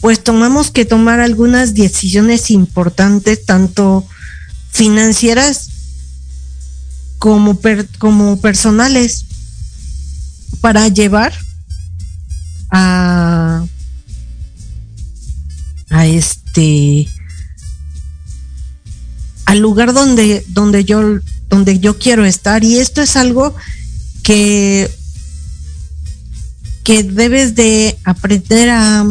pues 0.00 0.22
tomamos 0.24 0.70
que 0.70 0.84
tomar 0.84 1.20
algunas 1.20 1.74
decisiones 1.74 2.50
importantes, 2.50 3.44
tanto 3.44 4.04
financieras 4.72 5.68
como, 7.18 7.60
per, 7.60 7.86
como 7.98 8.40
personales, 8.40 9.26
para 10.62 10.88
llevar 10.88 11.34
a, 12.70 13.66
a 15.90 16.06
este 16.06 17.06
al 19.44 19.58
lugar 19.58 19.92
donde, 19.92 20.42
donde 20.48 20.84
yo 20.84 21.18
donde 21.50 21.78
yo 21.78 21.98
quiero 21.98 22.24
estar. 22.24 22.64
Y 22.64 22.78
esto 22.78 23.02
es 23.02 23.16
algo 23.16 23.54
que 24.22 24.90
que 26.84 27.02
debes 27.02 27.54
de 27.54 27.98
aprender 28.04 28.70
a 28.70 29.04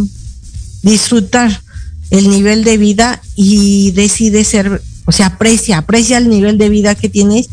disfrutar 0.81 1.61
el 2.09 2.29
nivel 2.29 2.63
de 2.63 2.77
vida 2.77 3.21
y 3.35 3.91
decide 3.91 4.43
ser, 4.43 4.81
o 5.05 5.11
sea, 5.11 5.27
aprecia, 5.27 5.77
aprecia 5.77 6.17
el 6.17 6.27
nivel 6.27 6.57
de 6.57 6.69
vida 6.69 6.95
que 6.95 7.07
tienes 7.07 7.47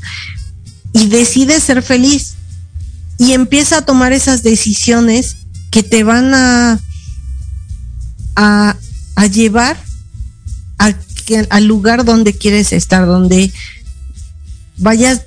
y 0.93 1.07
decide 1.07 1.61
ser 1.61 1.83
feliz 1.83 2.38
y 3.19 3.33
empieza 3.33 3.79
a 3.79 3.85
tomar 3.85 4.13
esas 4.13 4.43
decisiones 4.43 5.37
que 5.71 5.83
te 5.83 6.05
van 6.05 6.35
a 6.35 6.81
a, 8.39 9.27
llevar 9.27 9.77
a, 10.79 10.95
al 11.51 11.65
lugar 11.67 12.05
donde 12.05 12.33
quieres 12.33 12.73
estar, 12.73 13.07
donde 13.07 13.53
vayas 14.77 15.23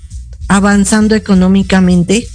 avanzando 0.47 1.15
económicamente, 1.15 2.27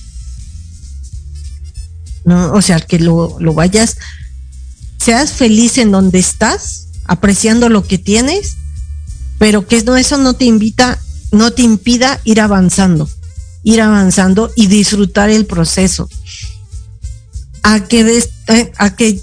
¿no? 2.24 2.52
O 2.52 2.60
sea, 2.60 2.80
que 2.80 2.98
lo, 2.98 3.36
lo 3.40 3.54
vayas, 3.54 3.96
seas 4.98 5.32
feliz 5.32 5.78
en 5.78 5.90
donde 5.90 6.18
estás, 6.18 6.88
apreciando 7.06 7.68
lo 7.68 7.86
que 7.86 7.98
tienes, 7.98 8.56
pero 9.38 9.66
que 9.66 9.82
no, 9.82 9.96
eso 9.96 10.18
no 10.18 10.34
te 10.34 10.44
invita, 10.44 10.98
no 11.32 11.52
te 11.52 11.62
impida 11.62 12.20
ir 12.24 12.40
avanzando, 12.40 13.08
ir 13.66 13.80
avanzando 13.80 14.52
y 14.54 14.68
disfrutar 14.68 15.28
el 15.28 15.44
proceso. 15.44 16.08
A 17.64 17.80
que, 17.80 18.24
eh, 18.46 18.72
a 18.78 18.94
que 18.94 19.20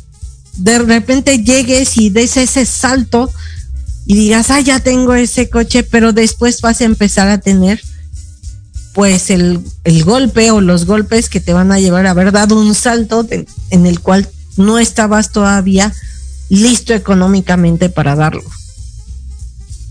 de 0.57 0.79
repente 0.79 1.41
llegues 1.41 1.97
y 1.97 2.09
des 2.09 2.35
ese 2.35 2.65
salto 2.65 3.31
y 4.05 4.15
digas, 4.15 4.51
ah, 4.51 4.59
ya 4.59 4.81
tengo 4.81 5.13
ese 5.13 5.49
coche, 5.49 5.83
pero 5.83 6.11
después 6.11 6.59
vas 6.59 6.81
a 6.81 6.83
empezar 6.83 7.29
a 7.29 7.39
tener 7.39 7.81
pues 8.91 9.29
el, 9.29 9.61
el 9.85 10.03
golpe 10.03 10.51
o 10.51 10.59
los 10.59 10.85
golpes 10.85 11.29
que 11.29 11.39
te 11.39 11.53
van 11.53 11.71
a 11.71 11.79
llevar 11.79 12.05
a 12.05 12.11
haber 12.11 12.33
dado 12.33 12.59
un 12.59 12.75
salto 12.75 13.25
en 13.29 13.85
el 13.85 14.01
cual 14.01 14.29
no 14.57 14.77
estabas 14.77 15.31
todavía 15.31 15.93
listo 16.49 16.93
económicamente 16.93 17.87
para 17.87 18.15
darlo. 18.15 18.43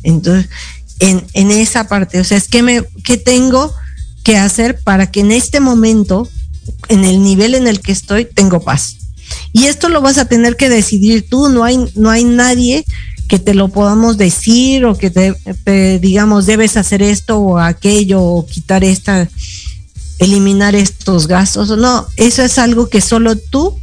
Entonces, 0.03 0.50
en, 0.98 1.24
en 1.32 1.50
esa 1.50 1.88
parte, 1.88 2.20
o 2.20 2.24
sea, 2.24 2.36
es 2.36 2.48
que 2.48 2.62
me, 2.62 2.84
¿qué 3.03 3.16
tengo 3.16 3.74
que 4.23 4.37
hacer 4.37 4.79
para 4.81 5.11
que 5.11 5.20
en 5.20 5.33
este 5.33 5.61
momento, 5.61 6.29
en 6.89 7.05
el 7.05 7.23
nivel 7.23 7.55
en 7.55 7.66
el 7.66 7.81
que 7.81 7.93
estoy, 7.93 8.25
tengo 8.25 8.61
paz? 8.61 8.97
Y 9.53 9.64
esto 9.64 9.89
lo 9.89 10.01
vas 10.01 10.18
a 10.18 10.27
tener 10.27 10.57
que 10.57 10.68
decidir 10.68 11.29
tú, 11.29 11.49
no 11.49 11.64
hay, 11.64 11.79
no 11.95 12.11
hay 12.11 12.25
nadie 12.25 12.85
que 13.29 13.39
te 13.39 13.55
lo 13.55 13.68
podamos 13.68 14.18
decir 14.18 14.85
o 14.85 14.97
que 14.97 15.11
te, 15.11 15.99
digamos 15.99 16.45
debes 16.45 16.77
hacer 16.77 17.01
esto 17.03 17.39
o 17.39 17.59
aquello 17.59 18.23
o 18.23 18.47
quitar 18.47 18.85
esta, 18.85 19.29
eliminar 20.18 20.75
estos 20.75 21.27
gastos. 21.27 21.77
No, 21.79 22.07
eso 22.16 22.43
es 22.43 22.59
algo 22.59 22.89
que 22.89 23.01
solo 23.01 23.37
tú 23.37 23.79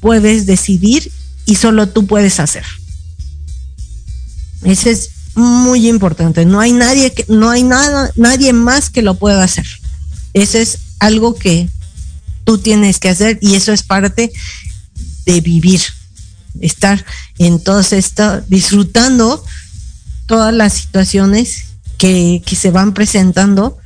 puedes 0.00 0.46
decidir 0.46 1.10
y 1.46 1.54
solo 1.54 1.88
tú 1.88 2.06
puedes 2.06 2.40
hacer. 2.40 2.64
Ese 4.64 4.90
es 4.90 5.10
muy 5.34 5.88
importante. 5.88 6.44
No 6.44 6.60
hay 6.60 6.72
nadie 6.72 7.12
que, 7.12 7.24
no 7.28 7.50
hay 7.50 7.62
nada, 7.62 8.10
nadie 8.16 8.52
más 8.52 8.90
que 8.90 9.02
lo 9.02 9.16
pueda 9.16 9.42
hacer. 9.42 9.66
Eso 10.32 10.58
es 10.58 10.78
algo 10.98 11.34
que 11.34 11.68
tú 12.44 12.58
tienes 12.58 12.98
que 12.98 13.08
hacer 13.08 13.38
y 13.40 13.54
eso 13.54 13.72
es 13.72 13.82
parte 13.82 14.32
de 15.26 15.40
vivir, 15.40 15.80
estar 16.60 17.04
en 17.38 17.58
todo 17.58 17.80
esto, 17.80 18.40
disfrutando 18.42 19.44
todas 20.26 20.54
las 20.54 20.74
situaciones 20.74 21.64
que, 21.98 22.42
que 22.44 22.56
se 22.56 22.70
van 22.70 22.94
presentando, 22.94 23.78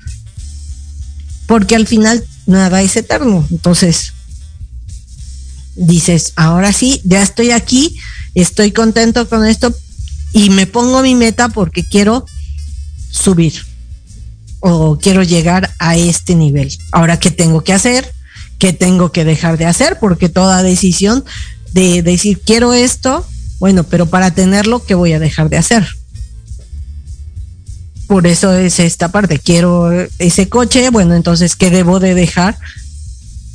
porque 1.47 1.77
al 1.77 1.87
final 1.87 2.25
nada 2.47 2.83
es 2.83 2.97
eterno. 2.97 3.47
Entonces, 3.51 4.13
dices, 5.77 6.33
ahora 6.37 6.73
sí, 6.73 7.01
ya 7.05 7.23
estoy 7.23 7.53
aquí, 7.53 7.97
estoy 8.35 8.73
contento 8.73 9.29
con 9.29 9.47
esto 9.47 9.75
y 10.33 10.51
me 10.51 10.67
pongo 10.67 11.03
mi 11.03 11.15
meta 11.15 11.49
porque 11.49 11.85
quiero 11.85 12.27
subir 13.11 13.55
o 14.61 14.99
quiero 14.99 15.23
llegar 15.23 15.71
a 15.79 15.97
este 15.97 16.35
nivel. 16.35 16.77
Ahora, 16.93 17.19
¿qué 17.19 17.31
tengo 17.31 17.63
que 17.63 17.73
hacer? 17.73 18.13
¿Qué 18.59 18.73
tengo 18.73 19.13
que 19.13 19.25
dejar 19.25 19.57
de 19.57 19.67
hacer? 19.67 19.99
Porque 20.01 20.29
toda 20.29 20.63
decisión 20.63 21.25
de 21.73 22.03
decir 22.03 22.41
quiero 22.45 22.73
esto, 22.73 23.25
bueno, 23.61 23.85
pero 23.85 24.07
para 24.07 24.33
tenerlo, 24.33 24.85
¿qué 24.85 24.95
voy 24.95 25.13
a 25.13 25.19
dejar 25.19 25.49
de 25.49 25.59
hacer? 25.59 25.87
Por 28.07 28.27
eso 28.27 28.55
es 28.55 28.81
esta 28.81 29.13
parte, 29.13 29.39
quiero 29.39 29.91
ese 30.19 30.49
coche, 30.49 30.89
bueno, 30.91 31.15
entonces, 31.15 31.57
¿qué 31.57 31.71
debo 31.71 32.01
de 32.01 32.15
dejar 32.15 32.57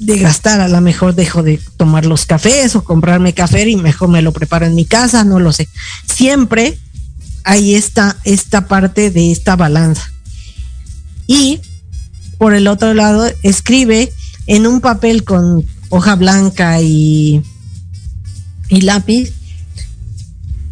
de 0.06 0.20
gastar? 0.20 0.62
A 0.62 0.68
lo 0.68 0.82
mejor 0.82 1.16
dejo 1.16 1.44
de 1.44 1.60
tomar 1.78 2.06
los 2.06 2.26
cafés 2.26 2.76
o 2.76 2.84
comprarme 2.84 3.34
café 3.34 3.68
y 3.68 3.76
mejor 3.76 4.10
me 4.10 4.22
lo 4.22 4.32
preparo 4.32 4.66
en 4.66 4.76
mi 4.76 4.86
casa, 4.86 5.24
no 5.24 5.40
lo 5.40 5.52
sé. 5.52 5.68
Siempre 6.12 6.78
hay 7.44 7.76
esta, 7.76 8.18
esta 8.24 8.68
parte 8.68 9.12
de 9.12 9.32
esta 9.32 9.56
balanza. 9.56 10.12
Y 11.28 11.60
por 12.38 12.54
el 12.54 12.68
otro 12.68 12.94
lado, 12.94 13.30
escribe 13.44 14.12
en 14.48 14.68
un 14.68 14.82
papel 14.82 15.24
con 15.24 15.66
hoja 15.90 16.16
blanca 16.16 16.82
y, 16.82 17.42
y 18.70 18.82
lápiz 18.82 19.32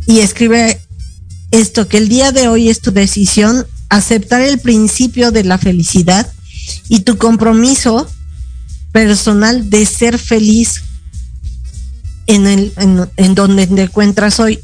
y 0.05 0.19
escribe 0.19 0.82
esto, 1.51 1.88
que 1.88 1.97
el 1.97 2.09
día 2.09 2.32
de 2.32 2.47
hoy 2.47 2.69
es 2.69 2.82
tu 2.82 2.91
decisión 2.91 3.65
aceptar 3.89 4.41
el 4.41 4.59
principio 4.59 5.32
de 5.32 5.43
la 5.43 5.57
felicidad 5.57 6.32
y 6.89 7.01
tu 7.01 7.17
compromiso 7.17 8.09
personal 8.92 9.70
de 9.70 9.86
ser 9.86 10.18
feliz 10.18 10.84
en, 12.28 12.48
el, 12.48 12.74
en, 13.18 13.36
donde 13.36 13.68
te 13.68 13.84
encuentras 13.84 14.39
hoy 14.39 14.60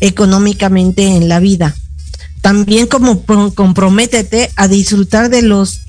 económicamente 0.00 1.04
en 1.16 1.28
la 1.28 1.40
vida. 1.40 1.74
También 2.40 2.86
como 2.86 3.22
pro- 3.22 3.52
comprométete 3.54 4.50
a 4.56 4.68
disfrutar 4.68 5.28
de 5.30 5.42
los 5.42 5.80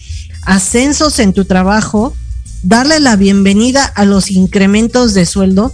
ascensos 0.44 1.20
en 1.20 1.34
tu 1.34 1.46
trabajo 1.46 2.16
darle 2.64 3.00
la 3.00 3.16
bienvenida 3.16 3.86
a 3.86 4.06
los 4.06 4.30
incrementos 4.32 5.14
de 5.14 5.26
sueldo, 5.26 5.74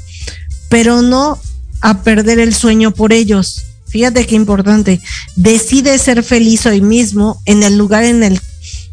pero 0.70 1.02
no 1.02 1.40
a 1.82 2.04
perder 2.04 2.40
el 2.40 2.54
sueño 2.54 2.92
por 2.92 3.12
ellos. 3.14 3.64
Fíjate 3.88 4.26
qué 4.26 4.36
importante. 4.36 5.02
Decide 5.36 5.98
ser 5.98 6.24
feliz 6.24 6.66
hoy 6.66 6.82
mismo 6.82 7.42
en 7.46 7.64
el 7.64 7.78
lugar 7.78 8.04
en 8.04 8.24
el, 8.24 8.40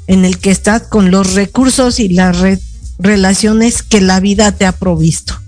en 0.06 0.24
el 0.24 0.38
que 0.38 0.50
estás 0.50 0.82
con 0.82 1.10
los 1.10 1.34
recursos 1.34 1.98
y 2.00 2.08
las 2.08 2.38
re- 2.38 2.60
relaciones 2.98 3.82
que 3.82 4.00
la 4.00 4.20
vida 4.20 4.52
te 4.52 4.66
ha 4.66 4.72
provisto. 4.72 5.38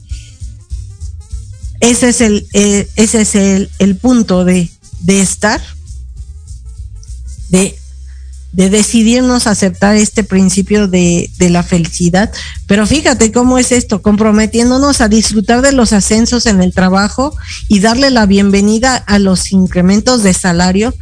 Ese 1.80 2.08
es 2.08 2.20
el, 2.20 2.46
eh, 2.52 2.88
ese 2.96 3.22
es 3.22 3.34
el, 3.34 3.70
el 3.78 3.96
punto 3.96 4.44
de, 4.44 4.70
de 5.00 5.20
estar, 5.20 5.60
de, 7.50 7.78
de 8.52 8.70
decidirnos 8.70 9.46
aceptar 9.46 9.94
este 9.94 10.24
principio 10.24 10.88
de, 10.88 11.30
de 11.38 11.50
la 11.50 11.62
felicidad. 11.62 12.32
Pero 12.66 12.86
fíjate 12.86 13.30
cómo 13.30 13.58
es 13.58 13.72
esto, 13.72 14.00
comprometiéndonos 14.00 15.00
a 15.00 15.08
disfrutar 15.08 15.60
de 15.60 15.72
los 15.72 15.92
ascensos 15.92 16.46
en 16.46 16.62
el 16.62 16.72
trabajo 16.72 17.36
y 17.68 17.80
darle 17.80 18.10
la 18.10 18.24
bienvenida 18.24 18.96
a 18.96 19.18
los 19.18 19.52
incrementos 19.52 20.22
de 20.22 20.32
salario, 20.32 20.94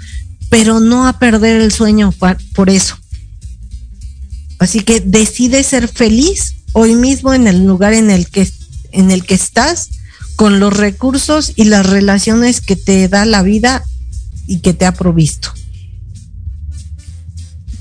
pero 0.51 0.81
no 0.81 1.07
a 1.07 1.19
perder 1.19 1.61
el 1.61 1.73
sueño 1.73 2.13
por 2.55 2.69
eso. 2.71 2.99
Así 4.59 4.81
que 4.81 5.01
decide 5.01 5.63
ser 5.63 5.89
feliz 5.89 6.55
hoy 6.73 6.95
mismo 6.95 7.35
en 7.35 7.47
el 7.47 7.65
lugar 7.65 7.93
en 7.93 8.11
el 8.11 8.29
que, 8.29 8.49
en 8.93 9.11
el 9.11 9.25
que 9.25 9.35
estás, 9.35 9.91
con 10.37 10.61
los 10.61 10.77
recursos 10.77 11.53
y 11.57 11.65
las 11.65 11.87
relaciones 11.87 12.61
que 12.61 12.77
te 12.77 13.09
da 13.09 13.25
la 13.25 13.43
vida 13.43 13.85
y 14.47 14.59
que 14.59 14.75
te 14.75 14.87
ha 14.87 14.93
provisto. 14.93 15.53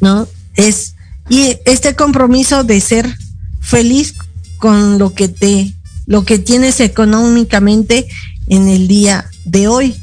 ¿No? 0.02 0.28
Es, 0.56 0.96
y 1.30 1.58
este 1.66 1.96
compromiso 1.96 2.64
de 2.64 2.80
ser 2.82 3.18
feliz 3.62 4.14
con 4.58 5.00
lo 5.00 5.14
que 5.14 5.30
te, 5.30 5.74
lo 6.06 6.26
que 6.26 6.40
tienes 6.40 6.80
económicamente 6.80 8.08
en 8.48 8.68
el 8.68 8.88
día 8.88 9.30
de 9.46 9.68
hoy, 9.68 9.96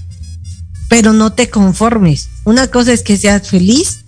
pero 0.88 1.12
no 1.12 1.32
te 1.32 1.50
conformes. 1.50 2.28
Una 2.44 2.66
cosa 2.68 2.92
es 2.92 3.02
que 3.02 3.16
seas 3.16 3.48
feliz 3.48 4.00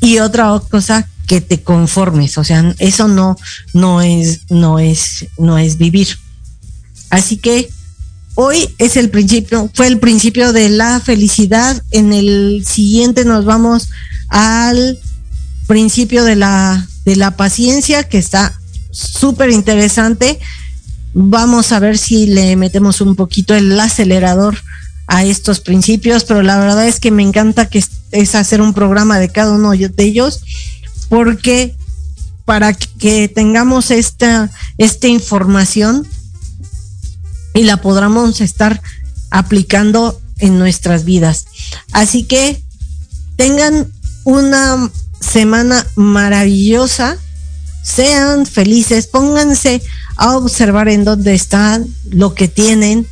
y 0.00 0.18
otra 0.18 0.60
cosa 0.70 1.08
que 1.26 1.40
te 1.40 1.62
conformes, 1.62 2.38
o 2.38 2.44
sea, 2.44 2.74
eso 2.78 3.06
no 3.06 3.36
no 3.72 4.02
es 4.02 4.40
no 4.50 4.78
es 4.78 5.26
no 5.38 5.58
es 5.58 5.78
vivir. 5.78 6.08
Así 7.10 7.36
que 7.36 7.70
hoy 8.34 8.68
es 8.78 8.96
el 8.96 9.10
principio, 9.10 9.70
fue 9.74 9.86
el 9.86 9.98
principio 9.98 10.52
de 10.52 10.70
la 10.70 11.00
felicidad. 11.00 11.82
En 11.90 12.12
el 12.12 12.64
siguiente 12.66 13.24
nos 13.24 13.44
vamos 13.44 13.90
al 14.28 14.98
principio 15.66 16.24
de 16.24 16.36
la 16.36 16.86
de 17.04 17.16
la 17.16 17.36
paciencia 17.36 18.02
que 18.04 18.18
está 18.18 18.58
súper 18.90 19.50
interesante. 19.50 20.40
Vamos 21.12 21.72
a 21.72 21.78
ver 21.80 21.98
si 21.98 22.26
le 22.26 22.56
metemos 22.56 23.00
un 23.00 23.16
poquito 23.16 23.54
el 23.54 23.78
acelerador 23.78 24.56
a 25.06 25.24
estos 25.24 25.60
principios, 25.60 26.24
pero 26.24 26.42
la 26.42 26.58
verdad 26.58 26.86
es 26.86 27.00
que 27.00 27.10
me 27.10 27.22
encanta 27.22 27.68
que 27.68 27.84
es, 28.12 28.34
hacer 28.34 28.60
un 28.60 28.74
programa 28.74 29.18
de 29.18 29.28
cada 29.28 29.52
uno 29.52 29.72
de 29.72 29.92
ellos, 29.98 30.42
porque 31.08 31.76
para 32.44 32.72
que 32.72 33.28
tengamos 33.28 33.90
esta, 33.90 34.50
esta 34.78 35.06
información 35.06 36.06
y 37.54 37.62
la 37.62 37.78
podamos 37.78 38.40
estar 38.40 38.80
aplicando 39.30 40.20
en 40.38 40.58
nuestras 40.58 41.04
vidas. 41.04 41.46
Así 41.92 42.24
que 42.24 42.62
tengan 43.36 43.92
una 44.24 44.90
semana 45.20 45.86
maravillosa, 45.96 47.16
sean 47.82 48.46
felices, 48.46 49.06
pónganse 49.06 49.82
a 50.16 50.36
observar 50.36 50.88
en 50.88 51.04
dónde 51.04 51.34
están, 51.34 51.86
lo 52.10 52.34
que 52.34 52.48
tienen, 52.48 53.06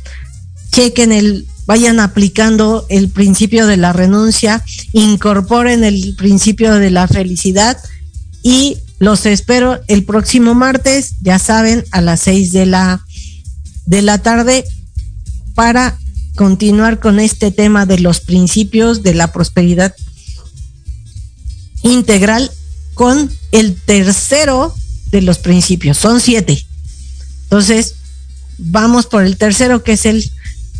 chequen 0.71 1.11
el, 1.11 1.47
vayan 1.69 1.99
aplicando 1.99 2.87
el 2.89 3.09
principio 3.09 3.67
de 3.67 3.77
la 3.77 3.93
renuncia, 3.93 4.65
incorporen 4.91 5.83
el 5.83 6.15
principio 6.17 6.73
de 6.73 6.89
la 6.89 7.07
felicidad 7.07 7.77
y 8.41 8.79
los 8.97 9.27
espero 9.27 9.79
el 9.87 10.03
próximo 10.03 10.55
martes, 10.55 11.13
ya 11.21 11.37
saben, 11.37 11.85
a 11.91 12.01
las 12.01 12.21
seis 12.21 12.51
de 12.53 12.65
la, 12.65 13.05
de 13.85 14.01
la 14.01 14.17
tarde 14.17 14.65
para 15.53 15.95
continuar 16.33 16.99
con 16.99 17.19
este 17.19 17.51
tema 17.51 17.85
de 17.85 17.99
los 17.99 18.19
principios 18.19 19.03
de 19.03 19.13
la 19.13 19.31
prosperidad 19.31 19.93
integral 21.83 22.49
con 22.95 23.29
el 23.51 23.75
tercero 23.75 24.73
de 25.11 25.21
los 25.21 25.37
principios. 25.37 25.99
Son 25.99 26.19
siete. 26.19 26.65
Entonces, 27.43 27.93
vamos 28.57 29.05
por 29.05 29.23
el 29.23 29.37
tercero, 29.37 29.83
que 29.83 29.91
es 29.91 30.07
el 30.07 30.31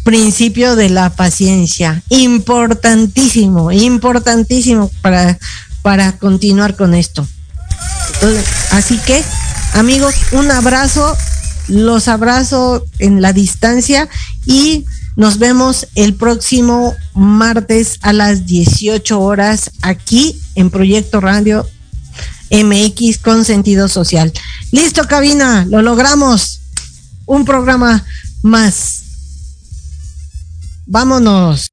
principio 0.04 0.76
de 0.76 0.90
la 0.90 1.10
paciencia. 1.10 2.02
Importantísimo, 2.10 3.72
importantísimo 3.72 4.90
para, 5.02 5.38
para 5.82 6.14
continuar 6.18 6.76
con 6.76 6.94
esto. 6.94 7.28
Entonces, 8.16 8.46
así 8.72 8.98
que, 9.06 9.24
amigos, 9.74 10.16
un 10.32 10.52
abrazo, 10.52 11.16
los 11.68 12.08
abrazo 12.08 12.86
en 13.00 13.22
la 13.22 13.34
distancia 13.34 14.10
y 14.46 14.86
nos 15.16 15.38
vemos 15.38 15.88
el 15.96 16.16
próximo 16.16 16.96
martes 17.14 18.00
a 18.02 18.14
las 18.14 18.46
18 18.46 19.20
horas 19.20 19.72
aquí 19.82 20.40
en 20.56 20.70
Proyecto 20.70 21.20
Radio 21.20 21.68
MX 22.52 23.18
con 23.20 23.46
sentido 23.46 23.88
social. 23.88 24.32
Listo, 24.72 25.08
cabina, 25.08 25.66
lo 25.70 25.82
logramos. 25.82 26.62
Un 27.26 27.46
programa 27.46 28.06
más. 28.42 28.99
Vámonos. 30.92 31.72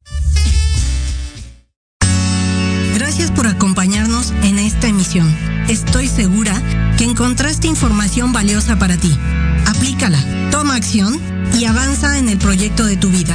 Gracias 2.95 3.31
por 3.31 3.47
acompañarnos 3.47 4.35
en 4.43 4.59
esta 4.59 4.89
emisión. 4.89 5.35
Estoy 5.69 6.07
segura 6.07 6.53
que 6.99 7.05
encontraste 7.05 7.67
información 7.67 8.35
valiosa 8.35 8.79
para 8.79 8.99
ti. 8.99 9.17
Aplícala, 9.65 10.19
toma 10.51 10.75
acción 10.77 11.19
y 11.59 11.65
avanza 11.65 12.19
en 12.19 12.29
el 12.29 12.37
proyecto 12.37 12.85
de 12.85 12.99
tu 12.99 13.09
vida. 13.09 13.35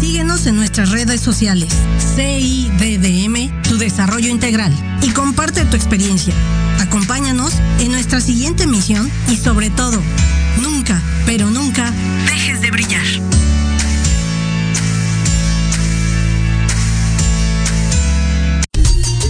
Síguenos 0.00 0.44
en 0.44 0.56
nuestras 0.56 0.90
redes 0.90 1.22
sociales, 1.22 1.72
CIDDM, 2.14 3.62
tu 3.62 3.78
desarrollo 3.78 4.28
integral, 4.28 4.74
y 5.00 5.12
comparte 5.12 5.64
tu 5.64 5.76
experiencia. 5.76 6.34
Acompáñanos 6.78 7.54
en 7.78 7.92
nuestra 7.92 8.20
siguiente 8.20 8.66
misión 8.66 9.10
y 9.30 9.36
sobre 9.36 9.70
todo, 9.70 9.98
nunca, 10.60 11.00
pero 11.24 11.48
nunca, 11.48 11.90
dejes 12.26 12.60
de 12.60 12.70
brillar. 12.70 13.01